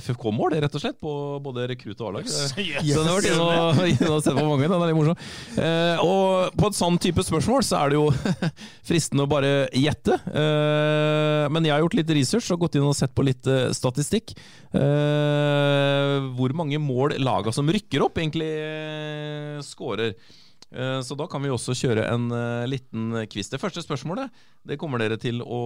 FFK-mål, 0.01 0.57
rett 0.65 0.75
og 0.75 0.83
slett, 0.83 0.99
på 0.99 1.13
både 1.45 1.69
rekrutt 1.71 2.03
og 2.03 2.11
A-lag. 2.11 2.27
Yes. 2.27 2.51
Så 2.57 2.99
den 2.99 3.13
har 3.13 3.21
vært 3.21 3.31
inne 3.31 4.11
og, 4.17 4.19
sett 4.27 4.35
på 4.35 4.43
mange, 4.49 4.67
den 4.67 4.75
er 4.75 4.91
litt 4.91 4.99
morsom. 4.99 5.23
Eh, 5.55 6.03
og 6.03 6.59
på 6.59 6.73
et 6.73 6.81
sånn 6.81 6.99
type 6.99 7.23
spørsmål 7.31 7.63
så 7.63 7.79
er 7.85 7.95
det 7.95 8.01
jo 8.01 8.11
fristende 8.91 9.29
å 9.29 9.31
bare 9.31 9.55
gjette. 9.71 10.19
Eh, 10.35 11.47
men 11.55 11.71
jeg 11.71 11.77
har 11.77 11.85
gjort 11.87 11.99
litt 12.01 12.15
research 12.19 12.51
og 12.57 12.67
gått 12.67 12.81
inn 12.81 12.91
og 12.91 12.99
sett 12.99 13.15
på 13.15 13.27
litt 13.27 13.47
eh, 13.47 13.69
statistikk. 13.77 14.35
Eh, 14.75 16.33
hvor 16.35 16.59
mange 16.59 16.83
mål 16.83 17.21
laga 17.23 17.55
som 17.55 17.71
rykker 17.71 18.03
opp, 18.03 18.19
egentlig 18.19 18.51
eh, 18.51 19.63
scorer. 19.63 20.19
Eh, 20.19 20.41
Så 20.75 21.15
da 21.15 21.29
kan 21.31 21.43
vi 21.45 21.53
også 21.55 21.75
kjøre 21.79 22.09
en 22.11 22.25
eh, 22.35 22.65
liten 22.67 23.13
quiz. 23.31 23.47
Det 23.53 23.61
første 23.63 23.83
spørsmålet 23.85 24.33
det 24.67 24.79
kommer 24.81 24.99
dere 24.99 25.19
til 25.23 25.39
å 25.43 25.61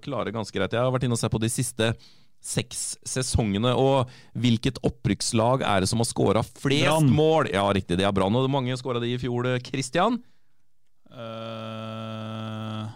klare 0.00 0.32
ganske 0.32 0.56
greit. 0.56 0.72
Jeg 0.72 0.80
har 0.80 0.94
vært 0.94 1.04
inne 1.04 1.18
og 1.18 1.20
sett 1.20 1.34
på 1.34 1.42
de 1.42 1.50
siste 1.52 1.90
seks 2.46 2.82
sesongene. 3.06 3.72
Og 3.76 4.12
hvilket 4.38 4.80
opprykkslag 4.86 5.64
er 5.66 5.82
det 5.82 5.90
som 5.90 6.02
har 6.02 6.08
scora 6.08 6.44
flest 6.46 6.86
Brann. 6.86 7.10
mål? 7.12 7.50
Ja, 7.54 7.66
riktig, 7.74 7.98
det 8.00 8.06
er 8.06 8.14
Brann. 8.16 8.36
Og 8.36 8.50
mange 8.52 8.76
scora 8.78 9.02
de 9.02 9.12
i 9.14 9.20
fjor, 9.20 9.48
eh, 9.52 9.60
Christian? 9.64 10.20
Uh... 11.10 12.86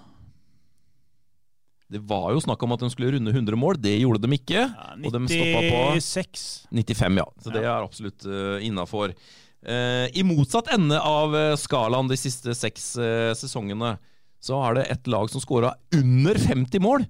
Det 1.91 1.99
var 2.07 2.29
jo 2.31 2.39
snakk 2.39 2.61
om 2.63 2.71
at 2.77 2.83
de 2.85 2.89
skulle 2.93 3.11
runde 3.17 3.33
100 3.35 3.57
mål. 3.59 3.79
Det 3.83 3.97
gjorde 3.99 4.23
de 4.23 4.37
ikke. 4.37 4.63
og 5.03 5.11
de 5.11 5.21
stoppa 5.27 5.63
på 5.67 5.81
96. 5.99 6.45
95, 6.71 7.19
ja. 7.19 7.25
Så 7.43 7.51
det 7.51 7.65
er 7.65 7.73
absolutt 7.83 8.27
uh, 8.31 8.63
innafor. 8.63 9.17
I 9.63 10.23
motsatt 10.25 10.71
ende 10.73 10.97
av 11.05 11.35
eh, 11.37 11.57
skalaen 11.61 12.09
de 12.09 12.17
siste 12.17 12.55
seks 12.57 12.95
eh, 12.97 13.33
sesongene, 13.37 13.97
så 14.41 14.57
er 14.65 14.79
det 14.79 14.87
et 14.95 15.11
lag 15.13 15.29
som 15.29 15.43
scora 15.43 15.75
under 15.93 16.39
50 16.41 16.81
mål, 16.81 17.05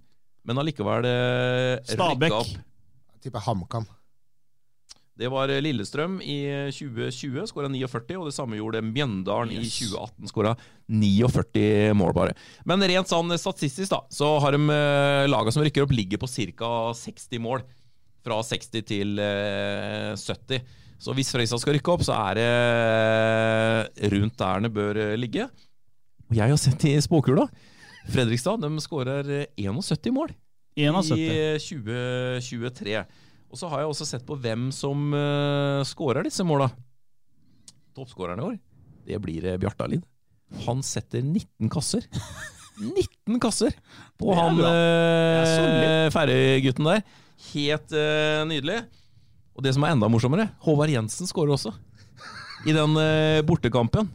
men 0.48 0.58
allikevel 0.58 1.06
Stabæk. 1.86 2.34
opp. 2.34 2.50
Jeg 3.14 3.28
tipper 3.28 3.44
HamKam. 3.46 3.86
Det 5.20 5.28
var 5.28 5.50
eh, 5.52 5.60
Lillestrøm 5.60 6.18
i 6.24 6.38
2020, 6.72 7.44
skåra 7.50 7.68
49, 7.68 8.16
og 8.16 8.30
det 8.30 8.34
samme 8.36 8.56
gjorde 8.56 8.80
Mjøndalen 8.86 9.52
i 9.52 9.60
2018, 9.66 10.30
skåra 10.30 10.54
49 10.88 11.92
mål 11.98 12.14
bare. 12.16 12.36
Men 12.68 12.80
rent 12.88 13.10
sånn 13.10 13.34
statistisk, 13.40 13.90
da, 13.92 14.00
så 14.08 14.32
har 14.40 14.56
de 14.56 14.62
eh, 14.72 15.28
laga 15.28 15.52
som 15.52 15.64
rykker 15.66 15.84
opp, 15.84 15.92
ligger 15.92 16.22
på 16.22 16.30
ca. 16.30 16.72
60 16.96 17.44
mål. 17.44 17.66
Fra 18.24 18.36
60 18.44 18.84
til 18.84 19.20
eh, 19.20 20.12
70. 20.16 20.64
Så 21.00 21.14
hvis 21.16 21.30
Fredrikstad 21.32 21.62
skal 21.62 21.76
rykke 21.78 21.92
opp, 21.94 22.04
så 22.04 22.16
er 22.28 22.36
det 22.36 24.10
rundt 24.12 24.36
der 24.40 24.66
det 24.66 24.72
bør 24.74 25.00
eh, 25.00 25.16
ligge. 25.16 25.48
Og 26.28 26.36
jeg 26.36 26.52
har 26.52 26.60
sett 26.60 26.84
i 26.90 26.92
spåkula. 27.00 27.46
Fredrikstad 28.10 28.60
de 28.60 28.70
skårer 28.84 29.32
eh, 29.38 29.48
71 29.56 30.12
mål 30.12 30.34
71. 30.76 31.16
i 31.16 31.26
eh, 31.32 31.56
2023. 31.58 33.00
Og 33.50 33.58
så 33.58 33.70
har 33.72 33.82
jeg 33.82 33.90
også 33.90 34.06
sett 34.06 34.26
på 34.28 34.36
hvem 34.38 34.68
som 34.70 35.08
uh, 35.10 35.82
skårer 35.82 36.22
disse 36.28 36.44
måla. 36.46 36.68
Toppskåreren 37.98 38.38
i 38.38 38.44
år, 38.46 38.60
det 39.08 39.18
blir 39.24 39.48
uh, 39.50 39.56
Bjartalid. 39.58 40.04
Han 40.68 40.84
setter 40.86 41.24
19 41.24 41.66
kasser. 41.72 42.06
19 42.80 43.40
kasser 43.42 43.74
på 44.20 44.30
han 44.38 44.60
uh, 44.62 46.06
Færøy-gutten 46.14 46.86
der. 46.92 47.02
Helt 47.50 47.94
eh, 47.96 48.42
nydelig. 48.48 48.78
Og 49.60 49.66
det 49.66 49.74
som 49.76 49.84
er 49.84 49.92
enda 49.92 50.08
morsommere, 50.08 50.46
Håvard 50.64 50.88
Jensen 50.88 51.28
skårer 51.28 51.52
også. 51.52 51.74
I 52.64 52.72
den 52.72 52.94
eh, 52.96 53.42
bortekampen 53.44 54.06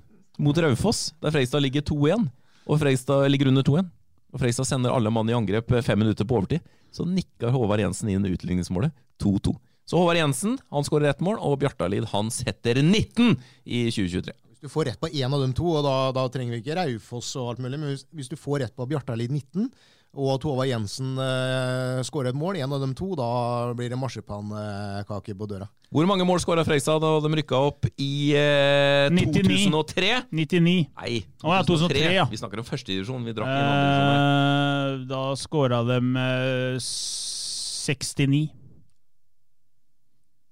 mot 0.41 0.57
Raufoss, 0.57 1.11
der 1.21 1.35
Freistad 1.35 1.61
ligger 1.61 1.83
2-1. 1.85 2.23
Og 2.65 2.79
Freistad 2.81 3.27
ligger 3.29 3.51
under 3.51 3.61
2-1. 3.61 3.91
Og 4.33 4.41
Freistad 4.41 4.65
sender 4.65 4.89
alle 4.89 5.11
mann 5.13 5.29
i 5.29 5.35
angrep 5.37 5.69
eh, 5.69 5.83
fem 5.85 6.01
minutter 6.01 6.25
på 6.25 6.39
overtid. 6.39 6.65
Så 6.89 7.05
nikker 7.05 7.53
Håvard 7.53 7.83
Jensen 7.83 8.09
inn 8.09 8.25
utligningsmålet. 8.25 8.95
2-2. 9.21 9.53
Så 9.85 10.01
Håvard 10.01 10.17
Jensen 10.17 10.57
han 10.73 10.89
skårer 10.89 11.11
ett 11.11 11.21
mål, 11.21 11.37
og 11.37 11.59
Bjartalid 11.61 12.09
han 12.09 12.33
setter 12.33 12.81
19 12.81 13.35
i 13.69 13.85
2023. 13.93 14.33
Hvis 14.49 14.65
du 14.65 14.73
får 14.73 14.89
rett 14.89 15.03
på 15.03 15.13
én 15.13 15.29
av 15.29 15.45
dem 15.45 15.53
to, 15.53 15.75
og 15.77 15.85
da, 15.85 16.09
da 16.17 16.25
trenger 16.33 16.57
vi 16.57 16.63
ikke 16.63 16.79
Raufoss 16.81 17.35
og 17.37 17.53
alt 17.53 17.61
mulig, 17.61 17.77
men 17.77 17.93
hvis, 17.93 18.07
hvis 18.17 18.33
du 18.33 18.39
får 18.39 18.63
rett 18.65 18.73
på 18.73 18.89
Bjartalid 18.89 19.29
19, 19.29 19.69
og 20.15 20.39
Tova 20.43 20.65
Jensen 20.67 21.13
eh, 21.21 22.01
skårer 22.07 22.31
et 22.31 22.37
mål, 22.39 22.57
én 22.59 22.71
av 22.71 22.81
dem 22.81 22.93
to, 22.97 23.11
da 23.19 23.27
blir 23.77 23.91
det 23.91 23.99
marsipankake 23.99 25.35
på 25.35 25.47
døra. 25.49 25.67
Hvor 25.95 26.07
mange 26.09 26.25
mål 26.27 26.41
skåra 26.43 26.65
Freistad 26.67 26.99
da 27.03 27.13
de 27.23 27.31
rykka 27.39 27.59
opp 27.69 27.87
i 28.01 28.33
eh, 28.35 29.07
99. 29.13 29.69
2003? 29.69 30.11
99. 30.31 30.75
Nei, 30.89 31.21
Å 31.45 31.55
ja, 31.55 31.61
2003, 31.67 32.03
ja. 32.17 32.25
Vi 32.31 32.39
snakker 32.41 32.59
om 32.63 32.67
førstedivisjon. 32.67 33.23
Vi 33.27 33.35
drakk. 33.37 33.53
Eh, 33.53 35.05
da 35.11 35.23
skåra 35.39 35.83
de 35.87 35.99
eh, 36.25 36.79
69. 36.83 38.64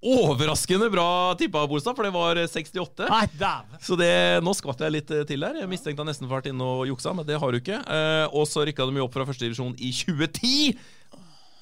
Overraskende 0.04 0.90
bra 0.92 1.08
tippa, 1.40 1.62
Bolstad, 1.70 1.96
for 1.96 2.04
det 2.04 2.12
var 2.12 2.40
68. 2.44 3.08
Nei! 3.08 3.52
Så 3.84 3.96
det, 4.00 4.12
nå 4.44 4.52
skvatt 4.58 4.84
jeg 4.84 4.96
litt 4.98 5.14
eh, 5.16 5.24
til 5.30 5.46
der. 5.46 5.62
Jeg 5.62 5.72
mistenkte 5.72 6.04
jeg 6.04 6.10
nesten 6.12 6.32
vært 6.32 6.50
inne 6.52 6.68
og 6.68 6.88
juksa, 6.90 7.14
men 7.16 7.28
det 7.28 7.40
har 7.40 7.54
du 7.56 7.62
ikke. 7.62 7.80
Eh, 7.80 8.26
og 8.36 8.44
så 8.50 8.66
rykka 8.68 8.88
de 8.90 9.00
jo 9.00 9.08
opp 9.08 9.16
fra 9.16 9.28
førstedivisjon 9.30 9.78
i 9.80 9.94
2010! 9.96 10.74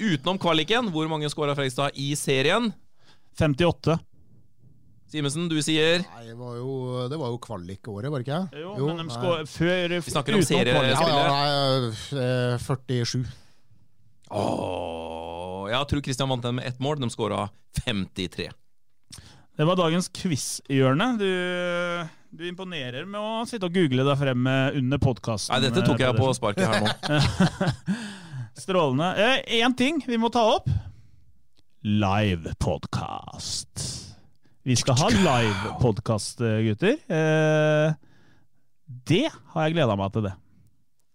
Utenom 0.01 0.39
kvaliken. 0.41 0.89
Hvor 0.93 1.09
mange 1.11 1.29
skåra 1.29 1.53
Fredrikstad 1.53 1.93
i 2.01 2.15
serien? 2.17 2.71
58. 3.37 3.99
Simensen, 5.11 5.49
du 5.51 5.57
sier 5.59 6.05
Nei, 6.05 6.21
det 6.29 6.37
var 6.39 6.55
jo, 6.55 6.73
det 7.11 7.17
var 7.19 7.33
jo 7.33 7.39
kvalikåret, 7.43 8.07
var 8.07 8.21
det 8.21 8.29
ikke? 8.29 8.61
Jo, 8.63 8.85
men 8.87 9.01
de 9.01 9.11
skår 9.11 9.41
før 9.51 9.95
Vi 9.97 10.13
snakker 10.13 10.37
om 10.37 10.45
seriespillere. 10.47 10.93
Ja, 10.95 11.49
ja, 11.51 11.79
nei, 11.83 12.21
eh, 12.23 12.63
47. 12.63 13.25
Åh, 14.31 15.30
Jeg 15.69 15.87
tror 15.91 16.01
Kristian 16.05 16.31
vant 16.31 16.43
den 16.45 16.57
med 16.57 16.67
ett 16.69 16.79
mål. 16.81 16.99
De 17.03 17.09
skåra 17.13 17.49
53. 17.83 18.49
Det 19.57 19.67
var 19.67 19.77
dagens 19.77 20.07
quiz-hjørne. 20.15 21.07
Du, 21.19 21.27
du 22.33 22.47
imponerer 22.47 23.05
med 23.05 23.19
å 23.19 23.45
sitte 23.49 23.67
og 23.67 23.75
google 23.75 24.05
deg 24.07 24.17
frem 24.17 24.47
eh, 24.49 24.77
under 24.79 25.01
podkasten. 25.03 25.53
Nei, 25.53 25.67
dette 25.67 25.83
tok 25.85 26.01
jeg 26.01 26.17
på 26.17 26.31
sparket 26.37 26.65
her 26.71 26.81
nå. 26.81 26.89
Strålende. 28.63 29.11
Én 29.53 29.75
ting 29.77 30.01
vi 30.07 30.17
må 30.21 30.31
ta 30.33 30.43
opp. 30.55 30.69
Live-podkast. 31.85 33.73
Vi 34.63 34.75
skal 34.77 34.97
ha 35.01 35.07
live-podkast, 35.13 36.41
gutter. 36.67 36.97
Eh, 37.09 37.93
det 39.09 39.25
har 39.53 39.65
jeg 39.65 39.73
gleda 39.77 39.95
meg 39.97 40.11
til, 40.13 40.27
det. 40.29 40.35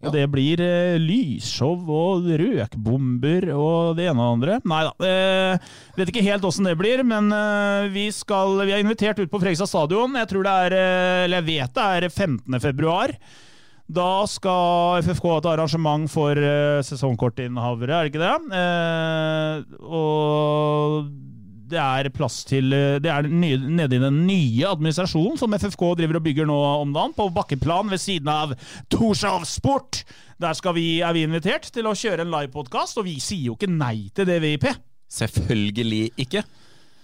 Og 0.06 0.14
det 0.14 0.26
blir 0.32 0.62
eh, 0.62 0.98
lysshow 1.02 1.80
og 1.90 2.28
røkbomber 2.40 3.48
og 3.54 3.96
det 3.98 4.08
ene 4.10 4.22
og 4.22 4.42
det 4.42 4.52
andre. 4.56 4.58
Nei 4.72 4.82
da. 4.86 4.92
Eh, 5.10 5.72
vet 5.98 6.12
ikke 6.12 6.26
helt 6.26 6.46
åssen 6.46 6.68
det 6.68 6.76
blir, 6.80 7.02
men 7.06 7.32
eh, 7.34 7.88
vi, 7.94 8.06
skal, 8.14 8.60
vi 8.62 8.76
er 8.76 8.84
invitert 8.84 9.20
ut 9.20 9.32
på 9.32 9.42
Fredrikstad 9.42 9.70
stadion. 9.72 10.16
Jeg 10.20 10.30
tror 10.30 10.46
det 10.46 10.54
er, 10.66 10.78
eh, 10.78 11.24
eller 11.26 11.42
jeg 11.42 11.50
vet 11.50 11.76
det 11.76 11.90
er 11.96 12.08
15. 12.10 12.62
februar. 12.62 13.16
Da 13.86 14.26
skal 14.26 14.98
FFK 15.04 15.28
ha 15.30 15.38
et 15.38 15.46
arrangement 15.52 16.10
for 16.10 16.34
uh, 16.34 16.82
sesongkortinnehavere, 16.82 17.94
er 17.94 18.08
det 18.08 18.10
ikke 18.10 18.24
det? 18.24 18.58
Eh, 18.58 19.84
og 19.86 21.06
det 21.70 21.78
er 21.80 22.08
plass 22.14 22.40
til 22.48 22.72
eh, 22.74 22.98
Det 23.02 23.10
er 23.12 23.26
nede 23.28 23.96
i 23.96 24.02
den 24.02 24.22
nye 24.28 24.68
administrasjonen 24.68 25.38
som 25.40 25.54
FFK 25.56 25.82
driver 25.98 26.20
og 26.20 26.26
bygger 26.26 26.48
nå 26.48 26.58
om 26.82 26.94
dagen, 26.94 27.14
på 27.16 27.28
bakkeplan 27.34 27.90
ved 27.92 28.02
siden 28.02 28.30
av 28.32 28.54
Torshov 28.92 29.46
Sport. 29.48 30.04
Der 30.42 30.72
vi, 30.76 31.00
er 31.00 31.16
vi 31.16 31.24
invitert 31.26 31.70
til 31.72 31.88
å 31.88 31.94
kjøre 31.96 32.26
en 32.26 32.32
livepodkast, 32.34 33.00
og 33.00 33.08
vi 33.08 33.16
sier 33.22 33.50
jo 33.50 33.56
ikke 33.56 33.72
nei 33.72 34.10
til 34.14 34.28
det, 34.28 34.38
VIP. 34.44 34.68
Selvfølgelig 35.12 36.02
ikke. 36.26 36.44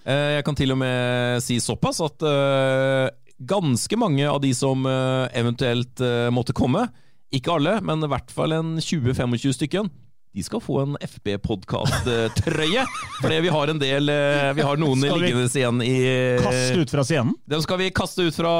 Eh, 0.05 0.37
Jeg 0.37 0.45
kan 0.47 0.59
til 0.59 0.75
og 0.75 0.79
med 0.83 1.43
si 1.43 1.59
såpass 1.63 2.03
at 2.05 2.27
eh, 2.29 3.09
ganske 3.43 3.99
mange 3.99 4.27
av 4.29 4.39
de 4.43 4.53
som 4.55 4.85
eventuelt 4.85 5.99
måtte 6.31 6.53
komme, 6.55 6.85
ikke 7.33 7.57
alle, 7.57 7.73
men 7.83 8.05
i 8.05 8.07
hvert 8.07 8.29
fall 8.31 8.53
en 8.55 8.75
20-25 8.77 9.55
stykken, 9.57 9.89
de 10.33 10.43
skal 10.43 10.61
få 10.63 10.79
en 10.81 10.95
FB-podkast-trøye. 10.97 12.83
Fordi 13.21 13.39
vi 13.45 13.51
har 13.53 13.69
en 13.69 13.81
del 13.81 14.09
eh, 14.09 14.49
Vi 14.57 14.65
har 14.65 14.79
noen 14.81 15.03
liggende 15.05 15.45
igjen 15.45 15.81
i 15.85 15.97
Kaste 16.41 16.79
ut 16.81 16.93
fra 16.95 17.05
scenen. 17.05 17.35
Dem 17.49 17.61
skal 17.61 17.79
vi 17.81 17.91
kaste 17.93 18.25
ut 18.25 18.37
fra 18.37 18.53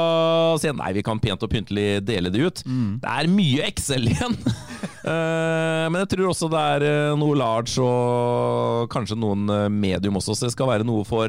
scenen. 0.62 0.78
Nei, 0.84 0.92
vi 0.94 1.02
kan 1.06 1.18
pent 1.22 1.42
og 1.42 1.50
pyntelig 1.50 1.98
dele 2.06 2.30
det 2.34 2.44
ut. 2.46 2.62
Det 2.64 3.10
er 3.10 3.30
mye 3.32 3.66
Excel 3.70 4.10
igjen. 4.12 4.38
Eh, 5.04 5.84
men 5.92 5.98
jeg 6.00 6.08
tror 6.14 6.30
også 6.30 6.46
det 6.48 6.60
er 6.76 6.84
eh, 6.88 7.16
noe 7.20 7.34
large 7.36 7.76
og 7.84 8.86
kanskje 8.88 9.18
noen 9.20 9.42
eh, 9.52 9.66
medium 9.68 10.16
også, 10.16 10.32
så 10.32 10.46
det 10.46 10.54
skal 10.54 10.70
være 10.70 10.86
noe 10.88 11.04
for 11.04 11.28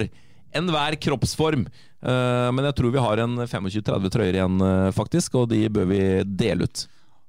enhver 0.55 0.95
kroppsform. 1.03 1.65
Eh, 1.99 2.49
men 2.55 2.69
jeg 2.69 2.77
tror 2.77 2.93
vi 2.93 3.03
har 3.03 3.21
en 3.25 3.35
25-30 3.43 4.13
trøyer 4.15 4.37
igjen, 4.39 4.55
eh, 4.63 4.91
faktisk, 4.95 5.35
og 5.41 5.49
de 5.51 5.65
bør 5.75 5.89
vi 5.91 5.99
dele 6.39 6.69
ut. 6.69 6.85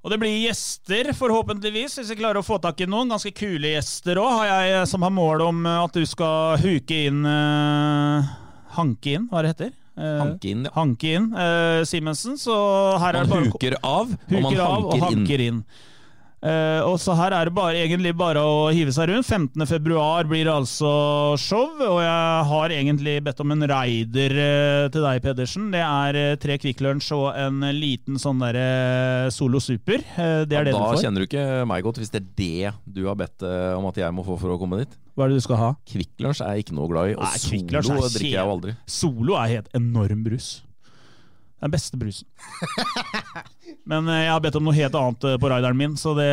Og 0.07 0.13
det 0.13 0.21
blir 0.23 0.37
gjester, 0.39 1.09
forhåpentligvis, 1.19 1.97
hvis 1.99 2.13
vi 2.13 2.17
klarer 2.21 2.39
å 2.39 2.47
få 2.47 2.61
tak 2.63 2.79
i 2.79 2.87
noen. 2.87 3.09
Ganske 3.11 3.33
kule 3.35 3.73
gjester 3.73 4.21
òg, 4.23 4.37
har 4.39 4.63
jeg 4.63 4.85
som 4.87 5.03
har 5.03 5.11
mål 5.11 5.43
om 5.49 5.65
eh, 5.67 5.81
at 5.83 5.99
du 5.99 6.07
skal 6.07 6.61
huke 6.63 7.01
inn 7.09 7.27
uh, 7.27 8.29
Hanke 8.77 9.17
inn, 9.17 9.25
hva 9.33 9.43
det 9.43 9.51
heter. 9.57 9.73
Eh, 9.99 10.21
Hanke 10.21 10.53
inn, 10.53 10.63
ja. 10.69 10.73
Hanke 10.77 11.11
inn 11.19 11.27
uh, 11.35 11.83
Simensen, 11.91 12.39
så 12.39 12.55
her 13.03 13.19
er 13.19 13.27
Man 13.27 13.27
det 13.27 13.33
bare 13.33 13.43
Man 13.43 13.51
huker 13.57 13.77
av, 13.81 14.15
og 14.15 14.37
man 14.37 14.47
hanker, 14.47 14.63
av 14.63 14.87
og 14.93 15.05
hanker 15.09 15.43
inn. 15.43 15.59
inn. 15.59 15.93
Eh, 16.45 16.81
og 16.85 16.99
så 17.01 17.15
her 17.17 17.33
er 17.33 17.49
det 17.49 17.55
bare, 17.57 17.79
egentlig 17.81 18.13
bare 18.17 18.43
å 18.45 18.69
hive 18.75 18.93
seg 18.95 19.09
rundt. 19.11 19.27
15. 19.27 19.65
februar 19.69 20.29
blir 20.29 20.45
det 20.47 20.53
altså 20.53 20.91
show, 21.41 21.71
og 21.81 22.01
jeg 22.05 22.45
har 22.51 22.75
egentlig 22.77 23.17
bedt 23.25 23.41
om 23.43 23.55
en 23.55 23.67
raider 23.71 24.37
uh, 24.37 24.85
til 24.93 25.07
deg, 25.07 25.23
Pedersen. 25.25 25.71
Det 25.73 25.81
er 25.83 26.19
uh, 26.21 26.37
tre 26.41 26.59
Kvikk 26.61 26.83
Lunsj 26.85 27.11
og 27.17 27.31
en 27.33 27.65
liten 27.77 28.21
sånn 28.21 28.43
derre 28.45 29.33
Solo 29.35 29.63
Super. 29.65 30.05
Det 30.17 30.53
er 30.53 30.69
det 30.69 30.75
da 30.75 30.77
du 30.77 30.85
får. 30.85 31.03
kjenner 31.07 31.25
du 31.25 31.29
ikke 31.31 31.65
meg 31.69 31.87
godt, 31.87 32.03
hvis 32.03 32.13
det 32.13 32.23
er 32.23 32.29
det 32.37 32.75
du 32.85 33.03
har 33.09 33.19
bedt 33.19 33.43
om 33.47 33.89
at 33.89 33.99
jeg 34.01 34.15
må 34.15 34.25
få 34.27 34.37
for 34.41 34.55
å 34.55 34.61
komme 34.61 34.83
dit. 34.83 34.93
Hva 35.17 35.27
er 35.27 35.33
det 35.33 35.41
du 35.41 35.47
skal 35.47 35.61
ha? 35.61 35.73
Kvikk 35.89 36.21
Lunsj 36.23 36.45
er 36.45 36.57
jeg 36.57 36.67
ikke 36.67 36.77
noe 36.77 36.91
glad 36.93 37.15
i, 37.15 37.17
og 37.17 37.25
Nei, 37.25 37.41
Solo 37.41 37.97
er 37.97 38.13
drikker 38.13 38.29
jeg 38.29 38.37
jo 38.37 38.55
aldri. 38.59 38.77
Solo 38.99 39.39
er 39.41 39.53
helt 39.57 39.71
enorm 39.77 40.25
brus. 40.27 40.51
Den 41.61 41.73
beste 41.73 41.97
brusen. 41.97 42.29
Men 43.89 44.09
eh, 44.11 44.25
jeg 44.27 44.33
har 44.35 44.43
bedt 44.43 44.59
om 44.59 44.67
noe 44.67 44.77
helt 44.77 44.99
annet 44.99 45.25
eh, 45.31 45.39
på 45.41 45.51
rideren 45.51 45.79
min, 45.79 45.95
så 46.01 46.13
det, 46.19 46.29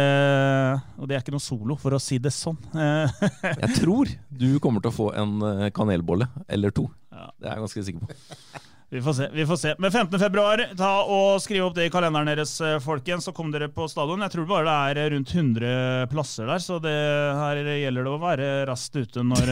og 0.97 1.07
det 1.09 1.15
er 1.15 1.23
ikke 1.23 1.35
noe 1.35 1.43
solo, 1.43 1.77
for 1.79 1.95
å 1.95 2.01
si 2.01 2.19
det 2.21 2.33
sånn. 2.33 2.57
Eh, 2.73 3.23
Jeg 3.63 3.79
tror 3.79 4.11
du 4.33 4.49
kommer 4.63 4.83
til 4.83 4.93
å 4.93 4.97
få 4.97 5.09
en 5.21 5.39
kanelbolle 5.75 6.27
eller 6.49 6.73
to. 6.75 6.89
Det 7.13 7.47
er 7.47 7.55
jeg 7.55 7.63
ganske 7.63 7.83
sikker 7.87 8.05
på. 8.05 8.13
Vi 8.93 8.99
får 9.01 9.15
se. 9.17 9.27
vi 9.33 9.41
får 9.49 9.57
se. 9.57 9.71
Men 9.81 9.89
15. 9.89 10.19
februar, 10.21 10.61
ta 10.77 10.89
og 11.09 11.39
skriv 11.41 11.63
opp 11.65 11.73
det 11.73 11.87
i 11.87 11.89
kalenderen 11.89 12.27
deres, 12.29 12.51
folkens, 12.85 13.25
så 13.25 13.31
kom 13.33 13.49
dere 13.49 13.65
på 13.73 13.87
stadion. 13.89 14.21
Jeg 14.21 14.35
tror 14.35 14.45
bare 14.51 14.75
det 14.93 15.01
er 15.01 15.09
rundt 15.15 15.31
100 15.33 15.71
plasser 16.11 16.45
der, 16.45 16.61
så 16.61 16.77
det 16.83 16.93
her 16.93 17.61
gjelder 17.71 18.05
det 18.05 18.11
å 18.13 18.19
være 18.21 18.51
raskt 18.69 18.99
ute 19.01 19.25
når, 19.25 19.49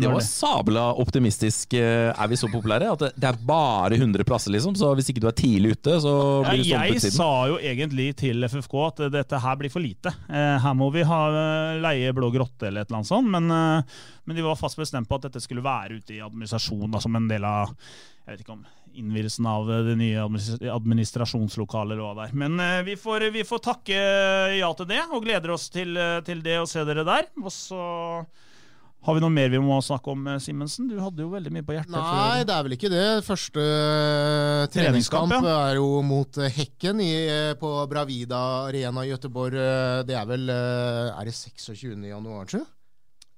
Det 0.00 0.10
var 0.12 0.20
sabla 0.24 0.84
optimistisk. 1.02 1.74
eh, 1.74 2.12
Er 2.14 2.28
vi 2.30 2.36
så 2.36 2.48
populære 2.52 2.92
at 2.92 2.98
det- 3.18 3.24
er 3.28 3.38
bare 3.46 3.96
100 3.98 4.24
plasser, 4.24 4.50
liksom? 4.54 4.74
Så 4.76 4.94
hvis 4.94 5.10
ikke 5.10 5.20
du 5.20 5.26
er 5.28 5.36
tidlig 5.36 5.72
ute, 5.76 5.98
så 6.00 6.12
blir 6.44 6.62
du 6.62 6.64
stående 6.64 6.88
på 6.88 7.02
jeg 7.02 7.12
sa 7.12 7.30
jo 7.48 7.58
egentlig 7.58 8.08
til 8.16 8.44
FFK 8.44 8.74
at 8.86 8.96
dette 9.12 9.40
her 9.40 9.56
blir 9.56 9.70
for 9.70 9.80
lite. 9.80 10.14
Eh, 10.30 10.58
Her 10.58 10.74
må 10.74 10.90
vi 10.92 11.02
ha 11.02 11.20
eh, 11.28 11.80
leie 11.80 12.12
blå 12.12 12.30
grotte 12.32 12.66
eller 12.68 12.82
et 12.82 12.90
eller 12.90 12.98
annet 13.02 13.12
sånt. 13.12 13.28
Men, 13.28 13.48
men 13.48 14.36
de 14.36 14.42
var 14.42 14.56
fast 14.56 14.76
bestemt 14.78 15.08
på 15.08 15.14
at 15.16 15.22
dette 15.28 15.40
skulle 15.42 15.62
være 15.62 15.98
ute 15.98 16.14
i 16.14 16.20
administrasjon 16.20 16.90
da, 16.90 16.98
som 17.00 17.16
en 17.16 17.28
del 17.28 17.44
av 17.44 17.74
jeg 18.28 18.36
vet 18.36 18.40
ikke 18.44 18.52
om 18.58 18.66
innvielsen 18.98 19.46
av 19.46 19.66
det 19.66 19.96
nye 19.96 20.16
administ- 20.20 20.58
administrasjonslokalet 20.74 21.92
eller 21.94 22.02
hva 22.02 22.14
det 22.18 22.24
er. 22.28 22.34
Men 22.36 22.84
vi, 22.84 22.96
får, 22.98 23.30
vi 23.32 23.44
får 23.46 23.60
takke 23.64 23.98
ja 24.58 24.68
til 24.76 24.86
det, 24.90 25.00
og 25.12 25.22
gleder 25.24 25.50
oss 25.54 25.68
til, 25.70 25.94
til 26.26 26.42
det 26.44 26.58
og 26.60 26.68
se 26.68 26.84
dere 26.84 27.04
der. 27.06 27.28
Og 27.42 27.50
så 27.54 27.80
har 29.08 29.16
vi 29.16 29.22
noe 29.24 29.32
mer 29.32 29.48
vi 29.48 29.58
må 29.64 29.78
snakke 29.80 30.10
om, 30.12 30.26
eh, 30.28 30.36
Simensen? 30.44 30.84
Du 30.90 30.98
hadde 31.00 31.22
jo 31.24 31.30
veldig 31.32 31.48
mye 31.54 31.64
på 31.64 31.72
hjertet. 31.72 31.94
Nei, 31.96 32.42
det 32.44 32.52
er 32.52 32.64
vel 32.66 32.74
ikke 32.76 32.90
det. 32.92 33.04
Første 33.24 33.62
eh, 33.64 34.64
Treningskamp, 34.74 35.30
treningskamp 35.32 35.46
ja. 35.48 35.54
er 35.70 35.78
jo 35.78 35.86
mot 36.04 36.40
eh, 36.44 36.52
Hekken 36.52 37.00
i, 37.00 37.12
på 37.56 37.70
Bravida 37.88 38.40
Arena 38.66 39.06
i 39.06 39.14
Göteborg. 39.14 39.56
Eh, 39.56 40.02
Det 40.08 40.18
er 40.18 40.28
vel 40.28 40.44
Er 40.52 41.24
det 41.24 41.32
26. 41.38 41.96
januar, 42.04 42.44
tror 42.50 42.60
jeg? 42.60 42.68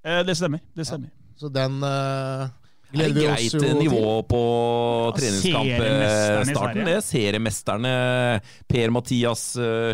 Eh, 0.02 0.24
Det 0.26 0.36
stemmer. 0.40 0.64
det 0.74 0.88
stemmer. 0.90 1.14
Så 1.38 1.48
den 1.54 1.78
gleder 2.90 3.14
vi 3.14 3.28
oss 3.30 3.46
jo 3.46 3.60
til. 3.62 3.68
Greit 3.70 3.82
nivå 3.86 4.10
på 4.26 4.42
ja, 4.42 5.14
treningskampstarten. 5.20 6.84
Det 6.90 6.98
seriemesterne 7.06 7.94
Per-Mathias 8.66 9.44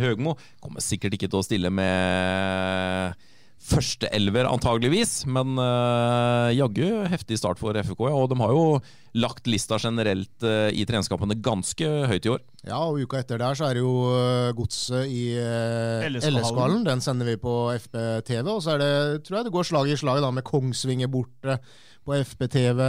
Høgmo 0.09 0.39
kommer 0.57 0.81
sikkert 0.81 1.21
ikke 1.21 1.29
til 1.29 1.45
å 1.45 1.45
stille 1.45 1.69
med 1.69 3.26
førsteelver, 3.67 4.47
antageligvis, 4.49 5.25
men 5.31 5.57
uh, 5.59 6.53
jaggu 6.55 7.07
heftig 7.11 7.39
start 7.41 7.61
for 7.61 7.77
FK. 7.77 8.05
Ja. 8.07 8.15
Og 8.15 8.31
de 8.31 8.39
har 8.41 8.53
jo 8.55 8.79
lagt 9.17 9.49
lista 9.51 9.79
generelt 9.83 10.47
uh, 10.47 10.69
i 10.71 10.85
treningskampene 10.87 11.39
ganske 11.43 11.89
høyt 12.11 12.29
i 12.29 12.33
år. 12.35 12.45
Ja, 12.67 12.79
og 12.85 13.01
uka 13.03 13.21
etter 13.23 13.41
der 13.43 13.59
så 13.59 13.69
er 13.69 13.79
det 13.79 13.83
jo 13.85 13.95
eh, 14.11 14.53
Godset 14.59 15.07
i 15.07 15.25
uh, 15.39 16.07
LSK-hallen. 16.09 16.39
LSK-hallen. 16.41 16.87
Den 16.89 17.05
sender 17.05 17.31
vi 17.31 17.37
på 17.43 17.57
FBTV. 17.77 18.49
Og 18.55 18.63
så 18.65 18.75
er 18.75 18.83
det, 18.83 18.95
tror 19.27 19.41
jeg 19.41 19.49
det 19.49 19.55
går 19.55 19.69
slag 19.71 19.91
i 19.93 19.99
slag 20.01 20.23
da 20.25 20.33
med 20.35 20.47
Kongsvinger 20.47 21.11
borte 21.13 21.61
på 22.07 22.17
FBTV. 22.23 22.83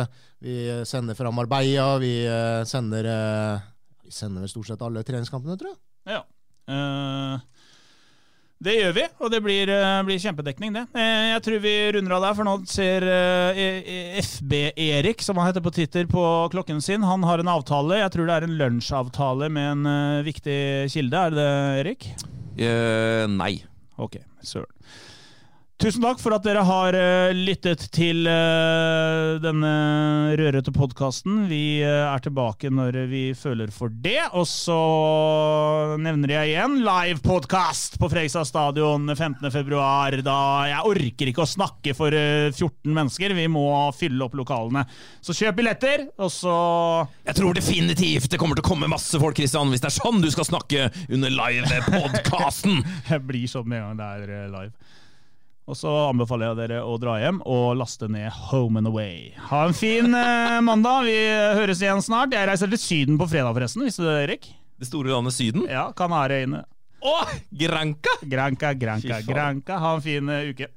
Vi 0.45 0.57
sender 0.89 1.17
fra 1.17 1.33
Marbella. 1.33 1.91
Vi 2.01 2.15
sender 2.69 3.11
Vi 4.05 4.13
sender 4.13 4.45
vel 4.45 4.51
stort 4.51 4.69
sett 4.69 4.81
alle 4.85 5.05
treningskampene, 5.05 5.57
tror 5.57 5.73
jeg. 5.73 5.79
Ja. 6.17 6.23
Eh, 6.67 7.39
det 8.63 8.73
gjør 8.73 8.93
vi, 8.95 9.03
og 9.21 9.29
det 9.31 9.39
blir, 9.45 9.69
eh, 9.69 9.99
blir 10.07 10.17
kjempedekning, 10.21 10.73
det. 10.73 10.85
Eh, 10.97 11.25
jeg 11.35 11.41
tror 11.45 11.59
vi 11.61 11.73
runder 11.93 12.15
av 12.17 12.23
der, 12.25 12.37
for 12.39 12.47
nå 12.47 12.55
ser 12.71 13.05
eh, 13.05 13.59
E- 13.61 14.21
FB-Erik, 14.23 15.21
som 15.21 15.37
han 15.37 15.51
heter 15.51 15.61
på 15.65 15.73
Twitter, 15.75 16.07
på 16.09 16.23
klokken 16.53 16.81
sin. 16.81 17.05
Han 17.05 17.23
har 17.27 17.39
en 17.43 17.51
avtale. 17.53 17.99
Jeg 18.01 18.11
tror 18.15 18.25
det 18.29 18.37
er 18.39 18.47
en 18.47 18.57
lunsjavtale 18.57 19.51
med 19.53 19.85
en 19.87 20.23
viktig 20.25 20.57
kilde. 20.93 21.21
Er 21.27 21.35
det 21.35 21.43
det, 21.43 21.51
Erik? 21.83 22.09
Uh, 22.57 23.27
nei. 23.29 23.59
Ok, 24.01 24.17
søren. 24.41 24.71
Tusen 25.77 26.01
takk 26.01 26.17
for 26.17 26.33
at 26.33 26.41
dere 26.41 26.63
har 26.65 26.95
eh, 26.97 27.37
lyttet 27.37 27.83
til 27.93 28.25
eh, 28.25 29.35
denne 29.37 29.73
rørete 30.39 30.71
podkasten. 30.73 31.43
Vi 31.51 31.83
eh, 31.85 31.99
er 32.01 32.23
tilbake 32.25 32.71
når 32.73 32.97
vi 33.11 33.21
føler 33.37 33.69
for 33.69 33.93
det. 33.93 34.23
Og 34.33 34.47
så 34.49 34.77
nevner 36.01 36.33
jeg 36.33 36.55
igjen 36.55 36.79
livepodkast 36.81 37.99
på 38.01 38.09
Fredrikstad 38.09 38.49
stadion 38.49 39.05
15.2. 39.13 40.25
Da 40.25 40.39
jeg 40.71 40.81
orker 40.95 41.29
ikke 41.29 41.45
å 41.45 41.51
snakke 41.53 41.93
for 41.93 42.09
eh, 42.09 42.49
14 42.49 42.97
mennesker. 42.97 43.37
Vi 43.37 43.45
må 43.45 43.69
fylle 43.93 44.25
opp 44.25 44.41
lokalene. 44.41 44.87
Så 45.21 45.37
kjøp 45.37 45.61
billetter, 45.61 46.07
og 46.17 46.33
så 46.33 46.59
Jeg 47.21 47.37
tror 47.37 47.53
definitivt 47.53 48.31
det 48.33 48.41
kommer 48.41 48.57
til 48.57 48.65
å 48.65 48.71
komme 48.73 48.89
masse 48.89 49.21
folk, 49.21 49.37
Kristian, 49.37 49.69
hvis 49.69 49.85
det 49.85 49.93
er 49.93 49.99
sånn 50.01 50.25
du 50.25 50.33
skal 50.33 50.49
snakke 50.55 50.89
under 51.05 51.37
live-podkasten! 51.37 52.81
Jeg 53.13 53.27
blir 53.29 53.45
sånn 53.45 53.69
med 53.69 53.83
en 53.83 53.91
gang 53.91 53.99
det 54.01 54.15
er 54.33 54.55
live. 54.57 55.05
Og 55.67 55.75
så 55.75 55.91
anbefaler 56.07 56.47
jeg 56.47 56.57
dere 56.61 56.83
å 56.87 56.93
dra 57.01 57.17
hjem 57.19 57.41
og 57.43 57.73
laste 57.75 58.07
ned 58.07 58.31
Home 58.53 58.79
and 58.79 58.87
Away. 58.87 59.33
Ha 59.49 59.65
en 59.67 59.75
fin 59.75 60.15
eh, 60.15 60.59
mandag. 60.69 61.09
Vi 61.09 61.17
høres 61.59 61.83
igjen 61.83 61.99
snart. 62.05 62.31
Jeg 62.35 62.47
reiser 62.47 62.71
til 62.71 62.79
Syden 62.79 63.19
på 63.19 63.27
fredag, 63.27 63.51
forresten. 63.57 63.83
Visste 63.83 64.05
du 64.05 64.07
det, 64.07 64.21
Erik? 64.29 64.47
Det 64.79 64.87
store 64.87 65.11
landet 65.11 65.35
Syden? 65.35 65.65
Ja, 65.67 65.89
Kanariøyene. 65.97 66.63
Å, 67.03 67.17
Granca! 67.51 68.15
Granca, 68.23 68.71
Granca, 68.79 69.19
Granca. 69.27 69.81
Ha 69.83 69.93
en 69.97 70.05
fin 70.05 70.31
uh, 70.31 70.47
uke. 70.47 70.71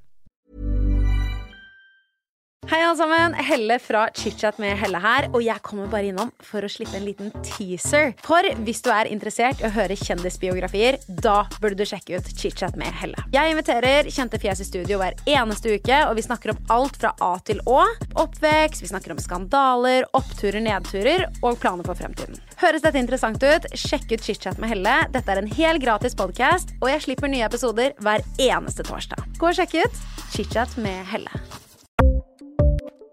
Hei 2.70 2.84
alle 2.86 2.94
sammen, 2.94 3.32
Helle 3.34 3.80
fra 3.82 4.04
ChitChat 4.14 4.60
med 4.62 4.76
Helle 4.78 4.98
her, 5.02 5.26
og 5.34 5.42
jeg 5.42 5.58
kommer 5.66 5.88
bare 5.90 6.06
innom 6.12 6.28
for 6.46 6.62
å 6.62 6.68
slippe 6.70 6.94
en 7.00 7.02
liten 7.02 7.32
teaser. 7.42 8.12
For 8.22 8.46
hvis 8.62 8.78
du 8.86 8.92
er 8.94 9.08
interessert 9.10 9.58
i 9.58 9.64
å 9.66 9.72
høre 9.74 9.96
kjendisbiografier, 9.98 11.00
da 11.10 11.48
burde 11.56 11.80
du 11.80 11.88
sjekke 11.90 12.20
ut 12.20 12.28
ChitChat 12.30 12.76
med 12.78 12.94
Helle. 13.00 13.24
Jeg 13.34 13.56
inviterer 13.56 14.06
kjente 14.14 14.38
fjes 14.38 14.62
i 14.62 14.68
studio 14.68 15.00
hver 15.00 15.16
eneste 15.26 15.72
uke, 15.74 15.96
og 16.06 16.14
vi 16.14 16.22
snakker 16.22 16.52
om 16.52 16.60
alt 16.70 17.00
fra 17.02 17.10
A 17.26 17.32
til 17.42 17.58
Å. 17.66 17.80
Oppvekst, 18.22 18.84
vi 18.84 18.90
snakker 18.92 19.16
om 19.16 19.22
skandaler, 19.24 20.06
oppturer, 20.14 20.62
nedturer 20.62 21.24
og 21.40 21.58
planer 21.58 21.88
for 21.90 21.98
fremtiden. 21.98 22.38
Høres 22.62 22.86
dette 22.86 23.02
interessant 23.02 23.42
ut? 23.42 23.66
Sjekk 23.74 24.12
ut 24.12 24.28
ChitChat 24.28 24.62
med 24.62 24.70
Helle. 24.76 24.94
Dette 25.10 25.34
er 25.34 25.42
en 25.42 25.50
hel 25.58 25.82
gratis 25.82 26.14
podkast, 26.14 26.70
og 26.78 26.86
jeg 26.92 27.02
slipper 27.08 27.34
nye 27.34 27.50
episoder 27.50 27.98
hver 27.98 28.22
eneste 28.38 28.86
torsdag. 28.86 29.26
Gå 29.42 29.50
og 29.50 29.58
sjekk 29.58 29.80
ut 29.82 30.00
ChitChat 30.36 30.78
med 30.78 31.02
Helle. 31.10 31.59